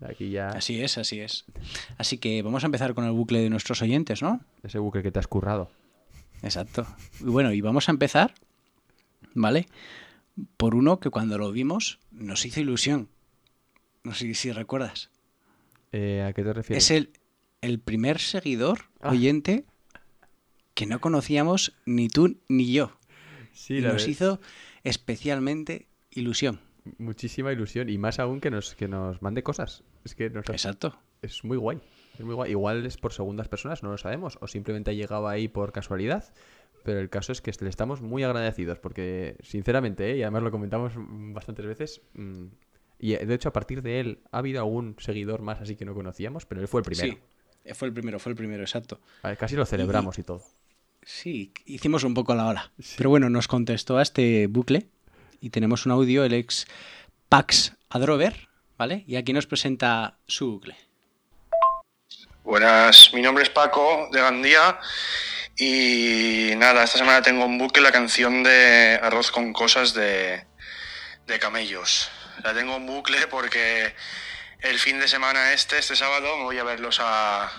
De 0.00 0.10
aquí 0.10 0.30
ya. 0.30 0.48
Así 0.48 0.82
es, 0.82 0.96
así 0.96 1.20
es. 1.20 1.44
Así 1.98 2.16
que 2.18 2.40
vamos 2.42 2.62
a 2.62 2.66
empezar 2.66 2.94
con 2.94 3.04
el 3.04 3.12
bucle 3.12 3.40
de 3.40 3.50
nuestros 3.50 3.82
oyentes, 3.82 4.22
¿no? 4.22 4.40
Ese 4.62 4.78
bucle 4.78 5.02
que 5.02 5.12
te 5.12 5.18
has 5.18 5.26
currado. 5.26 5.70
Exacto. 6.42 6.86
Y 7.20 7.24
bueno, 7.24 7.52
y 7.52 7.60
vamos 7.60 7.88
a 7.88 7.92
empezar, 7.92 8.34
¿vale? 9.34 9.66
Por 10.56 10.74
uno 10.74 11.00
que 11.00 11.10
cuando 11.10 11.36
lo 11.38 11.52
vimos 11.52 11.98
nos 12.10 12.44
hizo 12.46 12.60
ilusión. 12.60 13.08
No 14.04 14.14
sé 14.14 14.32
si 14.34 14.52
recuerdas. 14.52 15.10
Eh, 15.92 16.24
¿A 16.26 16.32
qué 16.32 16.42
te 16.42 16.52
refieres? 16.52 16.84
Es 16.84 16.90
el, 16.90 17.12
el 17.60 17.80
primer 17.80 18.18
seguidor 18.18 18.84
Ah. 19.00 19.10
oyente 19.10 19.64
que 20.74 20.86
no 20.86 21.00
conocíamos 21.00 21.74
ni 21.84 22.08
tú 22.08 22.38
ni 22.48 22.72
yo. 22.72 22.92
Sí, 23.52 23.74
y 23.74 23.80
la 23.80 23.92
nos 23.92 24.08
hizo 24.08 24.40
especialmente 24.84 25.88
ilusión. 26.10 26.60
muchísima 26.98 27.52
ilusión 27.52 27.88
y 27.90 27.98
más 27.98 28.18
aún 28.18 28.40
que 28.40 28.50
nos, 28.50 28.74
que 28.74 28.88
nos 28.88 29.20
mande 29.20 29.42
cosas. 29.42 29.82
Es 30.04 30.14
que 30.14 30.30
nos 30.30 30.48
Exacto. 30.48 30.98
es 31.22 31.44
muy 31.44 31.56
guay. 31.58 31.78
Es 32.18 32.24
muy 32.24 32.34
guay. 32.34 32.50
Igual 32.50 32.86
es 32.86 32.96
por 32.96 33.12
segundas 33.12 33.48
personas, 33.48 33.82
no 33.82 33.90
lo 33.90 33.98
sabemos. 33.98 34.38
O 34.40 34.46
simplemente 34.46 34.90
ha 34.90 34.94
llegado 34.94 35.28
ahí 35.28 35.48
por 35.48 35.72
casualidad. 35.72 36.24
Pero 36.82 37.00
el 37.00 37.10
caso 37.10 37.32
es 37.32 37.40
que 37.40 37.52
le 37.60 37.68
estamos 37.68 38.00
muy 38.00 38.22
agradecidos 38.22 38.78
porque, 38.78 39.36
sinceramente, 39.42 40.12
¿eh? 40.12 40.16
y 40.16 40.22
además 40.22 40.42
lo 40.42 40.50
comentamos 40.50 40.92
bastantes 40.96 41.66
veces, 41.66 42.00
mm, 42.14 42.46
y 42.98 43.14
eh, 43.14 43.26
de 43.26 43.34
hecho 43.34 43.48
a 43.48 43.52
partir 43.52 43.82
de 43.82 44.00
él 44.00 44.22
ha 44.30 44.38
habido 44.38 44.60
algún 44.60 44.96
seguidor 44.98 45.42
más 45.42 45.60
así 45.60 45.76
que 45.76 45.84
no 45.84 45.94
conocíamos, 45.94 46.46
pero 46.46 46.60
él 46.60 46.68
fue 46.68 46.80
el 46.80 46.84
primero. 46.84 47.18
Sí, 47.64 47.74
fue 47.74 47.88
el 47.88 47.94
primero, 47.94 48.18
fue 48.18 48.30
el 48.30 48.36
primero, 48.36 48.62
exacto. 48.62 49.00
Ver, 49.22 49.36
Casi 49.36 49.56
lo 49.56 49.66
celebramos 49.66 50.18
y 50.18 50.22
todo. 50.22 50.42
Sí, 51.02 51.52
hicimos 51.64 52.04
un 52.04 52.14
poco 52.14 52.34
la 52.34 52.46
ola. 52.46 52.72
Pero 52.96 53.10
bueno, 53.10 53.30
nos 53.30 53.48
contestó 53.48 53.96
a 53.96 54.02
este 54.02 54.46
bucle 54.46 54.88
y 55.40 55.50
tenemos 55.50 55.86
un 55.86 55.92
audio, 55.92 56.24
el 56.24 56.34
ex 56.34 56.66
Pax 57.28 57.76
Adrover, 57.88 58.48
¿vale? 58.76 59.04
Y 59.06 59.16
aquí 59.16 59.32
nos 59.32 59.46
presenta 59.46 60.18
su 60.26 60.52
bucle. 60.52 60.76
Buenas, 62.50 63.14
mi 63.14 63.22
nombre 63.22 63.44
es 63.44 63.48
Paco 63.48 64.08
de 64.10 64.20
Gandía 64.20 64.80
y 65.56 66.52
nada, 66.56 66.82
esta 66.82 66.98
semana 66.98 67.22
tengo 67.22 67.44
en 67.44 67.58
bucle 67.58 67.80
la 67.80 67.92
canción 67.92 68.42
de 68.42 68.98
Arroz 69.00 69.30
con 69.30 69.52
Cosas 69.52 69.94
de, 69.94 70.44
de 71.28 71.38
Camellos. 71.38 72.10
La 72.42 72.52
tengo 72.52 72.74
en 72.74 72.86
bucle 72.86 73.28
porque 73.28 73.94
el 74.62 74.80
fin 74.80 74.98
de 74.98 75.06
semana 75.06 75.52
este, 75.52 75.78
este 75.78 75.94
sábado, 75.94 76.38
me 76.38 76.42
voy 76.42 76.58
a 76.58 76.64
verlos 76.64 76.98
a, 77.00 77.52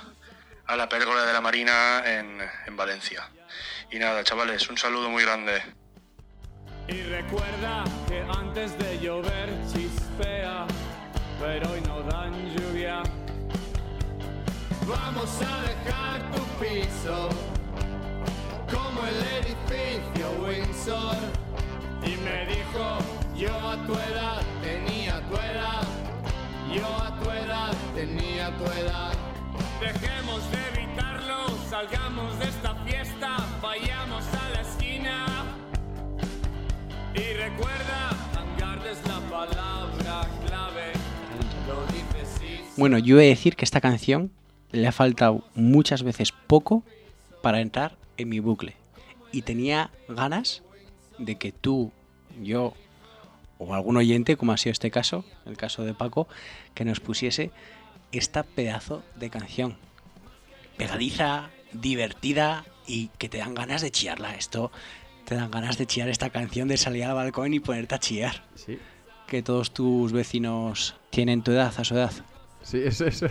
a 0.67 0.75
la 0.75 0.89
pérgola 0.89 1.23
de 1.23 1.31
la 1.31 1.39
Marina 1.39 2.03
en, 2.05 2.41
en 2.67 2.75
Valencia. 2.75 3.29
Y 3.91 3.97
nada, 3.97 4.25
chavales, 4.25 4.67
un 4.67 4.77
saludo 4.77 5.09
muy 5.09 5.23
grande. 5.23 5.63
Y 6.89 7.01
recuerda 7.03 7.85
que 8.09 8.25
antes 8.37 8.77
de 8.77 8.99
llover 8.99 9.51
chispea, 9.71 10.67
pero 11.39 11.71
hoy 11.71 11.79
no 11.87 12.01
dan. 12.01 12.31
Vamos 14.87 15.29
a 15.41 15.61
dejar 15.61 16.31
tu 16.31 16.41
piso 16.59 17.29
como 18.71 19.05
el 19.05 19.45
edificio 19.45 20.31
Windsor. 20.43 21.17
Y 22.03 22.17
me 22.23 22.45
dijo, 22.47 22.97
Yo 23.35 23.53
a 23.69 23.77
tu 23.85 23.93
edad 23.93 24.41
tenía 24.61 25.21
tu 25.29 25.35
edad. 25.35 25.87
Yo 26.73 26.87
a 26.87 27.19
tu 27.19 27.29
edad 27.29 27.73
tenía 27.93 28.55
tu 28.57 28.65
edad. 28.65 29.13
dejemos 29.79 30.41
de 30.51 30.81
evitarlo, 30.81 31.47
salgamos 31.69 32.39
de 32.39 32.45
esta 32.45 32.75
fiesta, 32.85 33.37
vayamos 33.61 34.23
a 34.25 34.49
la 34.49 34.61
esquina. 34.61 35.25
Y 37.13 37.33
recuerda, 37.33 38.09
hangar 38.35 38.87
es 38.87 39.05
la 39.05 39.19
palabra 39.29 40.27
clave. 40.45 40.93
Lo 41.67 41.85
dices 41.87 42.37
sí. 42.39 42.61
Bueno, 42.77 42.97
yo 42.97 43.19
he 43.19 43.23
de 43.23 43.29
decir 43.29 43.55
que 43.55 43.65
esta 43.65 43.81
canción 43.81 44.31
le 44.71 44.87
ha 44.87 44.91
faltado 44.91 45.43
muchas 45.55 46.03
veces 46.03 46.31
poco 46.31 46.83
para 47.41 47.61
entrar 47.61 47.97
en 48.17 48.29
mi 48.29 48.39
bucle. 48.39 48.75
Y 49.31 49.43
tenía 49.43 49.91
ganas 50.07 50.61
de 51.17 51.35
que 51.35 51.51
tú, 51.51 51.91
yo 52.41 52.73
o 53.57 53.75
algún 53.75 53.97
oyente, 53.97 54.37
como 54.37 54.53
ha 54.53 54.57
sido 54.57 54.71
este 54.71 54.89
caso, 54.89 55.23
el 55.45 55.55
caso 55.55 55.83
de 55.83 55.93
Paco, 55.93 56.27
que 56.73 56.83
nos 56.83 56.99
pusiese 56.99 57.51
esta 58.11 58.43
pedazo 58.43 59.03
de 59.15 59.29
canción. 59.29 59.77
Pegadiza, 60.77 61.51
divertida 61.71 62.65
y 62.87 63.09
que 63.19 63.29
te 63.29 63.37
dan 63.37 63.53
ganas 63.53 63.81
de 63.81 63.91
chillarla. 63.91 64.35
Esto 64.35 64.71
te 65.25 65.35
dan 65.35 65.51
ganas 65.51 65.77
de 65.77 65.85
chillar 65.85 66.09
esta 66.09 66.31
canción, 66.31 66.67
de 66.67 66.77
salir 66.77 67.03
al 67.05 67.13
balcón 67.13 67.53
y 67.53 67.59
ponerte 67.59 67.95
a 67.95 67.99
chillar. 67.99 68.43
Sí. 68.55 68.79
Que 69.27 69.43
todos 69.43 69.71
tus 69.71 70.11
vecinos 70.11 70.95
tienen 71.11 71.43
tu 71.43 71.51
edad, 71.51 71.73
a 71.77 71.83
su 71.83 71.93
edad. 71.93 72.11
Sí, 72.63 72.81
eso, 72.83 73.05
eso. 73.07 73.27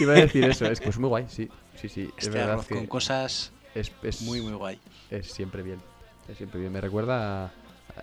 Iba 0.00 0.12
a 0.14 0.16
decir 0.16 0.44
eso. 0.44 0.66
Es 0.66 0.80
que 0.80 0.88
es 0.88 0.98
muy 0.98 1.08
guay, 1.08 1.26
sí. 1.28 1.48
Sí, 1.76 1.88
sí. 1.88 2.10
Es 2.16 2.28
verdad 2.30 2.52
arroz 2.54 2.66
que 2.66 2.74
con 2.74 2.86
cosas 2.86 3.52
es, 3.74 3.92
es 4.02 4.22
muy, 4.22 4.40
muy 4.40 4.52
guay. 4.54 4.80
es 5.10 5.30
siempre 5.30 5.62
bien. 5.62 5.80
Es 6.28 6.36
siempre 6.38 6.60
bien. 6.60 6.72
Me 6.72 6.80
recuerda, 6.80 7.46
a- 7.46 7.52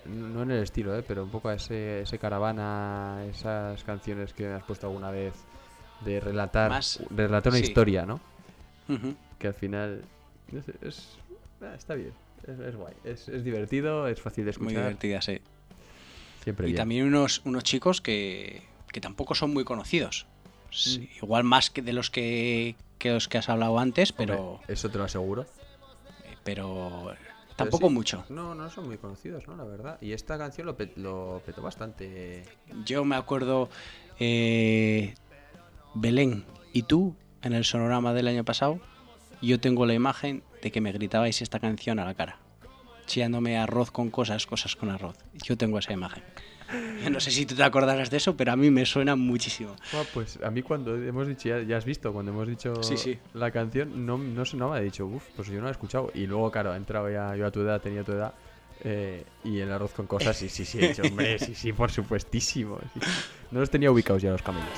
no 0.06 0.42
en 0.42 0.50
el 0.52 0.62
estilo, 0.62 0.96
¿eh? 0.96 1.02
pero 1.06 1.24
un 1.24 1.30
poco 1.30 1.48
a 1.48 1.54
ese, 1.54 2.02
ese 2.02 2.18
caravana, 2.18 3.24
esas 3.30 3.82
canciones 3.84 4.32
que 4.32 4.46
me 4.46 4.54
has 4.54 4.62
puesto 4.64 4.86
alguna 4.86 5.10
vez 5.10 5.34
de 6.04 6.20
relatar, 6.20 6.70
Más- 6.70 7.00
de 7.10 7.26
relatar 7.26 7.52
una 7.52 7.58
sí. 7.60 7.66
historia, 7.66 8.06
¿no? 8.06 8.20
Que 9.38 9.46
al 9.48 9.54
final 9.54 10.02
no 10.50 10.62
sé, 10.62 10.74
es, 10.82 11.16
ah, 11.62 11.74
está 11.76 11.94
bien. 11.94 12.12
Es, 12.46 12.58
es 12.58 12.74
guay. 12.76 12.94
Es, 13.04 13.28
es 13.28 13.44
divertido, 13.44 14.06
es 14.08 14.20
fácil 14.20 14.44
de 14.44 14.50
Muy 14.52 14.52
escuchar. 14.68 14.82
divertida, 14.82 15.20
sí. 15.22 15.40
Siempre 16.42 16.66
Y 16.66 16.70
bien. 16.72 16.76
también 16.76 17.06
unos, 17.06 17.42
unos 17.44 17.62
chicos 17.64 18.00
que, 18.00 18.62
que 18.92 19.00
tampoco 19.00 19.34
son 19.34 19.52
muy 19.52 19.64
conocidos. 19.64 20.26
Sí, 20.70 20.98
Mm. 21.12 21.24
Igual 21.24 21.44
más 21.44 21.70
que 21.70 21.82
de 21.82 21.92
los 21.92 22.10
que, 22.10 22.76
que 22.98 23.10
los 23.12 23.28
que 23.28 23.38
has 23.38 23.48
hablado 23.48 23.78
antes, 23.78 24.12
pero, 24.12 24.52
Hombre, 24.54 24.72
eso 24.72 24.88
te 24.90 24.98
lo 24.98 25.04
aseguro. 25.04 25.46
pero 26.44 27.14
tampoco 27.56 27.88
sí, 27.88 27.94
mucho. 27.94 28.24
No, 28.28 28.54
no 28.54 28.70
son 28.70 28.86
muy 28.86 28.96
conocidos, 28.96 29.46
¿no? 29.48 29.56
La 29.56 29.64
verdad. 29.64 29.98
Y 30.00 30.12
esta 30.12 30.38
canción 30.38 30.66
lo, 30.66 30.76
pe- 30.76 30.92
lo 30.96 31.42
petó 31.44 31.60
bastante. 31.62 32.44
Yo 32.86 33.04
me 33.04 33.16
acuerdo 33.16 33.68
eh, 34.18 35.14
Belén 35.94 36.44
y 36.72 36.82
tú 36.84 37.14
en 37.42 37.52
el 37.52 37.64
sonorama 37.64 38.12
del 38.14 38.28
año 38.28 38.44
pasado. 38.44 38.80
Yo 39.42 39.58
tengo 39.58 39.86
la 39.86 39.94
imagen 39.94 40.42
de 40.62 40.70
que 40.70 40.80
me 40.80 40.92
gritabais 40.92 41.40
esta 41.40 41.58
canción 41.60 41.98
a 41.98 42.04
la 42.04 42.14
cara, 42.14 42.36
chillándome 43.06 43.56
arroz 43.58 43.90
con 43.90 44.10
cosas, 44.10 44.46
cosas 44.46 44.76
con 44.76 44.90
arroz. 44.90 45.16
Yo 45.42 45.56
tengo 45.56 45.78
esa 45.78 45.92
imagen. 45.94 46.22
No 47.10 47.18
sé 47.20 47.30
si 47.30 47.46
tú 47.46 47.54
te 47.54 47.62
acordarás 47.62 48.10
de 48.10 48.16
eso, 48.18 48.36
pero 48.36 48.52
a 48.52 48.56
mí 48.56 48.70
me 48.70 48.84
suena 48.86 49.16
muchísimo. 49.16 49.74
Ah, 49.92 50.02
pues 50.14 50.38
a 50.42 50.50
mí 50.50 50.62
cuando 50.62 50.94
hemos 50.96 51.26
dicho, 51.26 51.48
ya, 51.48 51.62
ya 51.62 51.76
has 51.76 51.84
visto, 51.84 52.12
cuando 52.12 52.30
hemos 52.32 52.46
dicho 52.48 52.82
Sí, 52.82 52.96
sí. 52.96 53.18
la 53.34 53.50
canción, 53.50 54.06
no, 54.06 54.18
no 54.18 54.44
sonaba, 54.44 54.80
he 54.80 54.84
dicho, 54.84 55.06
uff, 55.06 55.24
pues 55.36 55.48
yo 55.48 55.54
no 55.56 55.62
la 55.62 55.68
he 55.68 55.72
escuchado. 55.72 56.10
Y 56.14 56.26
luego, 56.26 56.50
claro, 56.50 56.72
he 56.74 56.76
entrado 56.76 57.10
ya, 57.10 57.34
yo 57.36 57.46
a 57.46 57.50
tu 57.50 57.60
edad, 57.60 57.80
tenía 57.80 58.04
tu 58.04 58.12
edad, 58.12 58.34
eh, 58.84 59.24
y 59.44 59.58
el 59.58 59.70
arroz 59.72 59.92
con 59.92 60.06
cosas, 60.06 60.36
sí, 60.36 60.48
sí, 60.48 60.64
sí, 60.64 60.78
he 60.80 60.88
dicho, 60.88 61.02
hombre, 61.02 61.38
sí, 61.38 61.54
sí, 61.54 61.72
por 61.72 61.90
supuestísimo. 61.90 62.78
sí. 62.94 63.00
No 63.50 63.60
los 63.60 63.68
tenía 63.70 63.90
ubicados 63.90 64.22
ya 64.22 64.30
los 64.30 64.42
camellos. 64.42 64.68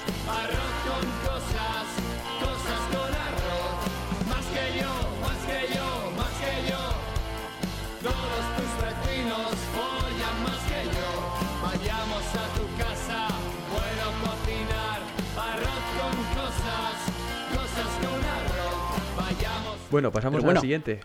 Bueno, 19.93 20.11
pasamos 20.11 20.39
Pero 20.39 20.43
a 20.43 20.47
bueno. 20.47 20.55
la 20.59 20.61
siguiente. 20.63 21.01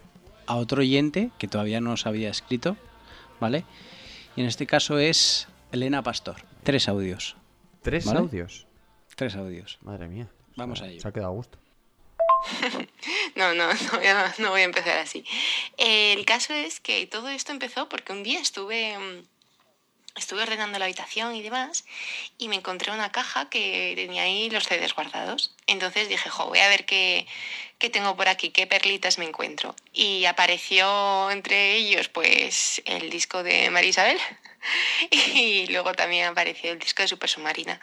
a 0.48 0.56
otro 0.56 0.80
oyente 0.82 1.30
que 1.38 1.48
todavía 1.48 1.80
no 1.82 1.92
nos 1.92 2.06
había 2.08 2.30
escrito, 2.30 2.76
¿vale? 3.40 3.66
Y 4.36 4.42
en 4.42 4.48
este 4.48 4.66
caso 4.66 4.98
es 4.98 5.48
Elena 5.72 6.02
Pastor. 6.02 6.38
Tres 6.64 6.88
audios. 6.90 7.36
Tres 7.84 8.06
¿Vale? 8.06 8.20
audios. 8.20 8.66
Tres 9.16 9.36
audios. 9.36 9.78
Madre 9.82 10.08
mía. 10.08 10.28
Vamos 10.56 10.82
a 10.82 10.88
ello. 10.88 11.02
Se 11.02 11.08
ha 11.08 11.12
quedado 11.12 11.32
a 11.32 11.36
gusto. 11.36 11.60
No, 13.36 13.54
no, 13.54 13.68
no, 13.72 13.80
voy 13.94 14.08
a- 14.08 14.34
no 14.40 14.50
voy 14.50 14.62
a 14.62 14.64
empezar 14.64 14.98
así. 14.98 15.24
Eh, 15.78 16.14
el 16.14 16.26
caso 16.26 16.54
es 16.56 16.80
que 16.80 17.06
todo 17.06 17.30
esto 17.30 17.52
empezó 17.52 17.88
porque 17.88 18.12
un 18.14 18.24
día 18.24 18.40
estuve, 18.40 18.98
mm, 18.98 19.24
estuve 20.18 20.42
ordenando 20.42 20.80
la 20.80 20.86
habitación 20.86 21.36
y 21.36 21.42
demás 21.42 21.86
y 22.38 22.48
me 22.48 22.56
encontré 22.56 22.92
una 22.92 23.12
caja 23.12 23.50
que 23.50 23.94
tenía 23.96 24.24
ahí 24.24 24.50
los 24.50 24.66
CDs 24.66 24.94
guardados. 24.94 25.56
Entonces 25.68 26.10
dije, 26.10 26.30
jo, 26.30 26.48
voy 26.48 26.60
a 26.60 26.68
ver 26.70 26.86
qué, 26.86 27.28
qué 27.78 27.90
tengo 27.90 28.16
por 28.16 28.28
aquí, 28.28 28.50
qué 28.50 28.68
perlitas 28.68 29.18
me 29.18 29.26
encuentro. 29.26 29.76
Y 29.94 30.26
apareció 30.26 31.32
entre 31.32 31.76
ellos 31.76 32.10
pues 32.10 32.82
el 32.86 33.10
disco 33.10 33.44
de 33.44 33.70
María 33.70 33.90
Isabel 33.90 34.20
y 35.12 35.68
luego 35.68 35.94
también 35.94 36.26
apareció 36.28 36.72
el 36.72 36.80
disco 36.80 37.04
de 37.04 37.08
Super 37.08 37.30
Submarina. 37.30 37.80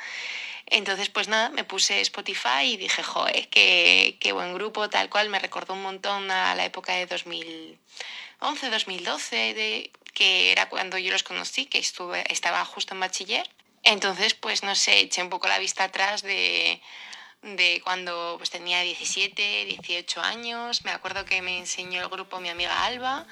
Entonces, 0.67 1.11
pues 1.11 1.29
nada, 1.29 1.51
me 1.51 1.65
puse 1.65 2.01
Spotify 2.01 2.63
y 2.63 2.77
dije, 2.77 3.03
joder, 3.03 3.49
qué, 3.49 4.17
qué 4.19 4.33
buen 4.33 4.55
grupo, 4.55 4.89
tal 4.89 5.11
cual. 5.11 5.29
Me 5.29 5.39
recordó 5.39 5.75
un 5.75 5.83
montón 5.83 6.31
a 6.31 6.55
la 6.55 6.65
época 6.65 6.95
de 6.95 7.07
2011, 7.07 8.71
2012, 8.71 9.37
de, 9.55 9.91
que 10.15 10.53
era 10.53 10.69
cuando 10.69 10.97
yo 10.97 11.11
los 11.13 11.23
conocí, 11.23 11.67
que 11.67 11.79
estuve, 11.79 12.25
estaba 12.33 12.65
justo 12.65 12.95
en 12.95 13.01
bachiller. 13.01 13.51
Entonces, 13.83 14.35
pues 14.35 14.63
no 14.63 14.75
sé, 14.75 15.01
eché 15.01 15.23
un 15.23 15.29
poco 15.29 15.49
la 15.49 15.59
vista 15.59 15.85
atrás 15.85 16.23
de, 16.23 16.81
de 17.43 17.81
cuando 17.85 18.37
pues, 18.39 18.49
tenía 18.49 18.81
17, 18.81 19.67
18 19.67 20.23
años. 20.23 20.85
Me 20.85 20.93
acuerdo 20.93 21.25
que 21.25 21.43
me 21.43 21.59
enseñó 21.59 22.01
el 22.01 22.09
grupo 22.09 22.41
mi 22.41 22.49
amiga 22.49 22.87
Alba, 22.87 23.27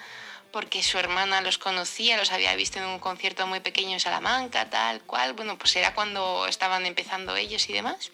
porque 0.50 0.82
su 0.82 0.98
hermana 0.98 1.40
los 1.40 1.56
conocía, 1.56 2.18
los 2.18 2.32
había 2.32 2.54
visto 2.54 2.78
en 2.78 2.84
un 2.84 2.98
concierto 2.98 3.46
muy 3.46 3.60
pequeño 3.60 3.92
en 3.92 4.00
Salamanca, 4.00 4.68
tal 4.68 5.00
cual. 5.02 5.32
Bueno, 5.32 5.56
pues 5.56 5.74
era 5.76 5.94
cuando 5.94 6.46
estaban 6.46 6.84
empezando 6.84 7.34
ellos 7.36 7.68
y 7.70 7.72
demás. 7.72 8.10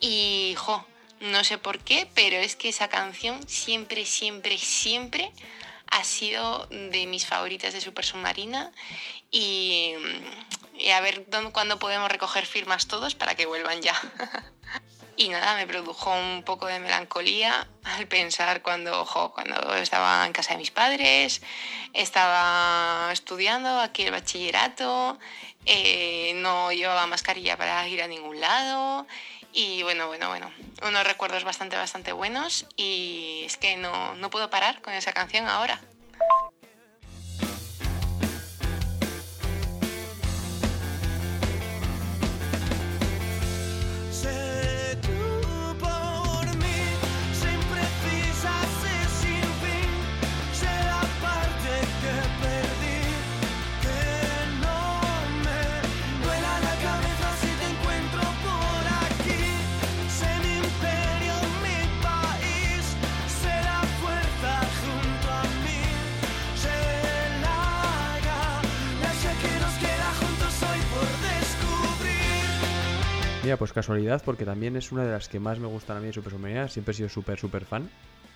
Y, 0.00 0.54
jo, 0.56 0.86
no 1.20 1.44
sé 1.44 1.58
por 1.58 1.80
qué, 1.80 2.08
pero 2.14 2.36
es 2.36 2.56
que 2.56 2.70
esa 2.70 2.88
canción 2.88 3.46
siempre, 3.46 4.06
siempre, 4.06 4.56
siempre 4.56 5.32
ha 5.90 6.04
sido 6.04 6.66
de 6.66 7.06
mis 7.06 7.26
favoritas 7.26 7.72
de 7.72 7.80
Super 7.80 8.04
Submarina. 8.04 8.72
Y, 9.30 9.94
y 10.78 10.90
a 10.90 11.00
ver 11.00 11.28
dónde, 11.28 11.52
cuándo 11.52 11.78
podemos 11.78 12.10
recoger 12.10 12.46
firmas 12.46 12.86
todos 12.86 13.14
para 13.14 13.34
que 13.34 13.46
vuelvan 13.46 13.82
ya. 13.82 13.94
Y 15.20 15.30
nada, 15.30 15.56
me 15.56 15.66
produjo 15.66 16.12
un 16.12 16.44
poco 16.44 16.66
de 16.66 16.78
melancolía 16.78 17.66
al 17.82 18.06
pensar 18.06 18.62
cuando, 18.62 19.04
jo, 19.04 19.32
cuando 19.32 19.74
estaba 19.74 20.24
en 20.24 20.32
casa 20.32 20.52
de 20.52 20.58
mis 20.58 20.70
padres, 20.70 21.42
estaba 21.92 23.10
estudiando 23.12 23.80
aquí 23.80 24.04
el 24.04 24.12
bachillerato, 24.12 25.18
eh, 25.66 26.34
no 26.36 26.70
llevaba 26.70 27.08
mascarilla 27.08 27.56
para 27.56 27.88
ir 27.88 28.00
a 28.00 28.06
ningún 28.06 28.40
lado. 28.40 29.08
Y 29.60 29.82
bueno, 29.82 30.06
bueno, 30.06 30.28
bueno, 30.28 30.52
unos 30.86 31.02
recuerdos 31.02 31.42
bastante, 31.42 31.74
bastante 31.74 32.12
buenos 32.12 32.64
y 32.76 33.42
es 33.44 33.56
que 33.56 33.76
no, 33.76 34.14
no 34.14 34.30
puedo 34.30 34.50
parar 34.50 34.80
con 34.82 34.94
esa 34.94 35.12
canción 35.12 35.48
ahora. 35.48 35.80
Mira, 73.48 73.56
pues 73.56 73.72
casualidad, 73.72 74.20
porque 74.22 74.44
también 74.44 74.76
es 74.76 74.92
una 74.92 75.06
de 75.06 75.10
las 75.10 75.30
que 75.30 75.40
más 75.40 75.58
me 75.58 75.68
gustan 75.68 75.96
a 75.96 76.00
mí 76.00 76.08
de 76.08 76.12
Super 76.12 76.34
Submarina. 76.34 76.68
Siempre 76.68 76.92
he 76.92 76.94
sido 76.94 77.08
súper, 77.08 77.38
súper 77.38 77.64
fan. 77.64 77.88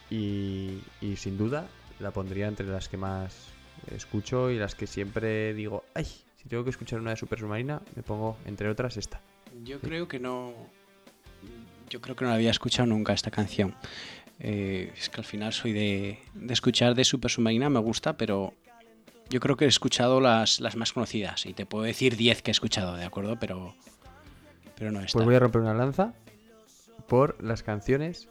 Y, 0.08 0.78
y 1.02 1.16
sin 1.16 1.36
duda 1.36 1.66
la 2.00 2.12
pondría 2.12 2.48
entre 2.48 2.66
las 2.66 2.88
que 2.88 2.96
más 2.96 3.48
escucho 3.94 4.50
y 4.50 4.56
las 4.56 4.74
que 4.74 4.86
siempre 4.86 5.52
digo, 5.52 5.84
ay, 5.92 6.06
si 6.06 6.48
tengo 6.48 6.64
que 6.64 6.70
escuchar 6.70 6.98
una 6.98 7.10
de 7.10 7.18
Super 7.18 7.38
Submarina, 7.38 7.82
me 7.94 8.02
pongo, 8.02 8.38
entre 8.46 8.70
otras, 8.70 8.96
esta. 8.96 9.20
Yo 9.62 9.80
creo 9.80 10.08
que 10.08 10.18
no. 10.18 10.54
Yo 11.90 12.00
creo 12.00 12.16
que 12.16 12.24
no 12.24 12.30
la 12.30 12.36
había 12.36 12.50
escuchado 12.50 12.86
nunca 12.86 13.12
esta 13.12 13.30
canción. 13.30 13.74
Eh, 14.40 14.94
es 14.96 15.10
que 15.10 15.20
al 15.20 15.26
final 15.26 15.52
soy 15.52 15.74
de, 15.74 16.20
de 16.32 16.54
escuchar 16.54 16.94
de 16.94 17.04
Super 17.04 17.30
Submarina, 17.30 17.68
me 17.68 17.80
gusta, 17.80 18.16
pero 18.16 18.54
yo 19.28 19.40
creo 19.40 19.56
que 19.56 19.66
he 19.66 19.68
escuchado 19.68 20.22
las, 20.22 20.58
las 20.58 20.74
más 20.76 20.94
conocidas. 20.94 21.44
Y 21.44 21.52
te 21.52 21.66
puedo 21.66 21.84
decir 21.84 22.16
10 22.16 22.40
que 22.40 22.50
he 22.50 22.52
escuchado, 22.52 22.96
¿de 22.96 23.04
acuerdo? 23.04 23.38
Pero, 23.38 23.74
pero 24.82 24.90
no 24.90 24.98
esta. 25.00 25.12
Pues 25.12 25.26
voy 25.26 25.36
a 25.36 25.38
romper 25.38 25.60
una 25.60 25.74
lanza 25.74 26.12
por 27.06 27.40
las 27.40 27.62
canciones 27.62 28.28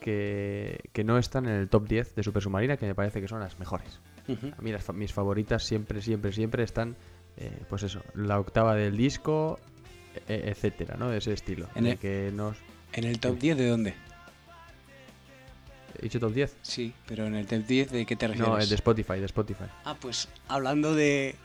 que, 0.00 0.80
que 0.92 1.04
no 1.04 1.16
están 1.16 1.46
en 1.46 1.52
el 1.52 1.68
top 1.68 1.86
10 1.86 2.16
de 2.16 2.24
Super 2.24 2.42
Submarina, 2.42 2.76
que 2.76 2.86
me 2.86 2.94
parece 2.96 3.20
que 3.20 3.28
son 3.28 3.38
las 3.38 3.60
mejores. 3.60 4.00
Ujú. 4.26 4.48
A 4.58 4.60
mí 4.60 4.72
las 4.72 4.92
mis 4.92 5.12
favoritas 5.12 5.62
siempre, 5.62 6.02
siempre, 6.02 6.32
siempre 6.32 6.64
están, 6.64 6.96
eh, 7.36 7.52
pues 7.68 7.84
eso, 7.84 8.02
la 8.16 8.40
octava 8.40 8.74
del 8.74 8.96
disco, 8.96 9.60
e- 10.26 10.42
etcétera, 10.50 10.96
¿no? 10.98 11.08
De 11.08 11.18
ese 11.18 11.32
estilo. 11.34 11.68
En 11.76 11.86
el- 11.86 11.98
que 11.98 12.32
nos... 12.34 12.56
¿En 12.94 13.04
el 13.04 13.20
top 13.20 13.38
10 13.38 13.56
de 13.56 13.68
dónde? 13.68 13.94
¿He 16.00 16.02
dicho 16.02 16.18
top 16.18 16.32
10? 16.32 16.56
Sí, 16.62 16.92
pero 17.06 17.26
en 17.26 17.36
el 17.36 17.46
top 17.46 17.64
10 17.64 17.92
de 17.92 18.06
qué 18.06 18.16
te 18.16 18.26
refieres? 18.26 18.50
No, 18.50 18.58
el 18.58 18.68
de 18.68 18.74
Spotify, 18.74 19.20
de 19.20 19.26
Spotify. 19.26 19.66
Ah, 19.84 19.94
pues 20.00 20.26
hablando 20.48 20.96
de, 20.96 21.36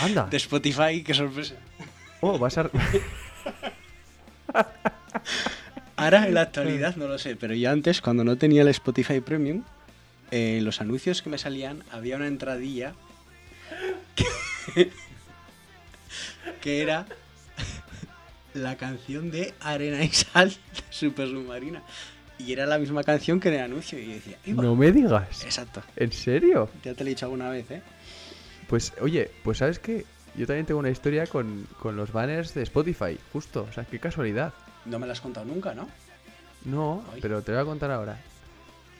¡Anda! 0.00 0.26
de 0.30 0.36
Spotify, 0.38 1.04
qué 1.04 1.14
sorpresa. 1.14 1.54
Oh, 2.20 2.36
vas 2.36 2.58
a... 2.58 2.68
Ahora 5.96 6.26
en 6.26 6.34
la 6.34 6.42
actualidad 6.42 6.96
no 6.96 7.06
lo 7.06 7.18
sé, 7.18 7.36
pero 7.36 7.54
yo 7.54 7.70
antes, 7.70 8.00
cuando 8.00 8.24
no 8.24 8.36
tenía 8.36 8.62
el 8.62 8.68
Spotify 8.68 9.20
Premium, 9.20 9.62
eh, 10.30 10.60
los 10.62 10.80
anuncios 10.80 11.22
que 11.22 11.30
me 11.30 11.38
salían, 11.38 11.84
había 11.90 12.16
una 12.16 12.26
entradilla 12.26 12.94
que, 14.74 14.90
que 16.60 16.82
era 16.82 17.06
la 18.54 18.76
canción 18.76 19.30
de 19.30 19.54
Arena 19.60 20.02
y 20.02 20.08
Sal 20.08 20.50
de 20.50 20.82
Super 20.90 21.28
Submarina. 21.28 21.82
Y 22.38 22.52
era 22.52 22.66
la 22.66 22.78
misma 22.78 23.04
canción 23.04 23.38
que 23.38 23.48
en 23.48 23.54
el 23.54 23.60
anuncio. 23.60 23.98
Y 23.98 24.06
yo 24.06 24.12
decía, 24.14 24.36
no 24.46 24.74
me 24.74 24.90
digas. 24.90 25.44
Exacto. 25.44 25.82
¿En 25.94 26.10
serio? 26.10 26.68
Ya 26.82 26.94
te 26.94 27.04
lo 27.04 27.08
he 27.08 27.10
dicho 27.10 27.26
alguna 27.26 27.50
vez, 27.50 27.70
¿eh? 27.70 27.82
Pues, 28.68 28.92
oye, 29.00 29.30
pues 29.44 29.58
¿sabes 29.58 29.78
qué? 29.78 30.04
Yo 30.36 30.46
también 30.46 30.64
tengo 30.66 30.80
una 30.80 30.90
historia 30.90 31.26
con, 31.26 31.66
con 31.78 31.94
los 31.96 32.12
banners 32.12 32.54
de 32.54 32.62
Spotify, 32.62 33.18
justo. 33.32 33.66
O 33.68 33.72
sea, 33.72 33.84
qué 33.84 33.98
casualidad. 33.98 34.54
No 34.86 34.98
me 34.98 35.06
lo 35.06 35.12
has 35.12 35.20
contado 35.20 35.44
nunca, 35.46 35.74
¿no? 35.74 35.88
No, 36.64 37.04
Ay. 37.12 37.20
pero 37.20 37.42
te 37.42 37.52
voy 37.52 37.60
a 37.60 37.64
contar 37.64 37.90
ahora. 37.90 38.18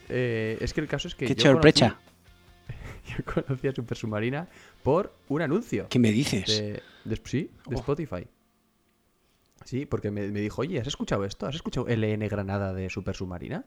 Eh, 0.09 0.59
es 0.61 0.75
que 0.75 0.81
el 0.81 0.89
caso 0.89 1.09
es 1.09 1.15
que 1.15 1.27
Qué 1.27 1.35
yo 1.35 1.53
conocí- 1.59 1.95
yo 3.17 3.25
conocí 3.25 3.69
a 3.69 3.73
Super 3.75 3.97
Submarina 3.97 4.49
por 4.83 5.15
un 5.29 5.43
anuncio. 5.43 5.87
¿Qué 5.89 5.99
me 5.99 6.11
dices? 6.13 6.47
De, 6.47 6.83
de- 7.05 7.21
sí, 7.25 7.51
de 7.67 7.77
Oh. 7.77 7.79
Spotify. 7.79 8.27
Sí, 9.65 9.87
porque 9.87 10.11
me, 10.11 10.29
me 10.29 10.41
dijo, 10.41 10.61
oye, 10.63 10.81
¿has 10.81 10.89
escuchado 10.89 11.25
esto? 11.25 11.47
¿Has 11.47 11.55
escuchado 11.55 11.87
LN 11.89 12.29
Granada 12.29 12.73
de 12.75 12.91
Super 12.91 13.15
Submarina? 13.15 13.65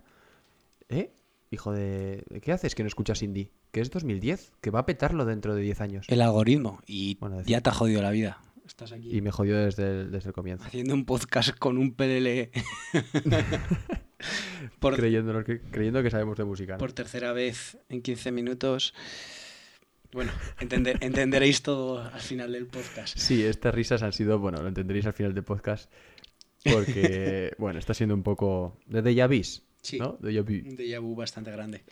¿Eh? 0.89 1.09
Hijo 1.52 1.72
de... 1.72 2.24
¿Qué 2.41 2.52
haces 2.52 2.76
que 2.76 2.84
no 2.84 2.88
escuchas 2.88 3.22
indie? 3.22 3.52
Que 3.72 3.82
es 3.82 3.89
2010, 3.91 4.52
que 4.62 4.72
va 4.72 4.80
a 4.80 4.86
petarlo 4.86 5.26
dentro 5.26 5.54
de 5.56 5.62
10 5.62 5.82
años. 5.82 6.06
El 6.10 6.22
algoritmo. 6.22 6.82
Y 6.88 7.16
Bueno, 7.20 7.41
ya 7.43 7.62
te 7.62 7.70
ha 7.70 7.74
jodido 7.74 8.02
la 8.02 8.12
vida. 8.12 8.41
Estás 8.66 8.91
aquí 8.91 9.16
Y 9.16 9.22
me 9.22 9.30
jodió 9.32 9.58
desde 9.58 10.02
el, 10.02 10.12
desde 10.12 10.30
el 10.30 10.34
comienzo. 10.34 10.66
haciendo 10.66 10.96
un 10.96 11.06
podcast 11.06 11.56
con 11.58 11.78
un 11.78 11.93
PLL 11.93 12.50
por, 14.80 14.96
Creyéndonos 14.96 15.43
que, 15.43 15.62
creyendo 15.62 16.02
que 16.04 16.10
sabemos 16.10 16.38
de 16.38 16.46
música. 16.46 16.74
¿no? 16.74 16.80
por 16.80 16.93
tercera 16.93 17.32
vez 17.34 17.78
en 17.89 18.02
15 18.02 18.32
minutos. 18.32 18.93
Bueno, 20.14 20.32
entender- 20.60 20.98
entenderéis 21.02 21.62
todo 21.62 22.02
al 22.02 22.22
final 22.22 22.52
del 22.54 22.68
podcast. 22.68 23.18
Sí, 23.18 23.43
estas 23.43 23.74
risas 23.76 24.02
han 24.04 24.14
sido, 24.14 24.39
bueno, 24.39 24.62
lo 24.62 24.68
entenderéis 24.68 25.06
al 25.06 25.14
final 25.14 25.34
del 25.34 25.43
podcast. 25.43 25.91
Porque, 26.64 27.54
bueno, 27.60 27.78
está 27.78 27.93
siendo 27.93 28.16
un 28.16 28.24
poco 28.24 28.80
de 28.88 29.04
déjà 29.04 29.28
vu, 29.28 29.43
Sí, 29.86 29.99
¿no? 29.99 30.17
Déjà 30.19 30.41
vu. 30.43 30.69
un 30.69 30.75
déjà 30.77 30.99
vu 30.99 31.15
bastante 31.15 31.51
grande. 31.51 31.83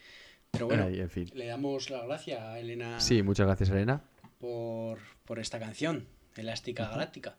Pero 0.51 0.67
bueno, 0.67 0.83
Ay, 0.85 0.99
en 0.99 1.09
fin. 1.09 1.29
le 1.33 1.47
damos 1.47 1.89
la 1.89 2.05
gracia 2.05 2.51
a 2.51 2.59
Elena 2.59 2.99
Sí, 2.99 3.23
muchas 3.23 3.47
gracias, 3.47 3.69
Elena. 3.69 4.01
por, 4.39 4.99
por 5.25 5.39
esta 5.39 5.59
canción, 5.59 6.05
Elástica 6.35 6.89
Galáctica. 6.89 7.37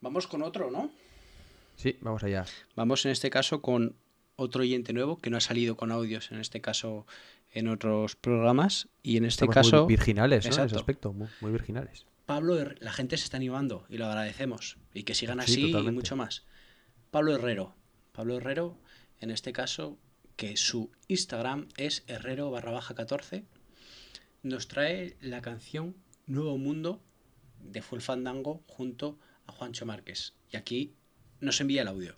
Vamos 0.00 0.26
con 0.26 0.42
otro, 0.42 0.70
¿no? 0.70 0.90
Sí, 1.76 1.96
vamos 2.00 2.22
allá. 2.24 2.44
Vamos 2.76 3.04
en 3.06 3.12
este 3.12 3.30
caso 3.30 3.60
con 3.62 3.96
otro 4.36 4.62
oyente 4.62 4.92
nuevo 4.92 5.18
que 5.18 5.30
no 5.30 5.36
ha 5.36 5.40
salido 5.40 5.76
con 5.76 5.90
audios, 5.92 6.30
en 6.32 6.38
este 6.40 6.60
caso 6.60 7.06
en 7.52 7.68
otros 7.68 8.14
programas. 8.16 8.88
Y 9.02 9.16
en 9.16 9.24
este 9.24 9.44
Estamos 9.46 9.54
caso, 9.54 9.84
muy 9.84 9.94
virginales, 9.96 10.44
¿no? 10.46 10.54
En 10.56 10.66
ese 10.66 10.76
aspecto, 10.76 11.12
muy, 11.12 11.28
muy 11.40 11.50
virginales. 11.52 12.06
Pablo, 12.26 12.56
la 12.80 12.92
gente 12.92 13.16
se 13.16 13.24
está 13.24 13.36
animando 13.38 13.86
y 13.88 13.96
lo 13.98 14.06
agradecemos. 14.06 14.76
Y 14.94 15.02
que 15.04 15.14
sigan 15.14 15.40
Sí, 15.42 15.72
así 15.72 15.88
y 15.88 15.90
mucho 15.92 16.14
más. 16.16 16.44
Pablo 17.10 17.34
Herrero. 17.34 17.74
Pablo 18.12 18.36
Herrero, 18.36 18.76
en 19.20 19.30
este 19.30 19.52
caso, 19.52 19.98
que 20.36 20.56
su 20.56 20.90
Instagram 21.08 21.68
es 21.76 22.04
herrero 22.06 22.50
barra 22.50 22.72
baja 22.72 22.94
14, 22.94 23.44
nos 24.42 24.68
trae 24.68 25.16
la 25.20 25.42
canción 25.42 25.96
Nuevo 26.26 26.58
Mundo 26.58 27.00
de 27.58 27.82
Full 27.82 28.00
Fandango 28.00 28.62
junto 28.68 29.18
a 29.46 29.52
Juancho 29.52 29.84
Márquez. 29.86 30.34
Y 30.50 30.56
aquí 30.56 30.94
nos 31.40 31.60
envía 31.60 31.82
el 31.82 31.88
audio. 31.88 32.14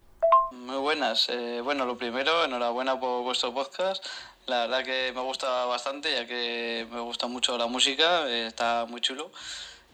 Muy 0.53 0.79
buenas. 0.79 1.29
Eh, 1.29 1.61
bueno, 1.63 1.87
lo 1.87 1.97
primero, 1.97 2.45
enhorabuena 2.45 2.99
por 2.99 3.23
vuestro 3.23 3.55
podcast. 3.55 4.05
La 4.47 4.67
verdad 4.67 4.85
que 4.85 5.13
me 5.15 5.21
gusta 5.21 5.65
bastante, 5.67 6.13
ya 6.13 6.27
que 6.27 6.87
me 6.91 7.01
gusta 7.01 7.27
mucho 7.29 7.57
la 7.57 7.69
música, 7.69 8.29
eh, 8.29 8.47
está 8.47 8.85
muy 8.89 9.01
chulo. 9.01 9.31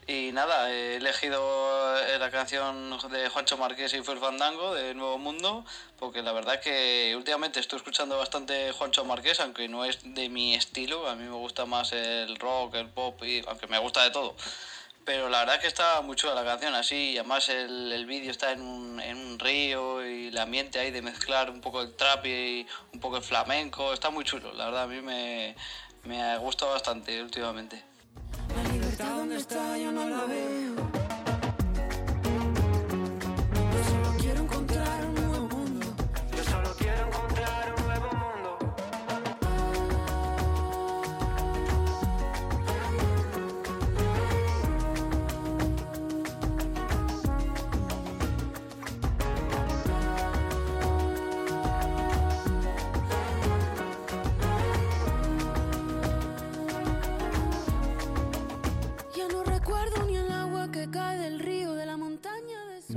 Y 0.09 0.31
nada, 0.31 0.71
he 0.71 0.95
elegido 0.95 1.97
eh, 1.99 2.17
la 2.17 2.31
canción 2.31 2.97
de 3.11 3.27
Juancho 3.27 3.57
Márquez 3.57 3.93
y 3.93 4.01
Fuel 4.01 4.19
Fandango 4.19 4.73
de 4.73 4.93
Nuevo 4.93 5.17
Mundo, 5.17 5.65
porque 5.99 6.21
la 6.21 6.31
verdad 6.31 6.61
que 6.61 7.13
últimamente 7.17 7.59
estoy 7.59 7.75
escuchando 7.75 8.17
bastante 8.17 8.71
Juancho 8.71 9.03
Márquez, 9.03 9.41
aunque 9.41 9.67
no 9.67 9.83
es 9.83 9.99
de 10.03 10.29
mi 10.29 10.55
estilo, 10.55 11.09
a 11.09 11.15
mí 11.15 11.25
me 11.25 11.35
gusta 11.35 11.65
más 11.65 11.91
el 11.91 12.37
rock, 12.37 12.75
el 12.75 12.87
pop, 12.87 13.21
y, 13.25 13.43
aunque 13.49 13.67
me 13.67 13.79
gusta 13.79 14.01
de 14.03 14.11
todo. 14.11 14.33
Pero 15.03 15.27
la 15.27 15.39
verdad 15.39 15.59
que 15.59 15.67
está 15.67 15.99
muy 15.99 16.15
chula 16.15 16.33
la 16.33 16.45
canción 16.45 16.73
así, 16.73 17.11
y 17.11 17.17
además 17.17 17.49
el, 17.49 17.91
el 17.91 18.05
vídeo 18.05 18.31
está 18.31 18.53
en 18.53 18.61
un, 18.61 19.01
en 19.01 19.17
un 19.17 19.37
río 19.37 20.09
y 20.09 20.29
el 20.29 20.37
ambiente 20.37 20.79
ahí 20.79 20.91
de 20.91 21.01
mezclar 21.01 21.49
un 21.49 21.59
poco 21.59 21.81
el 21.81 21.93
trap 21.97 22.25
y 22.25 22.65
un 22.93 23.01
poco 23.01 23.17
el 23.17 23.23
flamenco, 23.23 23.91
está 23.91 24.09
muy 24.09 24.23
chulo, 24.23 24.53
la 24.53 24.65
verdad 24.67 24.83
a 24.83 24.87
mí 24.87 25.01
me, 25.01 25.53
me 26.05 26.23
ha 26.23 26.37
gustado 26.37 26.71
bastante 26.71 27.21
últimamente. 27.21 27.83
Libertad 28.97 29.17
donde 29.17 29.37
está 29.37 29.77
yo 29.77 29.91
no 29.91 30.09
la 30.09 30.25
veo. 30.25 30.86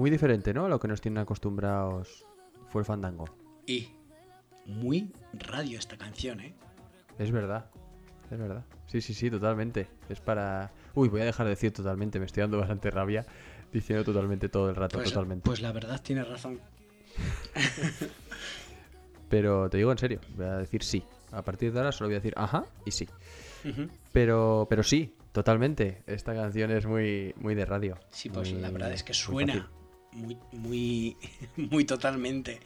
Muy 0.01 0.09
diferente, 0.09 0.55
¿no? 0.55 0.65
A 0.65 0.69
lo 0.71 0.81
que 0.81 0.89
nos 0.89 1.03
tienen 1.03 1.19
acostumbrados 1.19 2.25
fue 2.71 2.81
el 2.81 2.87
fandango. 2.87 3.27
Y 3.67 3.91
muy 4.65 5.13
radio 5.35 5.79
esta 5.79 5.99
canción, 5.99 6.41
¿eh? 6.41 6.55
Es 7.19 7.31
verdad. 7.31 7.67
Es 8.31 8.39
verdad. 8.39 8.65
Sí, 8.87 9.03
sí, 9.03 9.13
sí, 9.13 9.31
totalmente. 9.31 9.89
Es 10.09 10.19
para. 10.19 10.73
Uy, 10.95 11.11
voy 11.11 11.21
a 11.21 11.27
dejar 11.27 11.45
de 11.45 11.51
decir 11.51 11.71
totalmente. 11.75 12.19
Me 12.19 12.25
estoy 12.25 12.41
dando 12.41 12.57
bastante 12.57 12.91
rabia 12.91 13.27
diciendo 13.75 14.03
totalmente 14.03 14.49
todo 14.49 14.71
el 14.71 14.77
rato, 14.77 14.97
Pues, 14.97 15.11
totalmente. 15.11 15.45
pues 15.45 15.61
la 15.61 15.71
verdad 15.71 16.01
tienes 16.03 16.27
razón. 16.27 16.59
Pero 19.29 19.69
te 19.69 19.77
digo 19.77 19.93
en 19.93 19.99
serio, 19.99 20.21
voy 20.35 20.47
a 20.47 20.57
decir 20.57 20.83
sí. 20.83 21.05
A 21.31 21.43
partir 21.43 21.75
de 21.75 21.79
ahora 21.79 21.93
solo 21.93 22.09
voy 22.09 22.15
a 22.15 22.21
decir 22.21 22.33
ajá 22.39 22.65
y 22.87 22.91
sí. 22.93 23.07
Pero, 24.13 24.67
pero 24.71 24.83
sí, 24.83 25.15
totalmente. 25.33 26.03
Esta 26.07 26.33
canción 26.35 26.71
es 26.71 26.87
muy, 26.87 27.35
muy 27.37 27.55
de 27.55 27.67
radio. 27.67 27.99
Sí, 28.09 28.31
pues 28.31 28.51
Muy- 28.51 28.63
la 28.63 28.71
verdad 28.71 28.93
es 28.95 29.05
que 29.05 29.13
suena. 29.13 29.71
Muy, 30.13 30.39
muy, 30.53 31.17
muy 31.57 31.85
totalmente 31.85 32.61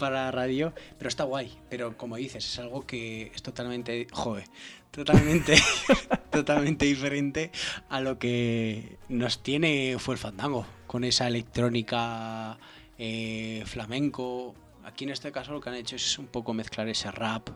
para 0.00 0.30
radio, 0.30 0.72
pero 0.98 1.08
está 1.08 1.24
guay. 1.24 1.56
Pero 1.68 1.96
como 1.96 2.16
dices, 2.16 2.44
es 2.44 2.58
algo 2.58 2.86
que 2.86 3.30
es 3.34 3.42
totalmente, 3.42 4.08
joder, 4.10 4.44
totalmente, 4.90 5.54
totalmente 6.30 6.86
diferente 6.86 7.52
a 7.88 8.00
lo 8.00 8.18
que 8.18 8.96
nos 9.08 9.42
tiene 9.42 9.96
fue 9.98 10.14
el 10.14 10.18
fandango, 10.18 10.66
con 10.86 11.04
esa 11.04 11.28
electrónica 11.28 12.58
eh, 12.98 13.62
flamenco. 13.66 14.54
Aquí 14.84 15.04
en 15.04 15.10
este 15.10 15.30
caso 15.30 15.52
lo 15.52 15.60
que 15.60 15.68
han 15.68 15.76
hecho 15.76 15.96
es 15.96 16.18
un 16.18 16.26
poco 16.26 16.54
mezclar 16.54 16.88
ese 16.88 17.10
rap 17.10 17.50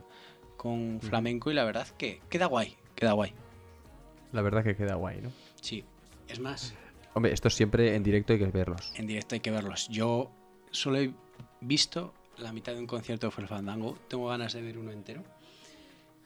con 0.57 1.01
flamenco 1.01 1.51
y 1.51 1.55
la 1.55 1.65
verdad 1.65 1.89
que 1.99 2.21
queda 2.29 2.47
guay, 2.47 2.77
queda 2.95 3.13
guay. 3.13 3.33
La 4.33 4.43
verdad 4.43 4.63
que 4.63 4.77
queda 4.77 4.95
guay, 4.95 5.21
¿no? 5.21 5.33
Sí, 5.61 5.85
es 6.29 6.41
más, 6.41 6.75
Hombre, 7.15 7.33
esto 7.33 7.49
siempre 7.51 7.95
en 7.95 8.03
directo 8.03 8.33
hay 8.33 8.39
que 8.39 8.47
verlos. 8.47 8.93
en 8.97 9.07
directo 9.07 9.35
hay 9.35 9.41
que 9.41 9.51
verlos. 9.51 9.89
Yo 9.89 10.31
solo 10.71 10.99
he 10.99 11.13
visto 11.61 12.13
la 12.39 12.53
mitad 12.53 12.73
de 12.73 12.81
un 12.81 12.87
concierto 12.87 13.29
de 13.29 13.31
Full 13.31 13.45
Fandango. 13.47 13.97
Tengo 14.09 14.29
ganas 14.29 14.53
de 14.53 14.63
ver 14.63 14.77
uno 14.79 14.91
entero. 14.91 15.23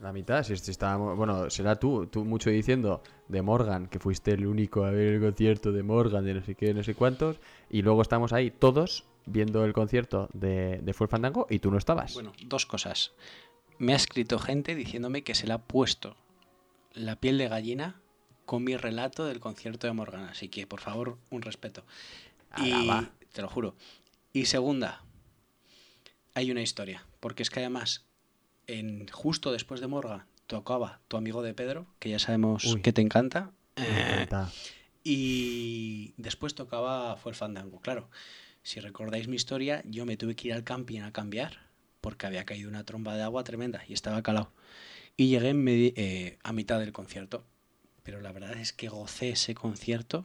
La 0.01 0.13
mitad, 0.13 0.43
si, 0.45 0.57
si 0.57 0.71
estábamos- 0.71 1.17
Bueno, 1.17 1.51
será 1.51 1.77
tú, 1.77 2.07
tú 2.07 2.25
mucho 2.25 2.51
diciendo 2.51 3.03
de 3.27 3.43
Morgan, 3.43 3.89
que 3.89 3.99
fuiste 3.99 4.31
el 4.33 4.47
único 4.47 4.85
a 4.85 4.91
ver 4.91 5.15
el 5.15 5.21
concierto 5.21 5.73
de 5.73 5.83
Morgan, 5.83 6.25
de 6.25 6.35
no 6.35 6.43
sé 6.43 6.55
qué, 6.55 6.73
no 6.73 6.83
sé 6.85 6.95
cuántos, 6.95 7.37
y 7.69 7.83
luego 7.83 8.01
estamos 8.03 8.33
ahí 8.33 8.51
todos 8.51 9.05
viendo 9.27 9.65
el 9.65 9.73
concierto 9.75 10.29
de, 10.33 10.79
de 10.83 10.93
Full 10.95 11.09
Fandango 11.09 11.47
y 11.51 11.59
tú 11.59 11.71
no 11.71 11.77
estabas. 11.79 12.15
Bueno, 12.15 12.33
dos 12.47 12.65
cosas. 12.65 13.13
Me 13.79 13.93
ha 13.93 13.97
escrito 13.97 14.39
gente 14.39 14.75
diciéndome 14.75 15.23
que 15.23 15.35
se 15.35 15.47
le 15.47 15.53
ha 15.53 15.59
puesto 15.59 16.17
la 16.95 17.17
piel 17.17 17.37
de 17.37 17.49
gallina 17.49 18.01
con 18.49 18.65
mi 18.65 18.79
relato 18.79 19.27
del 19.27 19.41
concierto 19.41 19.87
de 19.87 19.93
Morgan. 19.93 20.25
Así 20.25 20.49
que, 20.49 20.67
por 20.67 20.81
favor, 20.81 21.19
un 21.29 21.43
respeto. 21.43 21.85
Y 22.57 22.89
te 23.35 23.43
lo 23.43 23.49
juro. 23.49 23.77
Y 24.33 24.47
segunda, 24.47 25.03
hay 26.33 26.51
una 26.51 26.63
historia. 26.63 27.05
Porque 27.21 27.43
es 27.43 27.51
que 27.51 27.61
además, 27.61 28.07
en, 28.67 29.07
justo 29.09 29.53
después 29.53 29.83
de 29.83 29.87
Morgan, 29.87 30.25
tocaba 30.47 30.99
tu 31.09 31.19
amigo 31.19 31.43
de 31.43 31.53
Pedro, 31.53 31.85
que 31.99 32.09
ya 32.09 32.19
sabemos 32.19 32.65
Uy. 32.65 32.81
que 32.81 32.95
te 32.95 33.03
encanta. 33.03 33.53
Eh, 33.77 34.23
encanta. 34.23 34.51
y 35.05 36.15
después 36.17 36.55
tocaba 36.55 37.19
fue 37.19 37.33
el 37.33 37.37
fandango. 37.37 37.83
Claro, 37.83 38.09
si 38.63 38.81
recordáis 38.81 39.29
mi 39.29 39.37
historia, 39.37 39.83
yo 39.85 40.07
me 40.07 40.17
tuve 40.17 40.35
que 40.35 40.49
ir 40.49 40.55
al 40.55 40.65
camping 40.65 41.03
a 41.03 41.13
cambiar 41.13 41.69
porque 42.01 42.27
había 42.27 42.47
caído 42.47 42.71
una 42.71 42.85
tromba 42.85 43.15
de 43.15 43.25
agua 43.25 43.45
tremenda 43.45 43.85
y 43.87 43.93
estaba 43.93 44.23
calado. 44.23 44.51
Y 45.19 45.29
llegué 45.29 45.51
en 45.51 45.65
eh, 45.69 46.39
a 46.43 46.55
mitad 46.55 46.81
del 46.81 46.93
concierto. 46.93 47.45
Pero 48.09 48.23
la 48.23 48.33
verdad 48.33 48.53
es 48.53 48.73
que 48.73 48.89
gocé 48.89 49.29
ese 49.29 49.55
concierto 49.55 50.25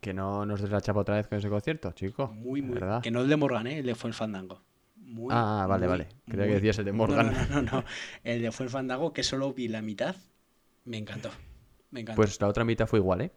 Que 0.00 0.14
no 0.14 0.46
nos 0.46 0.60
des 0.62 0.70
la 0.70 0.80
chapa 0.80 1.00
otra 1.00 1.16
vez 1.16 1.26
con 1.26 1.36
ese 1.36 1.48
concierto, 1.48 1.90
chico. 1.90 2.28
muy, 2.28 2.62
muy. 2.62 2.74
¿Verdad? 2.74 3.02
Que 3.02 3.10
no 3.10 3.22
el 3.22 3.28
de 3.28 3.34
Morgan, 3.36 3.66
¿eh? 3.66 3.80
el 3.80 3.86
de 3.86 3.96
fue 3.96 4.08
el 4.08 4.14
fandango. 4.14 4.62
Muy, 4.94 5.34
Ah, 5.36 5.66
vale, 5.68 5.88
muy, 5.88 5.90
vale. 5.90 6.08
Creía 6.28 6.46
que 6.46 6.54
decías 6.54 6.78
el 6.78 6.84
de 6.84 6.92
Morgan. 6.92 7.26
No, 7.32 7.32
no, 7.32 7.62
no, 7.62 7.72
no. 7.80 7.84
El 8.22 8.40
de 8.40 8.52
fue 8.52 8.66
el 8.66 8.70
fandango, 8.70 9.12
que 9.12 9.24
solo 9.24 9.52
vi 9.52 9.66
la 9.66 9.82
mitad, 9.82 10.14
me 10.84 10.96
encantó. 10.96 11.30
Me 11.90 12.02
encantó. 12.02 12.22
Pues 12.22 12.40
la 12.40 12.46
otra 12.46 12.62
mitad 12.64 12.86
fue 12.86 13.00
igual, 13.00 13.22
¿eh? 13.22 13.32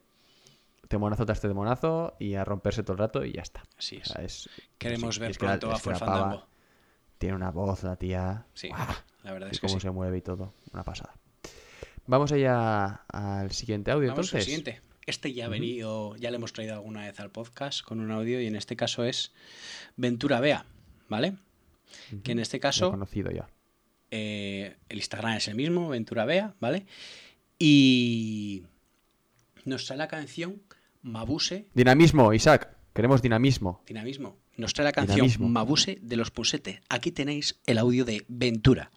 Temonazo 0.88 1.25
tras 1.25 1.41
temonazo 1.41 2.15
y 2.19 2.36
a 2.36 2.45
romperse 2.45 2.84
todo 2.84 2.93
el 2.93 2.99
rato 2.99 3.25
y 3.25 3.31
ya 3.34 3.41
está. 3.41 3.63
Así 3.79 3.97
O 3.97 4.01
es. 4.01 4.07
sea, 4.09 4.23
es- 4.23 4.49
Queremos 4.77 5.15
sí, 5.15 5.21
ver 5.21 5.31
es 5.31 5.39
que 5.39 5.45
la- 5.47 5.53
pronto 5.57 5.71
a 5.71 5.77
es 5.77 5.79
que 5.81 5.84
Fue 5.86 5.93
el 5.93 5.99
la 5.99 6.05
pava 6.05 6.19
fandango. 6.21 6.47
Tiene 7.17 7.36
una 7.36 7.49
voz 7.49 7.81
la 7.81 7.95
tía. 7.95 8.45
Sí, 8.53 8.69
la 9.23 9.34
verdad 9.34 9.49
es 9.51 9.59
que 9.59 9.65
cómo 9.65 9.79
sí. 9.79 9.88
se 9.88 9.89
mueve 9.89 10.19
y 10.19 10.21
todo. 10.21 10.53
Una 10.71 10.84
pasada. 10.84 11.15
Vamos 12.06 12.32
allá 12.32 13.01
al 13.08 13.51
siguiente 13.51 13.91
audio, 13.91 14.10
Vamos 14.10 14.34
al 14.34 14.39
entonces. 14.39 14.43
siguiente. 14.45 14.82
Este 15.06 15.34
ya 15.34 15.45
ha 15.45 15.49
venido, 15.49 16.16
ya 16.16 16.32
le 16.32 16.38
hemos 16.38 16.54
traído 16.54 16.76
alguna 16.76 17.01
vez 17.06 17.20
al 17.20 17.30
podcast 17.30 17.82
con 17.82 17.99
un 17.99 18.12
audio 18.12 18.39
y 18.41 18.47
en 18.47 18.56
este 18.56 18.76
caso 18.76 19.04
es 19.04 19.34
Ventura 19.97 20.39
Bea, 20.39 20.66
¿vale? 21.10 21.36
Que 22.24 22.32
en 22.32 22.39
este 22.39 22.58
Lo 22.58 22.62
caso 22.62 22.91
conocido 22.91 23.30
ya. 23.32 23.47
eh, 24.12 24.78
el 24.89 24.97
Instagram 24.97 25.34
es 25.38 25.47
el 25.49 25.56
mismo, 25.56 25.89
Ventura 25.89 26.24
Bea, 26.26 26.56
¿vale? 26.62 26.86
Y 27.60 28.64
nos 29.66 29.86
trae 29.86 29.97
la 29.97 30.08
canción 30.08 30.62
Mabuse, 31.01 31.68
Dinamismo, 31.74 32.34
Isaac. 32.34 32.70
Queremos 32.93 33.22
dinamismo. 33.22 33.82
dinamismo, 33.88 34.38
nos 34.56 34.74
trae 34.74 34.86
la 34.86 34.91
canción 34.93 35.16
Dinamismo. 35.18 35.49
Mabuse 35.49 35.97
de 36.01 36.16
los 36.16 36.32
Pusete. 36.32 36.82
Aquí 36.88 37.12
tenéis 37.12 37.60
el 37.66 37.78
audio 37.78 38.06
de 38.06 38.24
Ventura. 38.30 38.91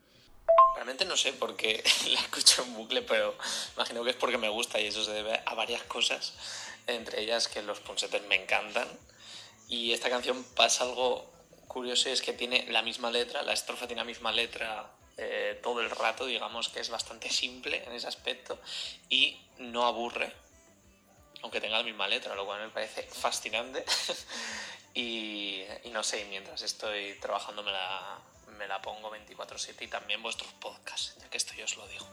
Realmente 0.76 1.06
no 1.06 1.16
sé 1.16 1.32
por 1.32 1.56
qué 1.56 1.82
la 2.10 2.20
escucho 2.20 2.62
en 2.62 2.74
bucle, 2.74 3.00
pero 3.00 3.34
imagino 3.76 4.04
que 4.04 4.10
es 4.10 4.16
porque 4.16 4.36
me 4.36 4.50
gusta 4.50 4.78
y 4.78 4.86
eso 4.86 5.02
se 5.02 5.10
debe 5.10 5.40
a 5.46 5.54
varias 5.54 5.82
cosas, 5.84 6.34
entre 6.86 7.22
ellas 7.22 7.48
que 7.48 7.62
los 7.62 7.80
Ponsetes 7.80 8.22
me 8.28 8.42
encantan. 8.42 8.86
Y 9.68 9.94
esta 9.94 10.10
canción 10.10 10.44
pasa 10.54 10.84
algo 10.84 11.32
curioso 11.66 12.10
es 12.10 12.20
que 12.20 12.34
tiene 12.34 12.66
la 12.70 12.82
misma 12.82 13.10
letra, 13.10 13.42
la 13.42 13.54
estrofa 13.54 13.86
tiene 13.86 14.02
la 14.02 14.06
misma 14.06 14.32
letra 14.32 14.90
eh, 15.16 15.58
todo 15.62 15.80
el 15.80 15.88
rato, 15.88 16.26
digamos 16.26 16.68
que 16.68 16.80
es 16.80 16.90
bastante 16.90 17.30
simple 17.30 17.82
en 17.82 17.92
ese 17.92 18.06
aspecto 18.06 18.58
y 19.08 19.40
no 19.56 19.86
aburre, 19.86 20.30
aunque 21.40 21.58
tenga 21.58 21.78
la 21.78 21.84
misma 21.84 22.06
letra, 22.06 22.34
lo 22.34 22.44
cual 22.44 22.60
me 22.60 22.68
parece 22.68 23.02
fascinante. 23.02 23.82
y, 24.94 25.62
y 25.84 25.90
no 25.90 26.02
sé, 26.02 26.26
mientras 26.26 26.60
estoy 26.60 27.14
trabajando 27.18 27.62
me 27.62 27.72
la, 27.72 28.20
me 28.56 28.66
la 28.66 28.80
pongo 28.80 29.10
24/7 29.10 29.84
y 29.84 29.88
también 29.88 30.22
vuestros 30.22 30.52
podcasts, 30.54 31.16
ya 31.20 31.28
que 31.28 31.36
esto 31.36 31.54
yo 31.54 31.64
os 31.64 31.76
lo 31.76 31.86
digo. 31.88 32.06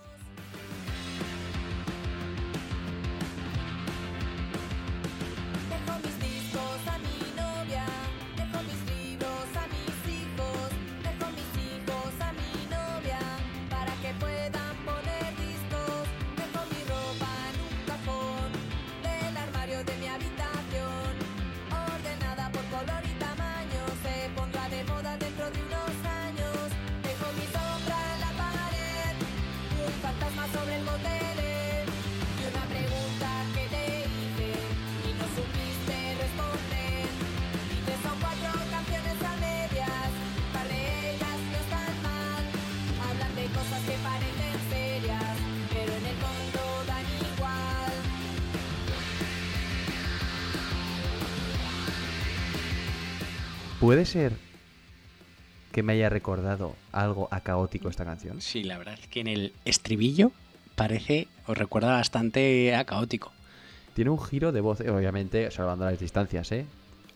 ¿Puede 53.84 54.06
ser 54.06 54.32
que 55.74 55.84
me 55.84 55.92
haya 55.92 56.08
recordado 56.08 56.78
algo 56.94 57.28
a 57.32 57.42
caótico 57.42 57.90
esta 57.90 58.06
canción? 58.06 58.40
Sí, 58.40 58.64
la 58.64 58.78
verdad 58.78 58.94
es 58.98 59.08
que 59.10 59.20
en 59.20 59.28
el 59.28 59.52
estribillo 59.66 60.32
parece, 60.78 61.28
os 61.48 61.58
recuerda 61.58 61.92
bastante 61.92 62.74
a 62.76 62.86
caótico. 62.86 63.34
Tiene 63.94 64.10
un 64.12 64.22
giro 64.24 64.54
de 64.54 64.62
voz, 64.62 64.80
obviamente, 64.80 65.52
salvando 65.52 65.84
las 65.84 66.00
distancias, 66.00 66.50
¿eh? 66.54 66.66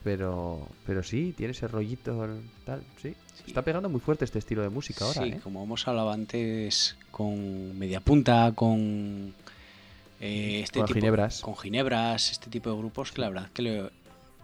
Pero, 0.04 0.68
pero 0.84 1.02
sí, 1.02 1.32
tiene 1.38 1.52
ese 1.52 1.68
rollito 1.68 2.28
tal, 2.66 2.82
sí. 3.00 3.14
Está 3.46 3.62
pegando 3.62 3.88
muy 3.88 4.00
fuerte 4.02 4.26
este 4.26 4.38
estilo 4.38 4.60
de 4.60 4.68
música 4.68 5.06
ahora, 5.06 5.22
sí, 5.22 5.28
¿eh? 5.30 5.40
como 5.42 5.64
hemos 5.64 5.88
hablado 5.88 6.10
antes 6.10 6.98
con 7.10 7.78
Media 7.78 8.00
Punta, 8.00 8.52
con 8.54 9.32
eh, 10.20 10.60
este 10.64 10.80
Con 10.80 10.86
tipo, 10.88 10.98
Ginebras. 11.00 11.40
con 11.40 11.56
Ginebras, 11.56 12.30
este 12.30 12.50
tipo 12.50 12.68
de 12.70 12.76
grupos 12.76 13.10
que 13.10 13.22
la 13.22 13.30
verdad 13.30 13.48
que 13.54 13.62
le- 13.62 13.90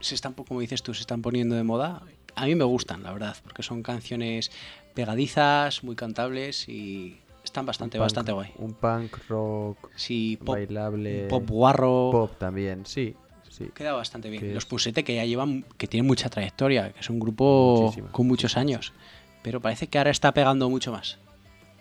se 0.00 0.14
están, 0.14 0.34
como 0.34 0.60
dices 0.60 0.82
tú, 0.82 0.92
se 0.92 1.00
están 1.00 1.22
poniendo 1.22 1.54
de 1.54 1.62
moda. 1.62 2.02
A 2.36 2.46
mí 2.46 2.54
me 2.54 2.64
gustan, 2.64 3.02
la 3.02 3.12
verdad, 3.12 3.36
porque 3.42 3.62
son 3.62 3.82
canciones 3.82 4.50
pegadizas, 4.94 5.84
muy 5.84 5.96
cantables 5.96 6.68
y 6.68 7.18
están 7.44 7.66
bastante, 7.66 7.98
punk- 7.98 8.02
bastante 8.04 8.32
guay. 8.32 8.50
Un 8.58 8.74
punk 8.74 9.16
rock 9.28 9.90
Sí, 9.96 10.36
pop, 10.38 10.54
bailable. 10.56 11.26
pop 11.28 11.48
guarro. 11.48 12.08
Pop 12.12 12.36
también, 12.38 12.86
sí. 12.86 13.14
sí. 13.48 13.70
Queda 13.74 13.92
bastante 13.92 14.30
bien. 14.30 14.42
Que 14.42 14.54
Los 14.54 14.66
Pusete 14.66 15.04
que 15.04 15.14
ya 15.14 15.24
llevan, 15.24 15.64
que 15.76 15.86
tienen 15.86 16.06
mucha 16.06 16.28
trayectoria, 16.28 16.92
que 16.92 17.00
es 17.00 17.10
un 17.10 17.20
grupo 17.20 17.92
con 18.12 18.26
muchos 18.26 18.56
años. 18.56 18.92
Pero 19.42 19.60
parece 19.60 19.88
que 19.88 19.98
ahora 19.98 20.10
está 20.10 20.32
pegando 20.32 20.70
mucho 20.70 20.90
más. 20.92 21.18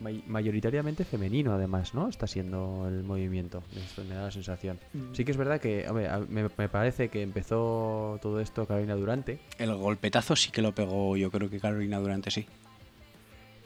May- 0.04 0.24
mayoritariamente 0.28 1.06
femenino, 1.06 1.54
además, 1.54 1.94
¿no? 1.94 2.10
Está 2.10 2.28
siendo 2.28 2.86
el 2.88 3.04
movimiento. 3.04 3.64
Esto 3.76 4.04
me 4.04 4.16
da 4.16 4.24
la 4.24 4.32
sensación. 4.32 4.78
Mm. 4.94 5.14
Sí 5.14 5.24
que 5.26 5.32
es 5.32 5.38
verdad 5.38 5.60
que, 5.62 5.88
hombre, 5.88 6.08
a- 6.10 6.20
me, 6.20 6.44
me 6.58 6.70
parece 6.70 7.10
que 7.10 7.22
empezó 7.22 8.20
todo 8.22 8.40
esto 8.42 8.66
Carolina 8.68 8.96
Durante, 8.96 9.40
El 9.58 9.74
golpetazo 9.76 10.36
sí 10.36 10.52
que 10.52 10.62
lo 10.62 10.76
pegó, 10.76 11.16
yo 11.18 11.32
creo 11.32 11.50
que 11.50 11.60
Carolina 11.60 12.00
Durante 12.00 12.30
sí. 12.32 12.46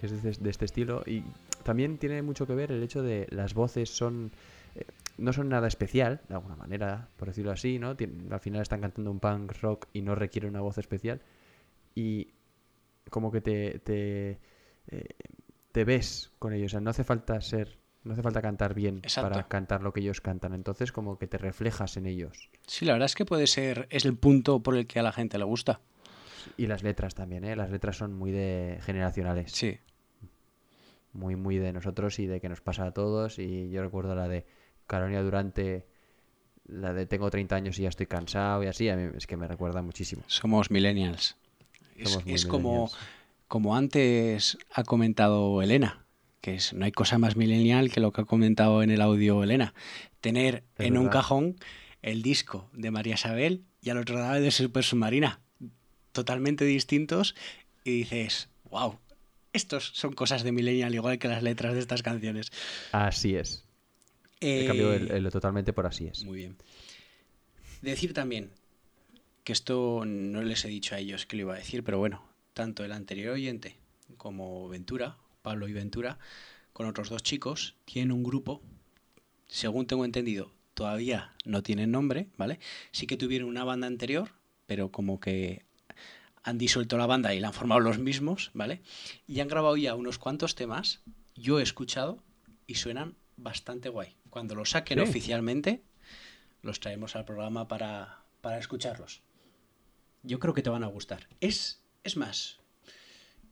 es 0.01 0.21
de, 0.23 0.31
de 0.31 0.49
este 0.49 0.65
estilo. 0.65 1.03
Y 1.05 1.23
también 1.63 1.97
tiene 1.97 2.21
mucho 2.21 2.45
que 2.45 2.53
ver 2.55 2.71
el 2.71 2.83
hecho 2.83 3.01
de 3.03 3.27
las 3.31 3.53
voces 3.53 3.89
son. 3.89 4.31
eh, 4.75 4.85
no 5.17 5.33
son 5.33 5.49
nada 5.49 5.67
especial, 5.67 6.21
de 6.29 6.35
alguna 6.35 6.55
manera, 6.55 7.07
por 7.17 7.27
decirlo 7.29 7.51
así, 7.51 7.79
¿no? 7.79 7.97
Tien- 7.97 8.31
al 8.31 8.39
final 8.39 8.61
están 8.61 8.81
cantando 8.81 9.09
un 9.09 9.19
punk 9.19 9.51
rock 9.61 9.87
y 9.93 10.01
no 10.03 10.13
requiere 10.13 10.47
una 10.47 10.61
voz 10.61 10.77
especial. 10.77 11.19
Y 11.95 12.27
como 13.09 13.31
que 13.31 13.41
te. 13.41 13.79
te, 13.79 14.37
eh, 14.89 15.05
te 15.77 15.85
ves 15.85 16.31
con 16.39 16.53
ellos. 16.53 16.71
O 16.71 16.73
sea, 16.73 16.79
no 16.79 16.89
hace 16.89 17.03
falta 17.03 17.39
ser. 17.39 17.77
No 18.03 18.13
hace 18.13 18.23
falta 18.23 18.41
cantar 18.41 18.73
bien 18.73 18.97
Exacto. 19.03 19.29
para 19.29 19.47
cantar 19.47 19.83
lo 19.83 19.93
que 19.93 19.99
ellos 19.99 20.21
cantan. 20.21 20.55
Entonces, 20.55 20.91
como 20.91 21.19
que 21.19 21.27
te 21.27 21.37
reflejas 21.37 21.97
en 21.97 22.07
ellos. 22.07 22.49
Sí, 22.65 22.83
la 22.83 22.93
verdad 22.93 23.05
es 23.05 23.13
que 23.13 23.25
puede 23.25 23.45
ser, 23.45 23.85
es 23.91 24.03
el 24.05 24.17
punto 24.17 24.63
por 24.63 24.75
el 24.75 24.87
que 24.87 24.99
a 24.99 25.03
la 25.03 25.11
gente 25.11 25.37
le 25.37 25.43
gusta. 25.43 25.81
Y 26.57 26.65
las 26.65 26.81
letras 26.81 27.13
también, 27.13 27.43
¿eh? 27.43 27.55
Las 27.55 27.69
letras 27.69 27.95
son 27.95 28.13
muy 28.13 28.31
de 28.31 28.79
generacionales. 28.81 29.51
Sí. 29.51 29.77
Muy, 31.13 31.35
muy 31.35 31.59
de 31.59 31.71
nosotros 31.73 32.17
y 32.17 32.25
de 32.25 32.41
que 32.41 32.49
nos 32.49 32.61
pasa 32.61 32.87
a 32.87 32.91
todos. 32.91 33.37
Y 33.37 33.69
yo 33.69 33.83
recuerdo 33.83 34.15
la 34.15 34.27
de 34.27 34.47
Carolina 34.87 35.21
Durante, 35.21 35.85
la 36.65 36.91
de 36.91 37.05
tengo 37.05 37.29
30 37.29 37.55
años 37.55 37.77
y 37.77 37.83
ya 37.83 37.89
estoy 37.89 38.07
cansado 38.07 38.63
y 38.63 38.65
así. 38.65 38.89
A 38.89 38.95
mí 38.95 39.11
es 39.15 39.27
que 39.27 39.37
me 39.37 39.47
recuerda 39.47 39.83
muchísimo. 39.83 40.23
Somos 40.25 40.71
millennials. 40.71 41.37
Es, 41.95 42.09
Somos 42.09 42.25
muy 42.25 42.33
es 42.33 42.47
como, 42.47 42.69
millennials. 42.69 42.97
Como 43.47 43.75
antes 43.75 44.57
ha 44.71 44.83
comentado 44.83 45.61
Elena, 45.61 46.05
que 46.41 46.55
es, 46.55 46.73
no 46.73 46.85
hay 46.85 46.91
cosa 46.91 47.17
más 47.17 47.35
millennial 47.35 47.91
que 47.91 47.99
lo 47.99 48.11
que 48.11 48.21
ha 48.21 48.25
comentado 48.25 48.83
en 48.83 48.89
el 48.91 49.01
audio 49.01 49.43
Elena. 49.43 49.73
Tener 50.21 50.63
Es 50.77 50.87
en 50.87 50.97
un 50.97 51.09
cajón 51.09 51.55
el 52.01 52.21
disco 52.21 52.69
de 52.73 52.91
María 52.91 53.15
Isabel 53.15 53.63
y 53.81 53.89
al 53.89 53.97
otro 53.97 54.17
lado 54.19 54.39
de 54.41 54.51
Super 54.51 54.83
Submarina. 54.83 55.39
Totalmente 56.11 56.65
distintos 56.65 57.35
y 57.83 57.91
dices, 57.91 58.49
wow, 58.69 58.97
estos 59.53 59.91
son 59.93 60.13
cosas 60.13 60.43
de 60.43 60.51
millennial 60.51 60.93
igual 60.95 61.19
que 61.19 61.27
las 61.27 61.43
letras 61.43 61.73
de 61.73 61.79
estas 61.79 62.01
canciones. 62.03 62.51
Así 62.91 63.35
es. 63.35 63.63
He 64.41 64.63
Eh, 64.63 64.67
cambiado 64.67 64.93
el, 64.93 65.09
el 65.11 65.31
totalmente 65.31 65.73
por 65.73 65.85
así 65.87 66.07
es. 66.07 66.23
Muy 66.23 66.37
bien. 66.37 66.57
Decir 67.81 68.13
también 68.13 68.49
que 69.43 69.53
esto 69.53 70.03
no 70.05 70.41
les 70.41 70.65
he 70.65 70.67
dicho 70.67 70.95
a 70.95 70.99
ellos 70.99 71.25
que 71.25 71.37
lo 71.37 71.43
iba 71.43 71.53
a 71.53 71.57
decir, 71.57 71.83
pero 71.83 71.99
bueno, 71.99 72.21
tanto 72.57 72.83
el 72.83 72.91
anterior 72.91 73.33
oyente 73.35 73.77
como 74.17 74.67
Ventura, 74.67 75.15
Pablo 75.43 75.67
y 75.67 75.73
Ventura, 75.73 76.17
con 76.73 76.87
otros 76.87 77.09
dos 77.09 77.21
chicos, 77.21 77.75
tienen 77.85 78.11
un 78.11 78.23
grupo, 78.23 78.63
según 79.45 79.85
tengo 79.85 80.05
entendido, 80.05 80.51
todavía 80.73 81.35
no 81.45 81.61
tienen 81.61 81.91
nombre, 81.91 82.29
¿vale? 82.35 82.59
Sí 82.91 83.05
que 83.05 83.15
tuvieron 83.15 83.47
una 83.47 83.63
banda 83.63 83.85
anterior, 83.85 84.31
pero 84.65 84.91
como 84.91 85.19
que 85.19 85.65
han 86.41 86.57
disuelto 86.57 86.97
la 86.97 87.05
banda 87.05 87.35
y 87.35 87.39
la 87.39 87.49
han 87.49 87.53
formado 87.53 87.79
los 87.81 87.99
mismos, 87.99 88.49
¿vale? 88.55 88.81
Y 89.27 89.39
han 89.39 89.49
grabado 89.49 89.77
ya 89.77 89.93
unos 89.93 90.17
cuantos 90.17 90.55
temas, 90.55 91.01
yo 91.35 91.59
he 91.59 91.63
escuchado 91.63 92.23
y 92.65 92.73
suenan 92.75 93.15
bastante 93.35 93.89
guay. 93.89 94.15
Cuando 94.31 94.55
los 94.55 94.71
saquen 94.71 94.97
Sí. 94.97 95.03
oficialmente, 95.07 95.83
los 96.63 96.79
traemos 96.79 97.15
al 97.15 97.23
programa 97.25 97.67
para, 97.67 98.23
para 98.41 98.57
escucharlos. 98.57 99.21
Yo 100.23 100.39
creo 100.39 100.55
que 100.55 100.63
te 100.63 100.71
van 100.71 100.83
a 100.83 100.87
gustar. 100.87 101.27
Es, 101.39 101.83
es 102.07 102.17
más, 102.17 102.59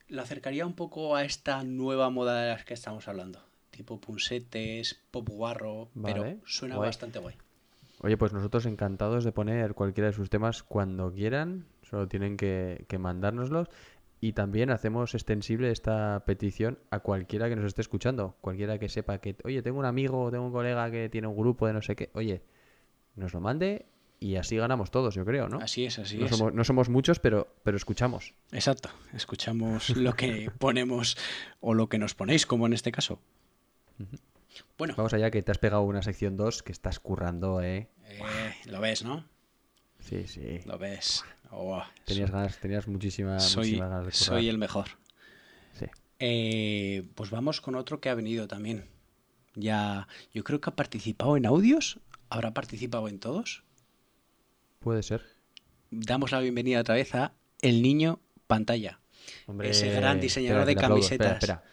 lo 0.08 0.22
acercaría 0.22 0.66
un 0.66 0.74
poco 0.74 1.16
a 1.16 1.24
esta 1.24 1.64
nueva 1.64 2.10
moda 2.10 2.41
de 2.41 2.49
las 2.49 2.66
que 2.66 2.74
estamos 2.74 3.08
hablando. 3.08 3.39
Tipo 3.70 3.99
punsetes, 3.99 4.99
pop 5.12 5.28
guarro, 5.30 5.89
pero 6.01 6.38
suena 6.45 6.78
guay. 6.78 6.88
bastante 6.88 7.20
guay. 7.20 7.36
Oye, 8.01 8.18
pues 8.18 8.32
nosotros 8.32 8.66
encantados 8.66 9.24
de 9.26 9.34
poner 9.34 9.74
cualquiera 9.74 10.08
de 10.08 10.14
sus 10.14 10.30
temas 10.30 10.64
cuando 10.64 11.12
quieran. 11.12 11.66
Solo 11.84 12.08
tienen 12.08 12.38
que, 12.38 12.86
que 12.88 12.97
mandárnoslos. 12.97 13.68
Y 14.22 14.32
también 14.34 14.72
hacemos 14.72 15.14
extensible 15.14 15.72
esta 15.72 16.24
petición 16.26 16.80
a 16.89 16.99
cualquiera 16.99 17.49
que 17.49 17.58
nos 17.58 17.66
esté 17.66 17.82
escuchando. 17.82 18.38
Cualquiera 18.39 18.80
que 18.80 18.88
sepa 18.88 19.18
que, 19.18 19.36
oye, 19.43 19.62
tengo 19.62 19.80
un 19.80 19.86
amigo 19.86 20.32
tengo 20.32 20.45
un 20.45 20.53
colega 20.53 20.89
que 20.89 21.10
tiene 21.10 21.28
un 21.28 21.36
grupo 21.36 21.68
de 21.68 21.74
no 21.74 21.82
sé 21.82 21.95
qué. 21.97 22.10
Oye, 22.14 22.41
nos 23.16 23.34
lo 23.34 23.41
mande 23.41 23.86
y 24.20 24.36
así 24.38 24.57
ganamos 24.57 24.91
todos, 24.91 25.16
yo 25.16 25.26
creo, 25.26 25.49
¿no? 25.49 25.59
Así 25.59 25.86
es, 25.86 25.99
así 25.99 26.18
no 26.18 26.26
es. 26.26 26.36
Somos, 26.36 26.53
no 26.53 26.63
somos 26.63 26.89
muchos, 26.89 27.20
pero, 27.20 27.47
pero 27.63 27.78
escuchamos. 27.78 28.34
Exacto, 28.51 28.89
escuchamos 29.13 29.89
lo 29.97 30.13
que 30.16 30.51
ponemos 30.57 31.18
o 31.59 31.74
lo 31.74 31.89
que 31.89 31.97
nos 31.97 32.16
ponéis, 32.16 32.45
como 32.45 32.66
en 32.66 32.74
este 32.74 32.91
caso. 32.91 33.20
Bueno, 34.78 34.93
Vamos 34.97 35.13
allá, 35.13 35.32
que 35.32 35.41
te 35.41 35.51
has 35.51 35.57
pegado 35.57 35.84
una 35.84 36.01
sección 36.01 36.38
2 36.38 36.63
que 36.63 36.72
estás 36.72 36.99
currando, 36.99 37.61
¿eh? 37.61 37.89
eh, 38.07 38.55
lo 38.66 38.80
ves, 38.82 39.03
¿no? 39.03 39.26
Sí, 39.99 40.28
sí. 40.28 40.59
Lo 40.66 40.78
ves. 40.78 41.24
Oh, 41.51 41.82
Tenías 42.05 42.32
ganas, 42.32 42.57
tenías 42.59 42.88
muchísima, 42.88 43.39
soy, 43.39 43.59
muchísimas 43.59 43.89
ganas 43.89 44.05
de 44.05 44.11
currar. 44.11 44.26
soy 44.26 44.49
el 44.49 44.57
mejor. 44.57 44.88
Sí. 45.74 45.86
Eh, 46.20 47.07
pues 47.16 47.30
vamos 47.30 47.61
con 47.61 47.76
otro 47.76 47.99
que 47.99 48.09
ha 48.09 48.16
venido 48.16 48.47
también. 48.47 48.86
Ya, 49.55 50.07
yo 50.34 50.43
creo 50.43 50.59
que 50.59 50.70
ha 50.70 50.76
participado 50.76 51.38
en 51.38 51.45
audios. 51.45 51.99
¿Habrá 52.30 52.53
participado 52.53 53.07
en 53.07 53.20
todos? 53.20 53.63
Puede 54.86 55.02
ser. 55.02 55.26
Damos 55.90 56.32
la 56.32 56.40
bienvenida 56.42 56.80
otra 56.80 56.94
vez 56.94 57.16
a 57.16 57.34
El 57.60 57.82
Niño 57.82 58.20
Pantalla. 58.46 59.00
Hombre, 59.48 59.72
ese 59.72 59.90
gran 59.90 60.22
diseñador 60.22 60.70
espera, 60.70 60.88
de 60.88 60.88
camisetas. 60.88 61.32
Espera, 61.32 61.54
espera. 61.56 61.64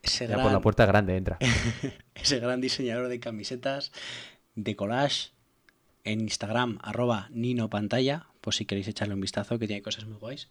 Ese 0.00 0.28
Ya 0.28 0.34
gran, 0.34 0.44
por 0.44 0.52
la 0.52 0.60
puerta 0.60 0.86
grande 0.86 1.16
entra. 1.16 1.38
ese 2.14 2.38
gran 2.38 2.60
diseñador 2.60 3.08
de 3.08 3.18
camisetas, 3.18 3.90
de 4.54 4.76
collage, 4.76 5.32
en 6.04 6.20
Instagram, 6.20 6.78
arroba 6.82 7.26
Nino 7.32 7.68
Pantalla, 7.68 8.28
por 8.40 8.54
si 8.54 8.64
queréis 8.64 8.86
echarle 8.86 9.14
un 9.14 9.20
vistazo, 9.20 9.58
que 9.58 9.66
tiene 9.66 9.82
cosas 9.82 10.04
muy 10.04 10.18
guays. 10.18 10.50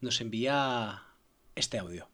nos 0.00 0.20
envía 0.20 1.04
este 1.54 1.78
audio. 1.78 2.08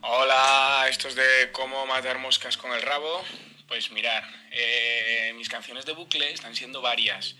Hola, 0.00 0.86
estos 0.88 1.14
de 1.14 1.52
cómo 1.52 1.84
matar 1.84 2.18
moscas 2.20 2.56
con 2.56 2.72
el 2.72 2.80
rabo. 2.80 3.20
Pues 3.68 3.90
mirar, 3.90 4.24
eh, 4.50 5.34
mis 5.36 5.50
canciones 5.50 5.84
de 5.84 5.92
bucle 5.92 6.32
están 6.32 6.56
siendo 6.56 6.80
varias. 6.80 7.36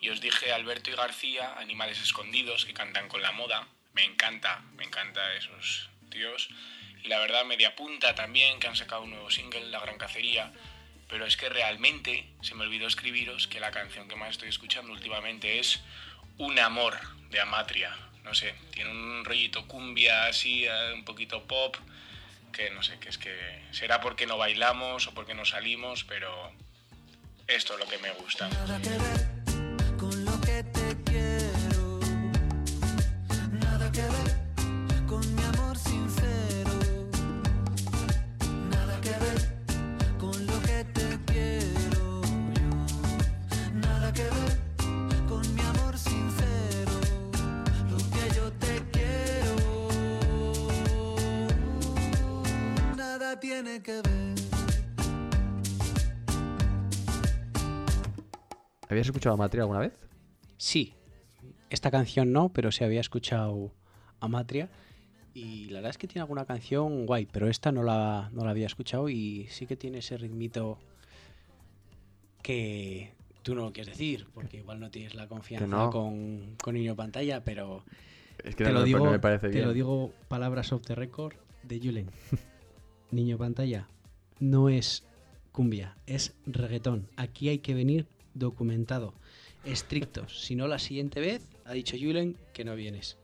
Y 0.00 0.08
os 0.08 0.20
dije 0.20 0.52
Alberto 0.52 0.90
y 0.90 0.94
García, 0.94 1.54
Animales 1.56 2.00
Escondidos, 2.00 2.64
que 2.64 2.74
cantan 2.74 3.08
con 3.08 3.22
la 3.22 3.30
moda. 3.30 3.68
Me 3.92 4.04
encanta, 4.04 4.60
me 4.76 4.82
encanta 4.84 5.34
esos 5.34 5.88
tíos. 6.10 6.48
Y 7.04 7.08
la 7.08 7.20
verdad, 7.20 7.44
Media 7.44 7.76
Punta 7.76 8.16
también, 8.16 8.58
que 8.58 8.66
han 8.66 8.74
sacado 8.74 9.02
un 9.02 9.10
nuevo 9.10 9.30
single, 9.30 9.70
La 9.70 9.78
Gran 9.78 9.98
Cacería. 9.98 10.52
Pero 11.08 11.24
es 11.24 11.36
que 11.36 11.48
realmente 11.48 12.26
se 12.42 12.56
me 12.56 12.64
olvidó 12.64 12.88
escribiros 12.88 13.46
que 13.46 13.60
la 13.60 13.70
canción 13.70 14.08
que 14.08 14.16
más 14.16 14.30
estoy 14.30 14.48
escuchando 14.48 14.92
últimamente 14.92 15.60
es 15.60 15.80
Un 16.38 16.58
Amor 16.58 16.98
de 17.30 17.38
Amatria. 17.38 17.96
No 18.24 18.34
sé, 18.34 18.52
tiene 18.72 18.90
un 18.90 19.24
rollito 19.24 19.68
cumbia 19.68 20.26
así, 20.26 20.64
eh, 20.64 20.92
un 20.92 21.04
poquito 21.04 21.46
pop 21.46 21.76
que 22.52 22.70
no 22.70 22.82
sé, 22.82 22.98
que 22.98 23.08
es 23.08 23.18
que 23.18 23.62
será 23.70 24.00
porque 24.00 24.26
no 24.26 24.38
bailamos 24.38 25.06
o 25.06 25.14
porque 25.14 25.34
no 25.34 25.44
salimos, 25.44 26.04
pero 26.04 26.52
esto 27.46 27.74
es 27.74 27.80
lo 27.80 27.86
que 27.86 27.98
me 27.98 28.10
gusta. 28.12 28.48
¿Habías 58.98 59.06
escuchado 59.10 59.34
a 59.34 59.36
Matria 59.36 59.62
alguna 59.62 59.78
vez? 59.78 59.92
Sí, 60.56 60.94
esta 61.70 61.88
canción 61.88 62.32
no, 62.32 62.48
pero 62.48 62.72
se 62.72 62.84
había 62.84 63.00
escuchado 63.00 63.72
a 64.18 64.26
Matria. 64.26 64.68
Y 65.34 65.66
la 65.66 65.74
verdad 65.76 65.90
es 65.90 65.98
que 65.98 66.08
tiene 66.08 66.22
alguna 66.22 66.44
canción 66.46 67.06
guay, 67.06 67.28
pero 67.30 67.48
esta 67.48 67.70
no 67.70 67.84
la, 67.84 68.28
no 68.32 68.44
la 68.44 68.50
había 68.50 68.66
escuchado 68.66 69.08
y 69.08 69.46
sí 69.50 69.66
que 69.66 69.76
tiene 69.76 69.98
ese 69.98 70.16
ritmito 70.16 70.80
que 72.42 73.12
tú 73.42 73.54
no 73.54 73.62
lo 73.66 73.72
quieres 73.72 73.92
decir, 73.92 74.26
porque 74.34 74.56
igual 74.56 74.80
no 74.80 74.90
tienes 74.90 75.14
la 75.14 75.28
confianza 75.28 75.68
no. 75.68 75.90
con, 75.90 76.56
con 76.60 76.74
Niño 76.74 76.96
Pantalla, 76.96 77.44
pero 77.44 77.84
Es 78.42 78.56
que 78.56 78.64
te, 78.64 78.72
no 78.72 78.80
lo 78.80 78.84
digo, 78.84 79.04
no 79.04 79.12
me 79.12 79.20
parece 79.20 79.46
te 79.46 79.54
bien. 79.54 79.66
lo 79.66 79.74
digo 79.74 80.12
palabras 80.26 80.72
off 80.72 80.82
the 80.82 80.96
record 80.96 81.34
de 81.62 81.78
Julen. 81.78 82.10
Niño 83.12 83.38
pantalla, 83.38 83.86
no 84.40 84.68
es 84.68 85.04
cumbia, 85.52 85.96
es 86.06 86.34
reggaetón. 86.46 87.08
Aquí 87.16 87.48
hay 87.48 87.60
que 87.60 87.74
venir 87.74 88.08
documentado, 88.38 89.14
estrictos. 89.64 90.40
si 90.44 90.54
no, 90.56 90.66
la 90.68 90.78
siguiente 90.78 91.20
vez 91.20 91.46
ha 91.64 91.72
dicho 91.72 91.96
Julen 92.00 92.36
que 92.52 92.64
no 92.64 92.74
vienes. 92.74 93.16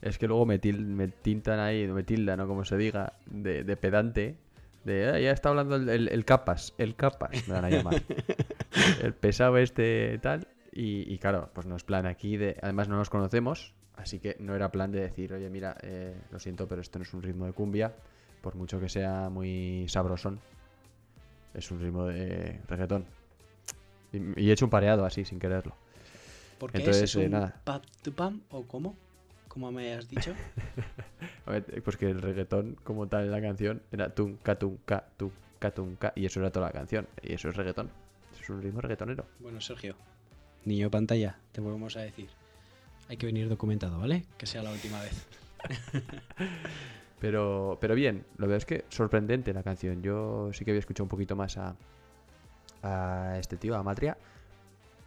Es 0.00 0.18
que 0.18 0.26
luego 0.26 0.46
me, 0.46 0.60
til- 0.60 0.78
me 0.84 1.08
tintan 1.08 1.60
ahí, 1.60 1.86
me 1.86 2.02
tildan, 2.02 2.38
¿no? 2.38 2.48
Como 2.48 2.64
se 2.64 2.76
diga, 2.76 3.12
de, 3.26 3.62
de 3.64 3.76
pedante. 3.76 4.36
De, 4.84 5.08
"Ah, 5.08 5.20
ya 5.20 5.30
está 5.30 5.50
hablando 5.50 5.76
el, 5.76 5.88
el- 5.88 6.08
el 6.08 6.24
capas, 6.24 6.74
el 6.76 6.96
capas, 6.96 7.46
me 7.46 7.54
van 7.54 7.64
a 7.66 7.70
llamar. 7.70 8.02
el 9.02 9.14
pesado 9.14 9.56
este 9.58 10.18
tal. 10.18 10.48
Y, 10.72 11.12
y 11.12 11.18
claro, 11.18 11.50
pues 11.54 11.66
no 11.66 11.76
es 11.76 11.84
plan 11.84 12.06
aquí 12.06 12.36
de... 12.36 12.56
Además 12.62 12.88
no 12.88 12.96
nos 12.96 13.10
conocemos, 13.10 13.74
así 13.94 14.18
que 14.18 14.36
no 14.40 14.56
era 14.56 14.72
plan 14.72 14.90
de 14.90 15.00
decir, 15.02 15.32
oye, 15.34 15.48
mira, 15.50 15.76
eh, 15.82 16.16
lo 16.32 16.40
siento, 16.40 16.66
pero 16.66 16.80
esto 16.80 16.98
no 16.98 17.04
es 17.04 17.12
un 17.14 17.22
ritmo 17.22 17.46
de 17.46 17.52
cumbia, 17.52 17.94
por 18.40 18.56
mucho 18.56 18.80
que 18.80 18.88
sea 18.88 19.28
muy 19.30 19.84
sabrosón. 19.88 20.40
Es 21.54 21.70
un 21.70 21.80
ritmo 21.80 22.06
de 22.06 22.58
reggaetón. 22.66 23.04
Y, 24.12 24.40
y 24.40 24.50
he 24.50 24.52
hecho 24.52 24.66
un 24.66 24.70
pareado 24.70 25.04
así, 25.04 25.24
sin 25.24 25.38
quererlo. 25.38 25.74
¿Por 26.58 26.70
qué 26.70 26.78
Entonces, 26.78 27.04
es 27.04 27.16
eh, 27.16 27.24
un 27.26 27.32
nada. 27.32 27.60
pap 27.64 27.84
tu 28.02 28.12
pam 28.12 28.40
o 28.50 28.62
cómo? 28.62 28.96
¿Cómo 29.48 29.70
me 29.72 29.94
has 29.94 30.08
dicho? 30.08 30.32
Pues 31.84 31.96
que 31.96 32.08
el 32.08 32.22
reggaetón 32.22 32.76
como 32.84 33.08
tal 33.08 33.24
en 33.24 33.32
la 33.32 33.40
canción 33.40 33.82
era 33.90 34.14
tum, 34.14 34.36
ca, 34.42 34.56
tum, 34.58 34.76
ca, 34.84 35.04
tum, 35.16 35.30
ca, 35.58 35.72
tum, 35.72 35.96
ca, 35.96 36.12
y 36.14 36.24
eso 36.24 36.38
era 36.40 36.50
toda 36.52 36.66
la 36.66 36.72
canción. 36.72 37.08
Y 37.22 37.32
eso 37.34 37.48
es 37.48 37.56
reggaetón. 37.56 37.90
Eso 38.32 38.42
es 38.44 38.50
un 38.50 38.62
ritmo 38.62 38.80
reggaetonero. 38.80 39.26
Bueno, 39.40 39.60
Sergio, 39.60 39.96
niño 40.64 40.88
pantalla, 40.90 41.36
te 41.50 41.60
volvemos 41.60 41.96
a 41.96 42.00
decir. 42.00 42.28
Hay 43.08 43.16
que 43.16 43.26
venir 43.26 43.48
documentado, 43.48 43.98
¿vale? 43.98 44.24
Que 44.38 44.46
sea 44.46 44.62
la 44.62 44.70
última 44.70 45.02
vez. 45.02 45.26
Pero, 47.20 47.78
pero 47.80 47.94
bien, 47.94 48.24
lo 48.36 48.48
veo 48.48 48.56
es 48.56 48.64
que 48.64 48.84
sorprendente 48.88 49.52
la 49.54 49.62
canción. 49.62 50.02
Yo 50.02 50.50
sí 50.52 50.64
que 50.64 50.72
había 50.72 50.80
escuchado 50.80 51.04
un 51.04 51.08
poquito 51.08 51.36
más 51.36 51.56
a, 51.56 51.76
a 52.82 53.36
este 53.38 53.56
tío, 53.56 53.76
a 53.76 53.82
Matria. 53.82 54.16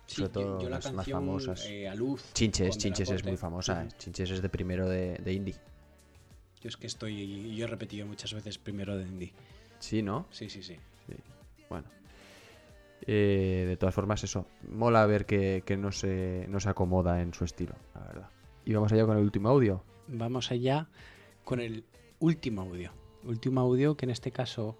Sí, 0.08 0.18
sobre 0.18 0.30
todo 0.30 0.62
yo 0.62 0.70
la 0.70 0.76
las 0.78 0.94
más 0.94 1.10
famosas. 1.10 1.66
eh, 1.66 1.88
a 1.90 1.96
luz, 1.96 2.24
Chinches, 2.34 2.78
Chinches 2.78 3.10
es 3.10 3.24
muy 3.26 3.38
famosa. 3.38 3.84
Eh. 3.84 3.88
Chinches 3.98 4.30
es 4.30 4.42
de 4.42 4.50
primero 4.50 4.88
de, 4.88 5.16
de 5.18 5.34
indie. 5.34 5.56
Yo 6.62 6.70
es 6.70 6.78
que 6.78 6.88
estoy. 6.88 7.56
Yo 7.56 7.66
he 7.66 7.68
repetido 7.68 8.06
muchas 8.06 8.34
veces 8.34 8.58
primero 8.58 8.98
de 8.98 9.04
Indie. 9.04 9.34
Sí, 9.80 10.02
¿no? 10.02 10.26
Sí, 10.32 10.50
sí, 10.50 10.64
sí. 10.64 10.76
Sí. 11.08 11.14
Bueno. 11.70 11.88
Eh, 13.06 13.66
de 13.68 13.78
todas 13.78 13.94
formas, 13.94 14.24
eso. 14.24 14.48
Mola 14.72 15.06
ver 15.06 15.26
que, 15.28 15.62
que 15.66 15.78
no, 15.78 15.92
se, 15.92 16.48
no 16.50 16.60
se 16.60 16.70
acomoda 16.70 17.22
en 17.22 17.34
su 17.36 17.44
estilo, 17.46 17.76
la 17.94 18.02
verdad. 18.02 18.30
Y 18.66 18.74
vamos 18.74 18.92
allá 18.92 19.06
con 19.06 19.18
el 19.18 19.24
último 19.24 19.50
audio. 19.50 19.84
Vamos 20.08 20.50
allá 20.52 20.88
con 21.44 21.60
el 21.60 21.84
último 22.20 22.62
audio. 22.62 22.92
Último 23.24 23.62
audio 23.62 23.96
que 23.96 24.06
en 24.06 24.12
este 24.12 24.32
caso 24.32 24.76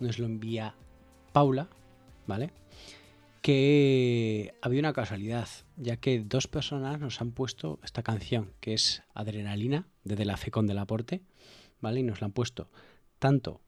nos 0.00 0.18
lo 0.18 0.24
envía 0.26 0.74
Paula, 1.32 1.68
¿vale? 2.26 2.50
Que 3.42 4.54
había 4.60 4.80
una 4.80 4.92
casualidad, 4.92 5.48
ya 5.76 5.96
que 5.98 6.20
dos 6.20 6.48
personas 6.48 6.98
nos 7.00 7.20
han 7.20 7.30
puesto 7.32 7.78
esta 7.84 8.02
canción, 8.02 8.52
que 8.60 8.74
es 8.74 9.02
Adrenalina, 9.14 9.86
de 10.04 10.16
De 10.16 10.24
la 10.24 10.36
Fe 10.36 10.50
con 10.50 10.66
Del 10.66 10.78
Aporte, 10.78 11.22
¿vale? 11.80 12.00
Y 12.00 12.02
nos 12.02 12.20
la 12.20 12.26
han 12.26 12.32
puesto 12.32 12.68
tanto 13.18 13.60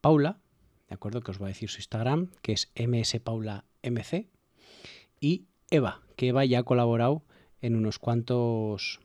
Paula, 0.00 0.38
¿de 0.88 0.94
acuerdo? 0.94 1.20
Que 1.20 1.32
os 1.32 1.38
voy 1.38 1.46
a 1.46 1.48
decir 1.48 1.68
su 1.68 1.78
Instagram, 1.78 2.30
que 2.42 2.52
es 2.52 2.70
mspaulamc, 2.76 3.64
y 5.20 5.46
Eva, 5.70 6.02
que 6.16 6.28
Eva 6.28 6.44
ya 6.44 6.60
ha 6.60 6.62
colaborado 6.62 7.22
en 7.60 7.74
unos 7.74 7.98
cuantos 7.98 9.00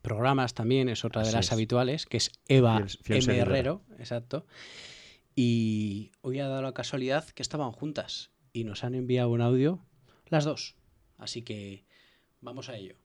programas 0.00 0.54
también, 0.54 0.88
es 0.88 1.04
otra 1.04 1.22
de 1.22 1.28
Así 1.28 1.36
las 1.36 1.46
es. 1.46 1.52
habituales, 1.52 2.06
que 2.06 2.16
es 2.16 2.30
Eva 2.48 2.78
Fiel- 2.78 2.98
fiel 3.02 3.24
M. 3.30 3.38
Herrero, 3.38 3.82
exacto. 3.98 4.46
Y 5.34 6.12
hoy 6.22 6.40
ha 6.40 6.48
dado 6.48 6.62
la 6.62 6.72
casualidad 6.74 7.24
que 7.30 7.42
estaban 7.42 7.72
juntas 7.72 8.30
y 8.52 8.64
nos 8.64 8.84
han 8.84 8.94
enviado 8.94 9.30
un 9.30 9.40
audio 9.42 9.78
las 10.26 10.44
dos. 10.44 10.74
Así 11.18 11.42
que 11.42 11.84
vamos 12.40 12.68
a 12.68 12.76
ello. 12.76 12.96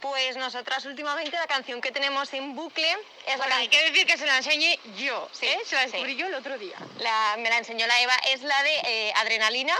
Pues 0.00 0.36
nosotras 0.36 0.84
últimamente 0.86 1.32
la 1.32 1.46
canción 1.46 1.80
que 1.80 1.90
tenemos 1.90 2.32
en 2.32 2.54
bucle 2.54 2.88
es 3.26 3.36
Bueno, 3.36 3.48
la 3.48 3.56
hay 3.56 3.68
que 3.68 3.82
decir 3.90 4.06
que 4.06 4.16
se 4.16 4.26
la 4.26 4.36
enseñé 4.36 4.78
yo, 4.96 5.28
Sí, 5.32 5.46
¿eh? 5.46 5.58
Se 5.64 5.74
la 5.74 5.84
sí. 5.86 5.90
descubrí 5.92 6.14
yo 6.16 6.26
el 6.28 6.34
otro 6.34 6.56
día. 6.56 6.76
La- 7.00 7.36
me 7.38 7.48
la 7.48 7.58
enseñó 7.58 7.86
la 7.86 8.00
Eva, 8.00 8.14
es 8.32 8.42
la 8.42 8.62
de 8.62 8.76
eh, 8.86 9.12
Adrenalina, 9.16 9.74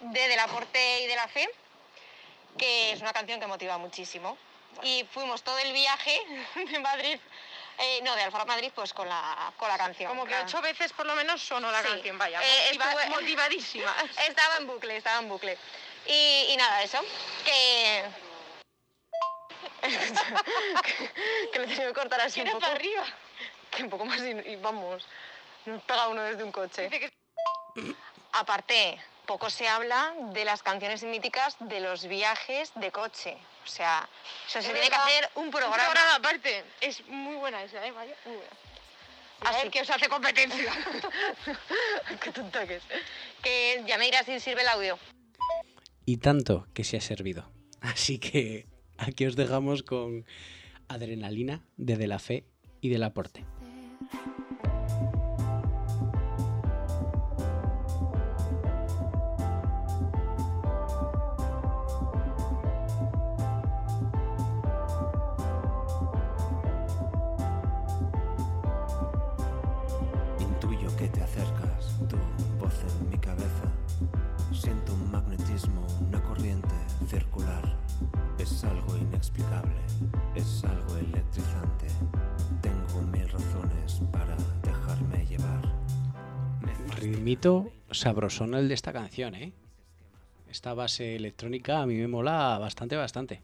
de 0.00 0.28
Del 0.28 0.38
Aporte 0.40 1.02
y 1.02 1.06
de 1.06 1.14
la 1.14 1.28
Fe, 1.28 1.48
que 2.58 2.92
es 2.92 3.00
una 3.00 3.12
canción 3.12 3.38
que 3.38 3.46
motiva 3.46 3.78
muchísimo. 3.78 4.36
Y 4.82 5.04
fuimos 5.12 5.42
todo 5.44 5.58
el 5.58 5.72
viaje 5.72 6.18
de 6.72 6.78
Madrid, 6.80 7.18
eh, 7.80 8.00
no, 8.02 8.14
de 8.14 8.22
Alfaro 8.22 8.46
Madrid, 8.46 8.70
pues 8.74 8.92
con 8.92 9.08
la, 9.08 9.52
con 9.56 9.68
la 9.68 9.76
canción. 9.78 10.08
Como 10.10 10.24
que 10.26 10.36
ocho 10.38 10.60
veces 10.60 10.92
por 10.92 11.06
lo 11.06 11.14
menos 11.14 11.40
sonó 11.42 11.70
la 11.70 11.82
Sí. 11.82 11.88
canción, 11.88 12.18
vaya. 12.18 12.40
Eh, 12.42 12.72
motiva- 12.74 12.92
estuve- 12.92 13.08
motivadísima. 13.20 13.94
Estaba 14.28 14.56
en 14.58 14.66
bucle, 14.66 14.96
estaba 14.96 15.18
en 15.20 15.28
bucle. 15.28 15.58
Y, 16.06 16.46
y 16.50 16.56
nada, 16.56 16.82
eso, 16.82 16.98
que... 17.44 18.04
que 21.52 21.58
lo 21.58 21.66
tengo 21.66 21.82
que 21.88 21.92
cortar 21.94 22.20
así 22.20 22.40
un 22.40 22.46
poco. 22.48 22.60
para 22.60 22.72
arriba. 22.74 23.04
Que 23.70 23.82
un 23.84 23.90
poco 23.90 24.04
más 24.04 24.18
y, 24.20 24.30
y 24.50 24.56
vamos, 24.56 25.06
nos 25.64 25.82
pega 25.82 26.08
uno 26.08 26.22
desde 26.22 26.42
un 26.44 26.52
coche. 26.52 26.90
Aparte, 28.32 29.00
poco 29.30 29.48
se 29.48 29.68
habla 29.68 30.12
de 30.34 30.44
las 30.44 30.60
canciones 30.60 31.04
míticas 31.04 31.56
de 31.60 31.78
los 31.78 32.08
viajes 32.08 32.72
de 32.74 32.90
coche. 32.90 33.36
O 33.64 33.68
sea, 33.68 34.08
eso 34.48 34.60
se 34.60 34.66
Es 34.66 34.74
tiene 34.74 34.88
que 34.88 34.96
hacer 34.96 35.30
un 35.36 35.52
programa. 35.52 35.76
Un 35.76 35.84
programa 35.84 36.14
aparte. 36.16 36.64
Es 36.80 37.06
muy 37.06 37.36
buena 37.36 37.62
esa, 37.62 37.86
¿eh? 37.86 37.92
Vaya, 37.92 38.12
muy 38.24 38.34
buena. 38.34 38.50
A 39.42 39.50
Así 39.50 39.62
ver 39.62 39.70
que 39.70 39.82
os 39.82 39.90
hace 39.90 40.08
competencia. 40.08 40.72
Qué 42.20 42.32
tonta 42.32 42.66
que 42.66 42.76
es. 42.78 42.82
Que 43.40 43.84
ya 43.86 43.98
me 43.98 44.06
dirás 44.06 44.26
si 44.26 44.40
sirve 44.40 44.62
el 44.62 44.68
audio. 44.68 44.98
Y 46.06 46.16
tanto 46.16 46.66
que 46.74 46.82
se 46.82 46.96
ha 46.96 47.00
servido. 47.00 47.48
Así 47.80 48.18
que 48.18 48.66
aquí 48.98 49.26
os 49.26 49.36
dejamos 49.36 49.84
con 49.84 50.26
Adrenalina 50.88 51.62
de 51.76 51.96
De 51.96 52.08
la 52.08 52.18
Fe 52.18 52.46
y 52.80 52.88
del 52.88 53.04
Aporte. 53.04 53.44
Ritmito 87.30 87.70
sabrosón 87.92 88.54
el 88.54 88.66
de 88.66 88.74
esta 88.74 88.92
canción, 88.92 89.36
¿eh? 89.36 89.52
Esta 90.50 90.74
base 90.74 91.14
electrónica 91.14 91.80
a 91.80 91.86
mí 91.86 91.94
me 91.94 92.08
mola 92.08 92.58
bastante, 92.58 92.96
bastante. 92.96 93.40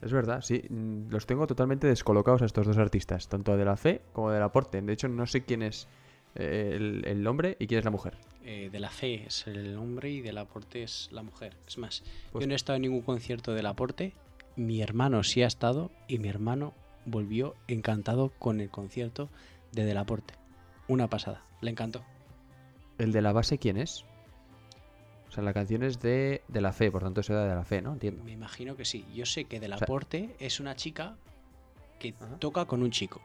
Es 0.00 0.12
verdad, 0.12 0.40
sí. 0.42 0.60
mm, 0.68 1.08
Los 1.10 1.24
tengo 1.26 1.46
totalmente 1.46 1.86
descolocados 1.86 2.42
a 2.42 2.46
estos 2.46 2.66
dos 2.66 2.78
artistas, 2.78 3.28
tanto 3.28 3.56
de 3.56 3.64
la 3.64 3.76
fe 3.76 4.02
como 4.12 4.32
del 4.32 4.42
aporte. 4.42 4.82
De 4.82 4.92
hecho, 4.92 5.06
no 5.06 5.24
sé 5.28 5.44
quién 5.44 5.62
es 5.62 5.86
eh, 6.34 6.72
el, 6.74 7.04
el 7.06 7.24
hombre 7.28 7.56
y 7.60 7.68
quién 7.68 7.78
es 7.78 7.84
la 7.84 7.92
mujer. 7.92 8.18
Eh, 8.42 8.70
de 8.72 8.80
la 8.80 8.90
fe 8.90 9.24
es 9.24 9.46
el 9.46 9.76
hombre 9.76 10.10
y 10.10 10.20
del 10.20 10.38
aporte 10.38 10.82
es 10.82 11.10
la 11.12 11.22
mujer. 11.22 11.56
Es 11.68 11.78
más, 11.78 12.02
Pues- 12.32 12.42
yo 12.42 12.48
no 12.48 12.54
he 12.54 12.56
estado 12.56 12.74
en 12.74 12.82
ningún 12.82 13.02
concierto 13.02 13.54
del 13.54 13.66
aporte. 13.66 14.14
Mi 14.56 14.82
hermano 14.82 15.22
sí 15.22 15.44
ha 15.44 15.46
estado 15.46 15.92
y 16.08 16.18
mi 16.18 16.28
hermano 16.28 16.74
volvió 17.06 17.54
encantado 17.68 18.30
con 18.40 18.60
el 18.60 18.68
concierto 18.68 19.28
de 19.70 19.84
Del 19.84 19.96
Aporte. 19.98 20.34
Una 20.88 21.08
pasada, 21.08 21.44
le 21.60 21.70
encantó. 21.70 22.04
¿El 23.02 23.12
de 23.12 23.20
la 23.22 23.32
base 23.32 23.58
quién 23.58 23.76
es? 23.78 24.04
O 25.28 25.32
sea, 25.32 25.42
la 25.42 25.52
canción 25.52 25.82
es 25.82 25.98
de, 26.00 26.42
de 26.46 26.60
la 26.60 26.72
fe, 26.72 26.90
por 26.92 27.02
tanto, 27.02 27.20
eso 27.20 27.32
era 27.32 27.46
de 27.46 27.54
la 27.54 27.64
fe, 27.64 27.80
¿no? 27.82 27.92
Entiendo. 27.94 28.22
Me 28.22 28.32
imagino 28.32 28.76
que 28.76 28.84
sí. 28.84 29.04
Yo 29.14 29.24
sé 29.26 29.46
que 29.46 29.58
Del 29.60 29.72
O 29.72 29.78
sea- 29.78 29.84
Aporte 29.86 30.36
es 30.38 30.60
una 30.60 30.76
chica 30.76 31.16
que 31.98 32.14
toca 32.38 32.66
con 32.66 32.82
un 32.82 32.90
chico. 32.90 33.20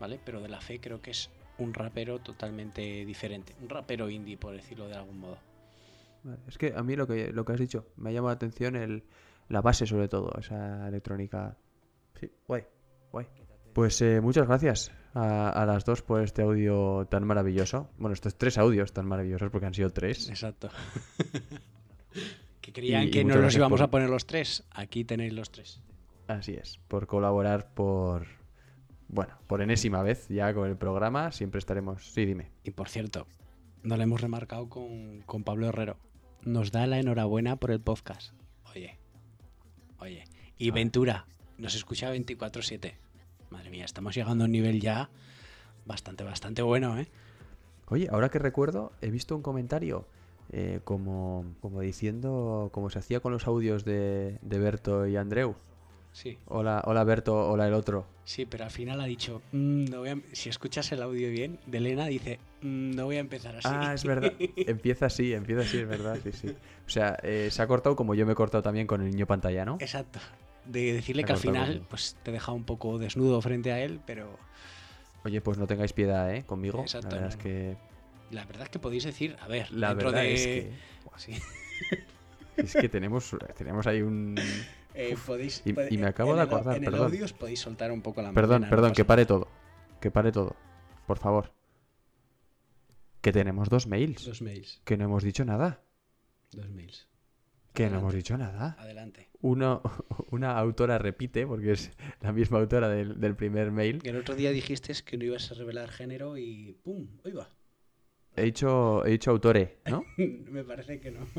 ¿Vale? 0.00 0.18
Pero 0.24 0.40
de 0.40 0.48
la 0.48 0.60
fe 0.60 0.80
creo 0.80 1.00
que 1.00 1.10
es 1.12 1.30
un 1.58 1.72
rapero 1.74 2.18
totalmente 2.18 3.04
diferente. 3.04 3.54
Un 3.62 3.68
rapero 3.68 4.10
indie, 4.10 4.36
por 4.36 4.52
decirlo 4.54 4.88
de 4.88 4.94
algún 4.94 5.18
modo. 5.20 5.38
Vale, 6.22 6.38
Es 6.48 6.58
que 6.58 6.72
a 6.76 6.82
mí 6.82 6.96
lo 6.96 7.06
que, 7.06 7.32
lo 7.32 7.44
que 7.44 7.52
has 7.52 7.60
dicho 7.60 7.86
me 7.96 8.10
ha 8.10 8.12
llamado 8.12 8.30
la 8.30 8.34
atención 8.36 8.74
el, 8.76 9.04
la 9.48 9.60
base, 9.62 9.86
sobre 9.86 10.08
todo, 10.08 10.32
esa 10.38 10.88
electrónica. 10.88 11.56
Sí, 12.18 12.30
guay, 12.48 12.64
guay. 13.12 13.26
Pues 13.74 14.00
eh, 14.02 14.20
muchas 14.20 14.46
gracias 14.46 14.90
a, 15.16 15.48
a 15.50 15.66
las 15.66 15.84
dos 15.84 16.02
por 16.02 16.20
este 16.22 16.42
audio 16.42 17.06
tan 17.10 17.24
maravilloso. 17.24 17.88
Bueno, 17.98 18.12
estos 18.14 18.36
tres 18.36 18.58
audios 18.58 18.92
tan 18.92 19.06
maravillosos 19.06 19.50
porque 19.50 19.66
han 19.66 19.74
sido 19.74 19.90
tres. 19.90 20.28
Exacto. 20.28 20.68
que 22.60 22.72
creían 22.72 23.04
Y- 23.04 23.06
y 23.06 23.10
que 23.10 23.24
no 23.24 23.36
los 23.36 23.54
íbamos 23.54 23.78
por- 23.80 23.84
a 23.84 23.90
poner 23.90 24.10
los 24.10 24.26
tres. 24.26 24.64
Aquí 24.70 25.04
tenéis 25.04 25.32
los 25.32 25.50
tres. 25.50 25.80
Así 26.28 26.54
es, 26.54 26.78
por 26.88 27.06
colaborar 27.06 27.72
por... 27.72 28.26
Bueno, 29.08 29.34
por 29.46 29.62
enésima 29.62 30.02
vez 30.02 30.26
ya 30.28 30.52
con 30.52 30.68
el 30.68 30.76
programa, 30.76 31.30
siempre 31.30 31.60
estaremos... 31.60 32.04
Sí, 32.12 32.24
dime. 32.26 32.50
Y 32.64 32.72
por 32.72 32.88
cierto, 32.88 33.28
no 33.84 33.96
lo 33.96 34.02
hemos 34.02 34.20
remarcado 34.20 34.68
con, 34.68 35.22
con 35.22 35.44
Pablo 35.44 35.68
Herrero. 35.68 35.96
Nos 36.42 36.72
da 36.72 36.86
la 36.88 36.98
enhorabuena 36.98 37.54
por 37.56 37.70
el 37.70 37.80
podcast. 37.80 38.32
Oye, 38.74 38.98
oye. 39.98 40.24
Y 40.58 40.72
Ventura, 40.72 41.26
nos 41.58 41.76
escucha 41.76 42.12
24-7. 42.12 42.94
Madre 43.50 43.70
mía, 43.70 43.84
estamos 43.84 44.14
llegando 44.14 44.44
a 44.44 44.46
un 44.46 44.52
nivel 44.52 44.80
ya 44.80 45.10
bastante, 45.84 46.24
bastante 46.24 46.62
bueno, 46.62 46.98
¿eh? 46.98 47.06
Oye, 47.88 48.08
ahora 48.10 48.28
que 48.28 48.38
recuerdo, 48.38 48.92
he 49.00 49.10
visto 49.10 49.36
un 49.36 49.42
comentario 49.42 50.04
eh, 50.50 50.80
como, 50.84 51.44
como 51.60 51.80
diciendo 51.80 52.70
como 52.72 52.90
se 52.90 52.98
hacía 52.98 53.20
con 53.20 53.32
los 53.32 53.46
audios 53.46 53.84
de, 53.84 54.38
de 54.42 54.58
Berto 54.58 55.06
y 55.06 55.16
Andreu. 55.16 55.54
Sí. 56.12 56.38
Hola, 56.46 56.82
hola 56.86 57.04
Berto, 57.04 57.48
hola 57.48 57.68
el 57.68 57.74
otro. 57.74 58.06
Sí, 58.24 58.46
pero 58.46 58.64
al 58.64 58.70
final 58.70 59.00
ha 59.00 59.04
dicho, 59.04 59.42
"Mm, 59.52 59.84
no 59.84 59.98
voy 60.00 60.08
a 60.08 60.12
em-". 60.12 60.22
si 60.32 60.48
escuchas 60.48 60.90
el 60.90 61.02
audio 61.02 61.30
bien, 61.30 61.60
de 61.66 61.78
Elena 61.78 62.06
dice, 62.06 62.40
"Mm, 62.62 62.96
no 62.96 63.04
voy 63.04 63.16
a 63.16 63.20
empezar 63.20 63.54
así. 63.54 63.68
Ah, 63.70 63.92
es 63.94 64.02
verdad. 64.04 64.32
Empieza 64.56 65.06
así, 65.06 65.32
empieza 65.34 65.62
así, 65.62 65.78
es 65.78 65.86
verdad, 65.86 66.18
sí, 66.22 66.32
sí. 66.32 66.48
O 66.48 66.90
sea, 66.90 67.16
eh, 67.22 67.48
se 67.50 67.62
ha 67.62 67.66
cortado 67.68 67.94
como 67.94 68.14
yo 68.14 68.26
me 68.26 68.32
he 68.32 68.34
cortado 68.34 68.62
también 68.62 68.86
con 68.86 69.02
el 69.02 69.10
niño 69.10 69.26
pantalla, 69.26 69.64
¿no? 69.64 69.76
Exacto. 69.80 70.18
De 70.66 70.92
decirle 70.92 71.24
que 71.24 71.32
al 71.32 71.38
final 71.38 71.86
pues 71.88 72.16
te 72.22 72.32
deja 72.32 72.52
un 72.52 72.64
poco 72.64 72.98
desnudo 72.98 73.40
frente 73.40 73.72
a 73.72 73.80
él, 73.80 74.00
pero 74.06 74.38
Oye, 75.24 75.40
pues 75.40 75.58
no 75.58 75.66
tengáis 75.66 75.92
piedad, 75.92 76.32
¿eh? 76.34 76.44
Conmigo. 76.44 76.80
Exacto, 76.82 77.08
la 77.08 77.14
verdad 77.22 77.28
no, 77.28 77.36
es 77.36 77.36
que... 77.42 77.76
la 78.30 78.44
verdad 78.44 78.62
es 78.64 78.68
que 78.70 78.78
podéis 78.78 79.04
decir, 79.04 79.36
a 79.40 79.48
ver, 79.48 79.70
La 79.72 79.88
dentro 79.90 80.08
verdad 80.10 80.22
de... 80.22 80.34
es 80.34 80.44
que- 80.46 80.72
Sí. 81.16 81.32
Es 82.56 82.72
que 82.74 82.88
tenemos, 82.88 83.36
tenemos 83.56 83.86
ahí 83.86 84.00
un... 84.02 84.34
Eh, 84.94 85.10
Uf, 85.12 85.26
podéis, 85.26 85.62
y, 85.66 85.72
me 85.74 86.06
acabo 86.06 86.34
de 86.34 86.40
el- 86.42 86.46
acordar, 86.46 86.76
en 86.76 86.84
el 86.84 86.90
perdón. 86.90 87.08
audio 87.12 87.24
os 87.26 87.32
podéis 87.34 87.60
soltar 87.60 87.92
un 87.92 88.00
poco 88.02 88.22
la 88.22 88.32
Perdón, 88.32 88.62
melena, 88.62 88.66
no 88.66 88.70
perdón, 88.70 88.90
pasa 88.90 88.94
que 88.96 89.02
nada. 89.02 89.08
pare 89.08 89.26
todo. 89.26 89.48
Que 90.00 90.10
pare 90.10 90.32
todo. 90.32 90.56
Por 91.06 91.18
favor. 91.18 91.52
Que 93.20 93.32
tenemos 93.32 93.68
dos 93.68 93.86
mails. 93.86 94.24
Dos 94.24 94.40
mails. 94.40 94.80
Que 94.84 94.96
no 94.96 95.04
hemos 95.04 95.22
dicho 95.22 95.44
nada. 95.44 95.82
Dos 96.52 96.70
mails. 96.70 97.08
Que 97.74 97.90
no 97.90 97.98
hemos 97.98 98.14
dicho 98.14 98.38
nada. 98.38 98.74
Adelante. 98.78 99.25
Uno, 99.46 99.82
una 100.30 100.58
autora 100.58 100.98
repite, 100.98 101.46
porque 101.46 101.72
es 101.72 101.90
la 102.20 102.32
misma 102.32 102.58
autora 102.58 102.88
del, 102.88 103.20
del 103.20 103.36
primer 103.36 103.70
mail. 103.70 104.00
El 104.04 104.16
otro 104.16 104.34
día 104.34 104.50
dijiste 104.50 104.92
que 105.04 105.16
no 105.16 105.24
ibas 105.24 105.50
a 105.52 105.54
revelar 105.54 105.88
género 105.90 106.36
y 106.36 106.76
¡pum! 106.82 107.06
¡Hoy 107.24 107.32
va! 107.32 107.48
He 108.34 108.42
dicho, 108.42 109.04
he 109.06 109.10
dicho 109.12 109.30
autore, 109.30 109.78
¿no? 109.86 110.04
Me 110.16 110.64
parece 110.64 111.00
que 111.00 111.10
no. 111.10 111.20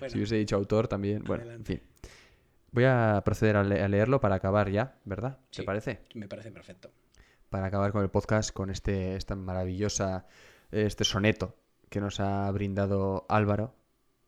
Bueno, 0.00 0.10
si 0.10 0.18
hubiese 0.18 0.36
dicho 0.36 0.56
autor 0.56 0.88
también. 0.88 1.22
Bueno, 1.24 1.44
adelante. 1.44 1.72
en 1.74 1.78
fin. 1.80 1.88
Voy 2.72 2.84
a 2.84 3.22
proceder 3.24 3.56
a, 3.56 3.62
le- 3.62 3.80
a 3.82 3.86
leerlo 3.86 4.20
para 4.20 4.34
acabar 4.36 4.70
ya, 4.70 4.98
¿verdad? 5.04 5.38
¿Te 5.54 5.62
parece? 5.62 6.00
me 6.14 6.26
parece 6.26 6.50
perfecto. 6.50 6.90
Para 7.48 7.66
acabar 7.66 7.92
con 7.92 8.02
el 8.02 8.08
podcast 8.10 8.50
con 8.52 8.70
este 8.70 9.14
esta 9.14 9.36
maravillosa 9.36 10.26
este 10.72 11.04
soneto 11.04 11.54
que 11.90 12.00
nos 12.00 12.18
ha 12.18 12.50
brindado 12.50 13.24
Álvaro. 13.28 13.74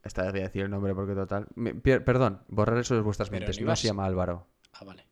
Esta 0.05 0.23
vez 0.23 0.33
voy 0.33 0.41
a 0.41 0.45
decir 0.45 0.63
el 0.63 0.71
nombre 0.71 0.95
porque 0.95 1.15
total. 1.15 1.47
me- 1.55 1.75
pier- 1.75 2.05
perdón, 2.05 2.43
borrar 2.49 2.79
eso 2.79 2.95
de 2.95 3.01
vuestras 3.01 3.31
Pero 3.31 3.41
mentes. 3.47 3.61
no 3.61 3.75
se 3.77 3.87
llama 3.89 4.05
Álvaro. 4.05 4.47
Ah, 4.75 4.85
vale. 4.85 5.07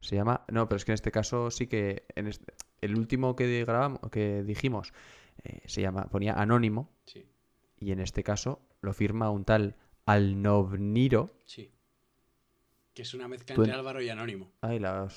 Se 0.00 0.16
llama. 0.16 0.44
No, 0.48 0.68
pero 0.68 0.76
es 0.76 0.84
que 0.84 0.92
en 0.92 0.94
este 0.94 1.10
caso 1.10 1.50
sí 1.50 1.66
que. 1.66 2.04
En 2.14 2.26
este- 2.26 2.54
el 2.80 2.96
último 2.96 3.36
que 3.36 3.64
grabamos, 3.64 4.00
que 4.10 4.42
dijimos, 4.42 4.92
eh, 5.44 5.60
se 5.66 5.82
llama. 5.82 6.08
ponía 6.10 6.34
anónimo. 6.34 6.90
Sí. 7.06 7.26
Y 7.78 7.92
en 7.92 8.00
este 8.00 8.22
caso 8.22 8.62
lo 8.80 8.92
firma 8.92 9.30
un 9.30 9.44
tal 9.44 9.76
Alnovniro. 10.06 11.36
Sí. 11.44 11.70
Que 12.94 13.02
es 13.02 13.12
una 13.14 13.28
mezcla 13.28 13.54
entre 13.56 13.72
en- 13.72 13.78
Álvaro 13.78 14.00
y 14.00 14.08
Anónimo. 14.08 14.52
Ay, 14.60 14.78
la 14.78 15.08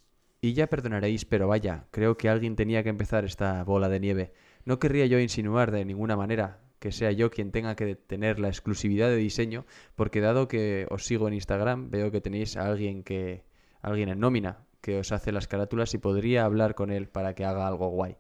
Y 0.43 0.53
ya 0.53 0.67
perdonaréis, 0.67 1.25
pero 1.25 1.49
vaya, 1.49 1.87
creo 1.91 2.19
que 2.19 2.29
alguien 2.29 2.55
tenía 2.55 2.83
que 2.83 2.91
empezar 2.91 3.25
esta 3.25 3.65
bola 3.65 3.89
de 3.89 3.99
nieve. 3.99 4.35
No 4.67 4.79
querría 4.79 5.07
yo 5.07 5.19
insinuar 5.19 5.71
de 5.71 5.87
ninguna 5.87 6.19
manera 6.19 6.61
que 6.81 6.93
sea 6.93 7.13
yo 7.13 7.31
quien 7.31 7.51
tenga 7.51 7.75
que 7.75 7.97
tener 7.97 8.39
la 8.39 8.49
exclusividad 8.49 9.09
de 9.09 9.17
diseño, 9.17 9.65
porque 9.95 10.21
dado 10.21 10.49
que 10.49 10.87
os 10.91 11.07
sigo 11.07 11.29
en 11.29 11.33
Instagram, 11.33 11.89
veo 11.89 12.11
que 12.11 12.21
tenéis 12.21 12.59
a 12.59 12.67
alguien 12.67 13.05
que 13.05 13.47
alguien 13.81 14.11
en 14.11 14.21
nómina 14.21 14.67
que 14.83 14.99
os 14.99 15.13
hace 15.13 15.33
las 15.33 15.49
carátulas 15.49 15.95
y 15.95 15.99
podría 15.99 16.45
hablar 16.45 16.75
con 16.75 16.91
él 16.91 17.09
para 17.09 17.35
que 17.35 17.47
haga 17.47 17.67
algo 17.67 17.89
guay. 17.89 18.19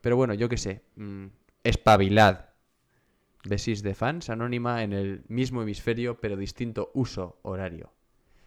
Pero 0.00 0.16
bueno, 0.16 0.32
yo 0.32 0.48
qué 0.48 0.56
sé, 0.56 0.82
mm, 0.96 1.26
espabilad. 1.64 2.50
Besis 3.44 3.82
de 3.82 3.94
fans 3.94 4.30
anónima 4.30 4.82
en 4.82 4.92
el 4.92 5.24
mismo 5.28 5.62
hemisferio 5.62 6.20
pero 6.20 6.36
distinto 6.36 6.90
uso 6.94 7.38
horario. 7.42 7.92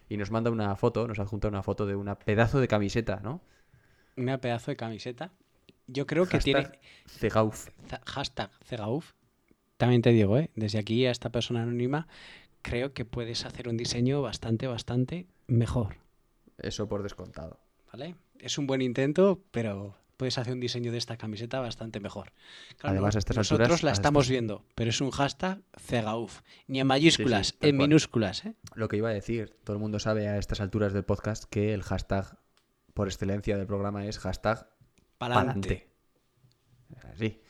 Y 0.08 0.16
nos 0.16 0.30
manda 0.30 0.50
una 0.50 0.74
foto, 0.76 1.06
nos 1.06 1.18
adjunta 1.18 1.48
una 1.48 1.62
foto 1.62 1.86
de 1.86 1.94
una 1.94 2.18
pedazo 2.18 2.60
de 2.60 2.68
camiseta, 2.68 3.20
¿no? 3.22 3.42
Una 4.16 4.40
pedazo 4.40 4.70
de 4.70 4.76
camiseta. 4.76 5.30
Yo 5.86 6.06
creo 6.06 6.26
que 6.26 6.38
tiene. 6.38 6.70
Cegauf. 7.06 7.68
Hashtag 8.06 8.50
Cegauf. 8.64 9.12
También 9.76 10.02
te 10.02 10.10
digo, 10.10 10.36
¿eh? 10.38 10.50
desde 10.56 10.78
aquí 10.78 11.06
a 11.06 11.10
esta 11.10 11.30
persona 11.30 11.62
anónima, 11.62 12.08
creo 12.62 12.92
que 12.92 13.04
puedes 13.04 13.44
hacer 13.44 13.68
un 13.68 13.76
diseño 13.76 14.20
bastante, 14.22 14.66
bastante 14.66 15.26
mejor. 15.46 15.96
Eso 16.58 16.88
por 16.88 17.02
descontado. 17.02 17.60
¿Vale? 17.92 18.16
Es 18.40 18.58
un 18.58 18.66
buen 18.66 18.82
intento, 18.82 19.40
pero 19.50 19.96
puedes 20.18 20.36
hacer 20.36 20.52
un 20.52 20.60
diseño 20.60 20.92
de 20.92 20.98
esta 20.98 21.16
camiseta 21.16 21.60
bastante 21.60 22.00
mejor. 22.00 22.32
Claro, 22.76 22.92
Además, 22.92 23.16
a 23.16 23.20
estas 23.20 23.36
nosotros 23.38 23.66
alturas- 23.70 23.82
la 23.84 23.92
estamos 23.92 24.24
estas- 24.26 24.30
viendo, 24.32 24.64
pero 24.74 24.90
es 24.90 25.00
un 25.00 25.10
hashtag 25.10 25.62
Cegauf. 25.78 26.42
Ni 26.66 26.80
en 26.80 26.86
mayúsculas, 26.86 27.48
Sí, 27.48 27.54
en 27.62 27.76
cual. 27.78 27.88
minúsculas. 27.88 28.44
¿eh? 28.44 28.54
Lo 28.74 28.88
que 28.88 28.98
iba 28.98 29.08
a 29.08 29.12
decir, 29.12 29.56
todo 29.64 29.74
el 29.76 29.80
mundo 29.80 29.98
sabe 29.98 30.28
a 30.28 30.36
estas 30.36 30.60
alturas 30.60 30.92
del 30.92 31.04
podcast 31.04 31.44
que 31.44 31.72
el 31.72 31.82
hashtag 31.82 32.36
por 32.92 33.06
excelencia 33.08 33.56
del 33.56 33.66
programa 33.66 34.04
es 34.04 34.18
hashtag 34.18 34.68
Pa'lante. 35.18 35.88
pa'lante. 36.90 37.08
Así. 37.14 37.40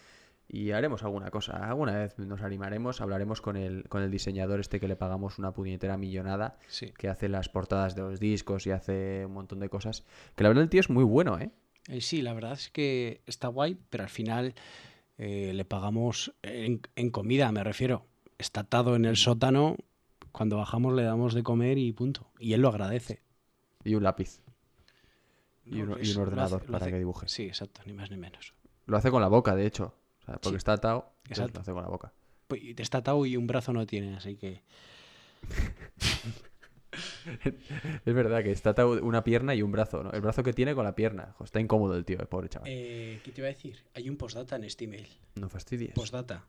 Y 0.51 0.71
haremos 0.73 1.03
alguna 1.03 1.31
cosa. 1.31 1.69
Alguna 1.69 1.93
vez 1.99 2.19
nos 2.19 2.41
animaremos, 2.43 3.01
hablaremos 3.03 3.41
con 3.43 3.57
el, 3.57 3.87
con 3.89 4.03
el 4.03 4.11
diseñador 4.11 4.61
este 4.61 4.81
que 4.81 4.89
le 4.89 4.97
pagamos 4.97 5.39
una 5.39 5.53
puñetera 5.53 5.97
millonada, 5.99 6.59
Sí. 6.69 6.93
que 6.97 7.09
hace 7.09 7.29
las 7.29 7.49
portadas 7.51 7.95
de 7.95 8.03
los 8.03 8.19
discos 8.19 8.66
y 8.66 8.71
hace 8.71 9.25
un 9.27 9.33
montón 9.33 9.59
de 9.61 9.69
cosas. 9.69 10.05
Que 10.37 10.43
la 10.45 10.49
verdad 10.51 10.64
el 10.64 10.71
tío 10.71 10.81
es 10.81 10.89
muy 10.91 11.05
bueno, 11.05 11.39
¿eh? 11.39 11.51
Eh, 11.89 12.01
sí, 12.01 12.22
la 12.22 12.32
verdad 12.34 12.53
es 12.53 12.68
que 12.70 13.22
está 13.26 13.49
guay, 13.49 13.76
pero 13.91 14.05
al 14.05 14.11
final 14.11 14.55
eh, 15.18 15.53
le 15.55 15.64
pagamos 15.64 16.32
en, 16.43 16.80
en 16.97 17.11
comida, 17.11 17.51
me 17.53 17.64
refiero. 17.64 18.07
Está 18.39 18.61
atado 18.61 18.95
en 18.95 19.05
el 19.05 19.16
sótano, 19.16 19.76
cuando 20.32 20.57
bajamos 20.59 20.95
le 20.95 21.03
damos 21.03 21.34
de 21.34 21.43
comer 21.43 21.78
y 21.78 21.93
punto. 21.93 22.30
Y 22.39 22.53
él 22.53 22.61
lo 22.61 22.68
agradece. 22.68 23.20
Y 23.84 23.95
un 23.95 24.03
lápiz. 24.05 24.41
Y 25.64 25.80
un, 25.80 25.91
y 25.91 25.95
pues 25.95 26.09
un 26.11 26.14
lo 26.16 26.20
hace- 26.20 26.20
ordenador 26.20 26.66
para 26.66 26.76
hace- 26.78 26.91
que 26.93 26.99
dibuje. 26.99 27.28
Sí, 27.28 27.45
exacto, 27.45 27.80
ni 27.86 27.93
más 27.93 28.11
ni 28.11 28.16
menos. 28.16 28.55
Lo 28.86 28.97
hace 28.97 29.11
con 29.11 29.20
la 29.20 29.28
boca, 29.28 29.55
de 29.57 29.66
hecho. 29.66 29.95
O 30.22 30.24
sea, 30.24 30.34
porque 30.36 30.51
Sí. 30.51 30.57
está 30.57 30.74
atado, 30.74 31.12
lo 31.28 31.61
hace 31.61 31.72
con 31.72 31.82
la 31.82 31.89
boca. 31.89 32.12
Pues, 32.47 32.62
está 32.78 32.99
atado 32.99 33.24
y 33.26 33.36
un 33.36 33.47
brazo 33.47 33.72
no 33.72 33.86
tiene, 33.86 34.14
así 34.16 34.36
que... 34.36 34.62
es 38.05 38.14
verdad 38.14 38.42
que 38.42 38.51
está 38.51 38.70
atado 38.70 39.03
una 39.03 39.24
pierna 39.24 39.55
y 39.55 39.62
un 39.62 39.72
brazo, 39.72 40.03
¿no? 40.03 40.11
El 40.12 40.20
brazo 40.20 40.42
que 40.42 40.53
tiene 40.53 40.74
con 40.74 40.84
la 40.84 40.94
pierna. 40.94 41.34
Está 41.42 41.61
incómodo 41.61 41.96
el 41.96 42.05
tío, 42.05 42.20
el 42.20 42.26
pobre 42.26 42.49
chaval. 42.49 42.68
Eh, 42.70 43.20
¿Qué 43.24 43.32
te 43.32 43.40
iba 43.40 43.49
a 43.49 43.53
decir? 43.53 43.84
Hay 43.94 44.09
un 44.09 44.16
postdata 44.16 44.57
en 44.57 44.64
este 44.64 44.84
email. 44.84 45.09
No 45.36 45.49
fastidies. 45.49 45.94
Postdata. 45.94 46.46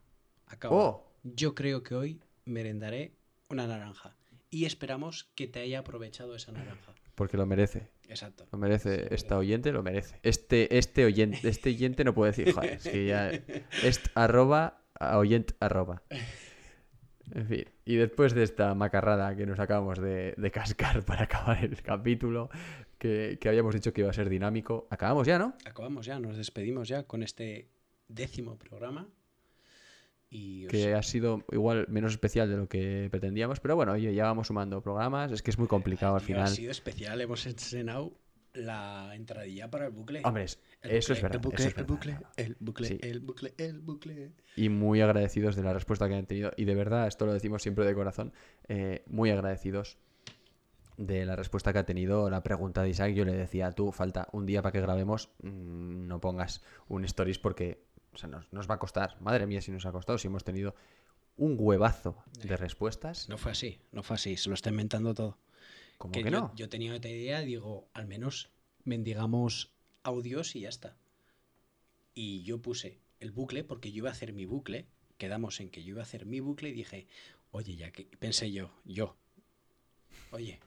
Acaba. 0.47 0.75
Oh. 0.75 1.13
Yo 1.23 1.55
creo 1.55 1.83
que 1.83 1.95
hoy 1.95 2.21
merendaré 2.45 3.13
una 3.49 3.67
naranja. 3.67 4.15
Y 4.49 4.65
esperamos 4.65 5.29
que 5.35 5.47
te 5.47 5.59
haya 5.59 5.79
aprovechado 5.79 6.35
esa 6.35 6.51
naranja. 6.51 6.93
Porque 7.13 7.37
lo 7.37 7.45
merece. 7.45 7.89
Exacto. 8.07 8.47
Lo 8.51 8.57
merece. 8.57 9.13
Esta 9.13 9.37
oyente 9.37 9.71
lo 9.71 9.83
merece. 9.83 10.19
Este, 10.23 10.77
este 10.77 11.05
oyente, 11.05 11.47
este 11.47 11.69
oyente 11.69 12.03
no 12.03 12.13
puede 12.13 12.31
decir, 12.31 12.53
joder, 12.53 12.73
es 12.73 12.83
que 12.83 13.05
ya. 13.05 13.29
Est 13.83 14.07
arroba 14.15 14.81
a 14.99 15.17
oyent 15.17 15.51
arroba. 15.59 16.01
En 17.33 17.47
fin. 17.47 17.65
Y 17.85 17.95
después 17.95 18.33
de 18.33 18.43
esta 18.43 18.73
macarrada 18.75 19.35
que 19.35 19.45
nos 19.45 19.59
acabamos 19.59 19.99
de, 19.99 20.33
de 20.37 20.51
cascar 20.51 21.03
para 21.05 21.23
acabar 21.23 21.63
el 21.63 21.81
capítulo, 21.81 22.49
que, 22.97 23.37
que 23.39 23.49
habíamos 23.49 23.73
dicho 23.73 23.93
que 23.93 24.01
iba 24.01 24.09
a 24.09 24.13
ser 24.13 24.29
dinámico, 24.29 24.87
acabamos 24.89 25.25
ya, 25.27 25.37
¿no? 25.39 25.53
Acabamos 25.65 26.05
ya, 26.05 26.19
nos 26.19 26.37
despedimos 26.37 26.87
ya 26.87 27.03
con 27.03 27.23
este 27.23 27.69
décimo 28.07 28.57
programa. 28.57 29.07
Y 30.31 30.65
os- 30.65 30.71
Que 30.71 30.93
ha 30.93 31.01
sido 31.01 31.43
igual 31.51 31.85
menos 31.89 32.11
especial 32.11 32.49
de 32.49 32.57
lo 32.57 32.67
que 32.67 33.07
pretendíamos, 33.09 33.59
pero 33.59 33.75
bueno, 33.75 33.97
ya 33.97 34.23
vamos 34.25 34.47
sumando 34.47 34.81
programas, 34.81 35.31
es 35.31 35.41
que 35.41 35.49
es 35.51 35.57
muy 35.57 35.67
complicado 35.67 36.15
al 36.15 36.21
final. 36.21 36.43
ha 36.43 36.47
sido 36.47 36.71
especial. 36.71 37.19
Hemos 37.21 37.45
estrenado 37.47 38.13
la 38.53 39.11
entradilla 39.15 39.69
para 39.69 39.85
el 39.85 39.91
bucle. 39.91 40.21
Hombre, 40.23 40.43
eso 40.45 40.59
es 41.13 41.21
verdad, 41.21 41.35
El 41.35 41.41
bucle, 41.41 41.65
el 41.65 41.73
verdad, 41.73 41.87
bucle, 41.87 42.17
el 42.37 42.57
bucle, 42.59 42.87
Sí. 42.87 42.97
el 43.01 43.19
bucle, 43.19 43.53
el 43.57 43.79
bucle. 43.79 44.31
y 44.55 44.69
muy 44.69 45.01
agradecidos 45.01 45.55
de 45.55 45.63
la 45.63 45.73
respuesta 45.73 46.07
que 46.07 46.15
han 46.15 46.25
tenido. 46.25 46.51
Y 46.57 46.65
de 46.65 46.75
verdad, 46.75 47.07
esto 47.07 47.25
lo 47.25 47.33
decimos 47.33 47.61
siempre 47.61 47.85
de 47.85 47.93
corazón, 47.93 48.33
eh, 48.67 49.03
muy 49.07 49.29
agradecidos 49.31 49.97
de 50.97 51.25
la 51.25 51.35
respuesta 51.35 51.71
que 51.71 51.79
ha 51.79 51.85
tenido 51.85 52.29
la 52.29 52.43
pregunta 52.43 52.83
de 52.83 52.89
Isaac. 52.89 53.13
Yo 53.13 53.23
le 53.23 53.33
decía, 53.33 53.71
tú, 53.71 53.91
falta 53.91 54.27
un 54.33 54.45
día 54.45 54.61
para 54.61 54.73
que 54.73 54.81
grabemos, 54.81 55.29
mm, 55.43 56.07
no 56.07 56.19
pongas 56.19 56.61
un 56.87 57.05
stories 57.05 57.39
porque 57.39 57.83
o 58.11 58.17
sea, 58.17 58.27
nos, 58.27 58.51
nos 58.51 58.69
va 58.69 58.75
a 58.75 58.79
costar. 58.79 59.15
Madre 59.21 59.45
mía, 59.47 59.61
si 59.61 59.71
nos 59.71 59.85
ha 59.85 59.91
costado, 59.91 60.17
si 60.17 60.27
hemos 60.27 60.43
tenido 60.43 60.75
un 61.37 61.55
huevazo 61.57 62.17
de 62.43 62.57
respuestas. 62.57 63.29
No 63.29 63.37
fue 63.37 63.51
así, 63.53 63.79
no 63.93 64.03
fue 64.03 64.15
así, 64.15 64.35
se 64.35 64.49
lo 64.49 64.55
está 64.55 64.71
inventando 64.71 65.13
todo. 65.13 65.37
¿Cómo 65.99 66.13
que 66.13 66.23
que 66.23 66.31
yo, 66.31 66.39
no? 66.39 66.55
yo 66.55 66.69
tenía 66.69 66.95
otra 66.95 67.11
idea, 67.11 67.41
digo, 67.41 67.89
al 67.93 68.07
menos 68.07 68.49
mendigamos 68.85 69.71
audios 70.01 70.55
y 70.55 70.61
ya 70.61 70.69
está. 70.69 70.95
Y 72.15 72.41
yo 72.43 72.61
puse 72.61 72.97
el 73.19 73.31
bucle 73.31 73.65
porque 73.65 73.91
yo 73.91 73.97
iba 73.97 74.09
a 74.09 74.13
hacer 74.13 74.31
mi 74.31 74.45
bucle, 74.45 74.87
quedamos 75.17 75.59
en 75.59 75.69
que 75.69 75.83
yo 75.83 75.89
iba 75.89 75.99
a 75.99 76.03
hacer 76.03 76.25
mi 76.25 76.39
bucle 76.39 76.69
y 76.69 76.71
dije, 76.71 77.05
oye, 77.51 77.75
ya 77.75 77.91
que 77.91 78.05
pensé 78.17 78.49
yo, 78.49 78.71
yo, 78.85 79.17
oye, 80.31 80.61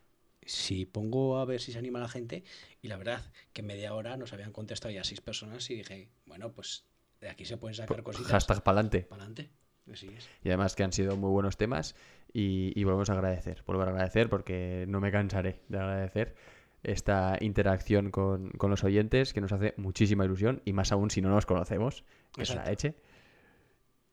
si 0.45 0.85
pongo 0.85 1.39
a 1.39 1.47
ver 1.47 1.63
si 1.63 1.73
se 1.73 1.79
anima 1.79 1.99
la 1.99 2.09
gente, 2.09 2.45
y 2.83 2.89
la 2.89 2.99
verdad 2.99 3.25
que 3.55 3.63
en 3.63 3.69
media 3.69 3.95
hora 3.95 4.19
nos 4.19 4.35
habían 4.35 4.53
contestado 4.53 4.93
ya 4.93 5.03
seis 5.03 5.23
personas 5.23 5.69
y 5.71 5.77
dije, 5.77 6.11
bueno, 6.27 6.53
pues 6.53 6.85
de 7.23 7.31
aquí 7.31 7.47
se 7.47 7.57
pueden 7.57 7.75
sacar 7.75 8.03
cositas. 8.03 8.31
Hashtag 8.31 8.63
pa'lante. 8.63 9.01
Pa'lante, 9.05 9.49
así 9.91 10.09
es. 10.09 10.29
Y 10.45 10.49
además 10.49 10.75
que 10.77 10.85
han 10.85 10.93
sido 10.93 11.17
muy 11.17 11.31
buenos 11.31 11.57
temas 11.57 11.95
y, 12.33 12.73
y 12.79 12.85
volvemos 12.85 13.11
a 13.11 13.15
agradecer, 13.15 13.63
volver 13.67 13.89
a 13.89 13.91
agradecer 13.93 14.29
porque 14.29 14.85
no 14.89 15.01
me 15.01 15.11
cansaré 15.11 15.61
de 15.69 15.79
agradecer 15.79 16.35
esta 16.83 17.37
interacción 17.41 18.11
con, 18.11 18.51
con 18.51 18.71
los 18.71 18.83
oyentes 18.85 19.33
que 19.33 19.41
nos 19.41 19.53
hace 19.53 19.75
muchísima 19.77 20.25
ilusión 20.25 20.63
y 20.65 20.73
más 20.73 20.91
aún 20.93 21.11
si 21.11 21.21
no 21.23 21.29
nos 21.31 21.47
conocemos, 21.47 22.05
que 22.35 22.43
es 22.43 22.49
la 22.51 22.63
Exacto. 22.63 22.71
leche. 22.71 22.95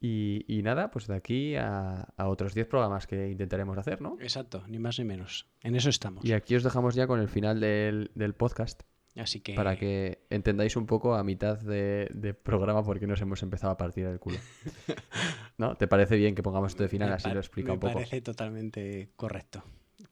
Y, 0.01 0.45
y 0.47 0.61
nada, 0.61 0.91
pues 0.91 1.07
de 1.07 1.15
aquí 1.15 1.55
a, 1.55 2.07
a 2.15 2.27
otros 2.29 2.53
10 2.53 2.67
programas 2.67 3.05
que 3.05 3.29
intentaremos 3.29 3.77
hacer, 3.77 3.99
¿no? 4.01 4.17
Exacto, 4.21 4.63
ni 4.67 4.79
más 4.79 4.97
ni 4.97 5.03
menos. 5.03 5.47
En 5.61 5.75
eso 5.75 5.89
estamos. 5.89 6.23
Y 6.23 6.31
aquí 6.31 6.55
os 6.55 6.63
dejamos 6.63 6.95
ya 6.95 7.05
con 7.05 7.19
el 7.19 7.27
final 7.27 7.59
del, 7.59 8.11
del 8.15 8.33
podcast. 8.33 8.83
Así 9.19 9.41
que- 9.41 9.53
Para 9.53 9.75
que 9.77 10.25
entendáis 10.29 10.75
un 10.75 10.85
poco 10.85 11.15
a 11.15 11.23
mitad 11.23 11.59
de, 11.59 12.09
de 12.13 12.33
programa 12.33 12.83
por 12.83 12.99
qué 12.99 13.07
nos 13.07 13.19
hemos 13.21 13.43
empezado 13.43 13.73
a 13.73 13.77
partir 13.77 14.05
el 14.05 14.19
culo. 14.19 14.37
¿No? 15.57 15.75
¿Te 15.75 15.87
parece 15.87 16.15
bien 16.15 16.35
que 16.35 16.43
pongamos 16.43 16.71
esto 16.71 16.83
de 16.83 16.89
final? 16.89 17.09
Me 17.09 17.15
Así 17.15 17.29
lo 17.29 17.39
explica 17.39 17.67
me 17.69 17.73
un 17.73 17.79
poco. 17.79 17.93
parece 17.93 18.21
totalmente 18.21 19.09
correcto. 19.15 19.63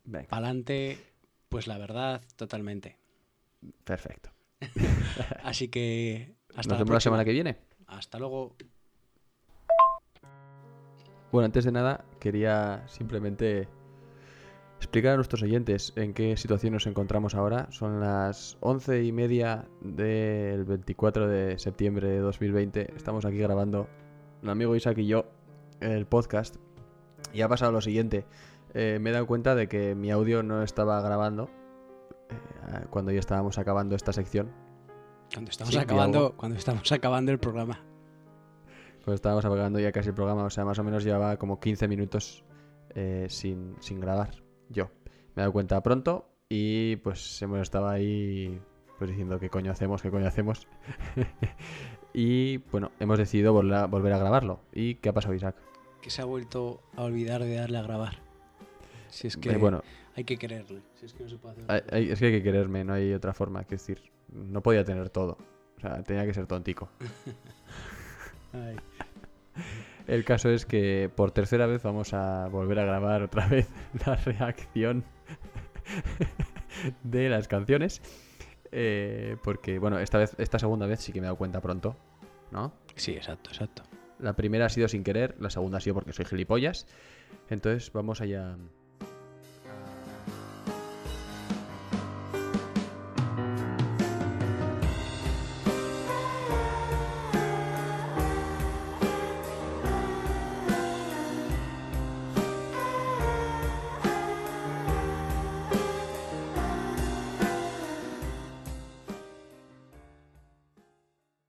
Venga. 0.03 0.27
Pa'lante, 0.27 0.97
pues 1.49 1.67
la 1.67 1.77
verdad, 1.77 2.21
totalmente. 2.35 2.97
Perfecto. 3.83 4.29
Así 5.43 5.69
que 5.69 6.35
hasta 6.55 6.71
Nos 6.73 6.79
vemos 6.79 6.93
la 6.93 6.99
semana 6.99 7.23
que 7.23 7.31
viene. 7.31 7.57
Hasta 7.87 8.19
luego. 8.19 8.55
Bueno, 11.31 11.45
antes 11.45 11.65
de 11.65 11.71
nada, 11.71 12.03
quería 12.19 12.83
simplemente 12.87 13.67
explicar 14.77 15.13
a 15.13 15.15
nuestros 15.15 15.41
oyentes 15.43 15.93
en 15.95 16.13
qué 16.13 16.37
situación 16.37 16.73
nos 16.73 16.87
encontramos 16.87 17.35
ahora. 17.35 17.67
Son 17.71 17.99
las 17.99 18.57
once 18.59 19.03
y 19.03 19.11
media 19.11 19.65
del 19.81 20.65
24 20.65 21.27
de 21.27 21.57
septiembre 21.59 22.07
de 22.07 22.19
2020. 22.19 22.93
Estamos 22.95 23.25
aquí 23.25 23.37
grabando, 23.37 23.87
el 24.43 24.49
amigo 24.49 24.75
Isaac 24.75 24.97
y 24.99 25.07
yo, 25.07 25.25
el 25.79 26.05
podcast. 26.05 26.57
Y 27.33 27.41
ha 27.41 27.47
pasado 27.49 27.71
lo 27.71 27.81
siguiente. 27.81 28.25
Eh, 28.73 28.99
me 29.01 29.09
he 29.09 29.13
dado 29.13 29.25
cuenta 29.27 29.55
de 29.55 29.67
que 29.67 29.95
mi 29.95 30.11
audio 30.11 30.43
no 30.43 30.61
estaba 30.61 31.01
grabando 31.01 31.49
eh, 32.29 32.85
cuando 32.89 33.11
ya 33.11 33.19
estábamos 33.19 33.57
acabando 33.57 33.95
esta 33.95 34.13
sección. 34.13 34.51
Cuando 35.33 35.49
estamos 35.51 35.73
Sí, 35.73 35.79
acabando, 35.79 36.35
cuando 36.37 36.57
estamos 36.57 36.91
acabando 36.91 37.31
el 37.31 37.39
programa. 37.39 37.83
Cuando 39.03 39.15
estábamos 39.15 39.45
acabando 39.45 39.79
ya 39.79 39.91
casi 39.91 40.09
el 40.09 40.15
programa, 40.15 40.43
o 40.43 40.49
sea, 40.49 40.65
más 40.65 40.77
o 40.79 40.83
menos 40.83 41.03
llevaba 41.03 41.37
como 41.37 41.59
15 41.59 41.87
minutos 41.87 42.43
eh, 42.93 43.27
sin, 43.29 43.75
sin 43.79 43.99
grabar. 43.99 44.46
Yo 44.69 44.85
me 45.35 45.41
he 45.41 45.41
dado 45.41 45.51
cuenta 45.53 45.81
pronto 45.81 46.29
y 46.49 46.95
pues 46.97 47.41
hemos 47.41 47.59
estado 47.61 47.87
ahí 47.89 48.59
pues 48.97 49.09
diciendo 49.09 49.39
qué 49.39 49.49
coño 49.49 49.71
hacemos, 49.71 50.01
qué 50.01 50.09
coño 50.11 50.27
hacemos. 50.27 50.67
y 52.13 52.57
bueno, 52.71 52.91
hemos 52.99 53.17
decidido 53.17 53.53
volver 53.53 53.73
a, 53.75 53.85
volver 53.85 54.13
a 54.13 54.17
grabarlo. 54.17 54.61
¿Y 54.73 54.95
qué 54.95 55.09
ha 55.09 55.13
pasado, 55.13 55.33
Isaac? 55.35 55.55
Que 56.01 56.09
se 56.09 56.21
ha 56.21 56.25
vuelto 56.25 56.81
a 56.95 57.03
olvidar 57.03 57.43
de 57.43 57.55
darle 57.55 57.77
a 57.77 57.81
grabar. 57.83 58.19
Si 59.09 59.27
es 59.27 59.37
que 59.37 59.51
Eh, 59.51 59.57
bueno. 59.57 59.83
hay 60.15 60.23
que 60.23 60.37
quererle. 60.37 60.81
Si 60.95 61.05
es 61.05 61.13
que 61.13 61.23
no 61.23 61.29
se 61.29 61.37
puede 61.37 61.61
hacer 61.63 61.93
Hay- 61.93 62.09
es 62.11 62.19
que 62.19 62.25
hay 62.27 62.31
que 62.31 62.43
quererme, 62.43 62.83
no 62.83 62.93
hay 62.93 63.13
otra 63.13 63.33
forma. 63.33 63.61
Es 63.61 63.67
decir, 63.67 64.01
no 64.31 64.61
podía 64.61 64.83
tener 64.83 65.09
todo. 65.09 65.37
O 65.77 65.79
sea, 65.79 66.01
tenía 66.03 66.25
que 66.25 66.33
ser 66.33 66.47
tontico. 66.47 66.89
Ay. 68.53 68.75
El 70.07 70.23
caso 70.23 70.49
es 70.49 70.65
que 70.65 71.11
por 71.13 71.31
tercera 71.31 71.67
vez 71.67 71.83
vamos 71.83 72.13
a 72.13 72.47
volver 72.47 72.79
a 72.79 72.85
grabar 72.85 73.23
otra 73.23 73.47
vez 73.49 73.67
la 74.05 74.15
reacción 74.15 75.03
de 77.03 77.29
las 77.29 77.47
canciones. 77.47 78.01
eh, 78.71 79.37
porque, 79.43 79.79
bueno, 79.79 79.99
esta 79.99 80.17
vez, 80.17 80.35
esta 80.37 80.59
segunda 80.59 80.85
vez 80.85 81.01
sí 81.01 81.11
que 81.11 81.19
me 81.19 81.25
he 81.25 81.29
dado 81.29 81.37
cuenta 81.37 81.61
pronto, 81.61 81.95
¿no? 82.51 82.73
Sí, 82.95 83.11
exacto, 83.11 83.49
exacto. 83.49 83.83
La 84.19 84.35
primera 84.35 84.65
ha 84.65 84.69
sido 84.69 84.87
sin 84.87 85.03
querer, 85.03 85.35
la 85.39 85.49
segunda 85.49 85.77
ha 85.77 85.81
sido 85.81 85.93
porque 85.93 86.13
soy 86.13 86.25
gilipollas. 86.25 86.87
Entonces, 87.49 87.91
vamos 87.93 88.21
allá 88.21 88.57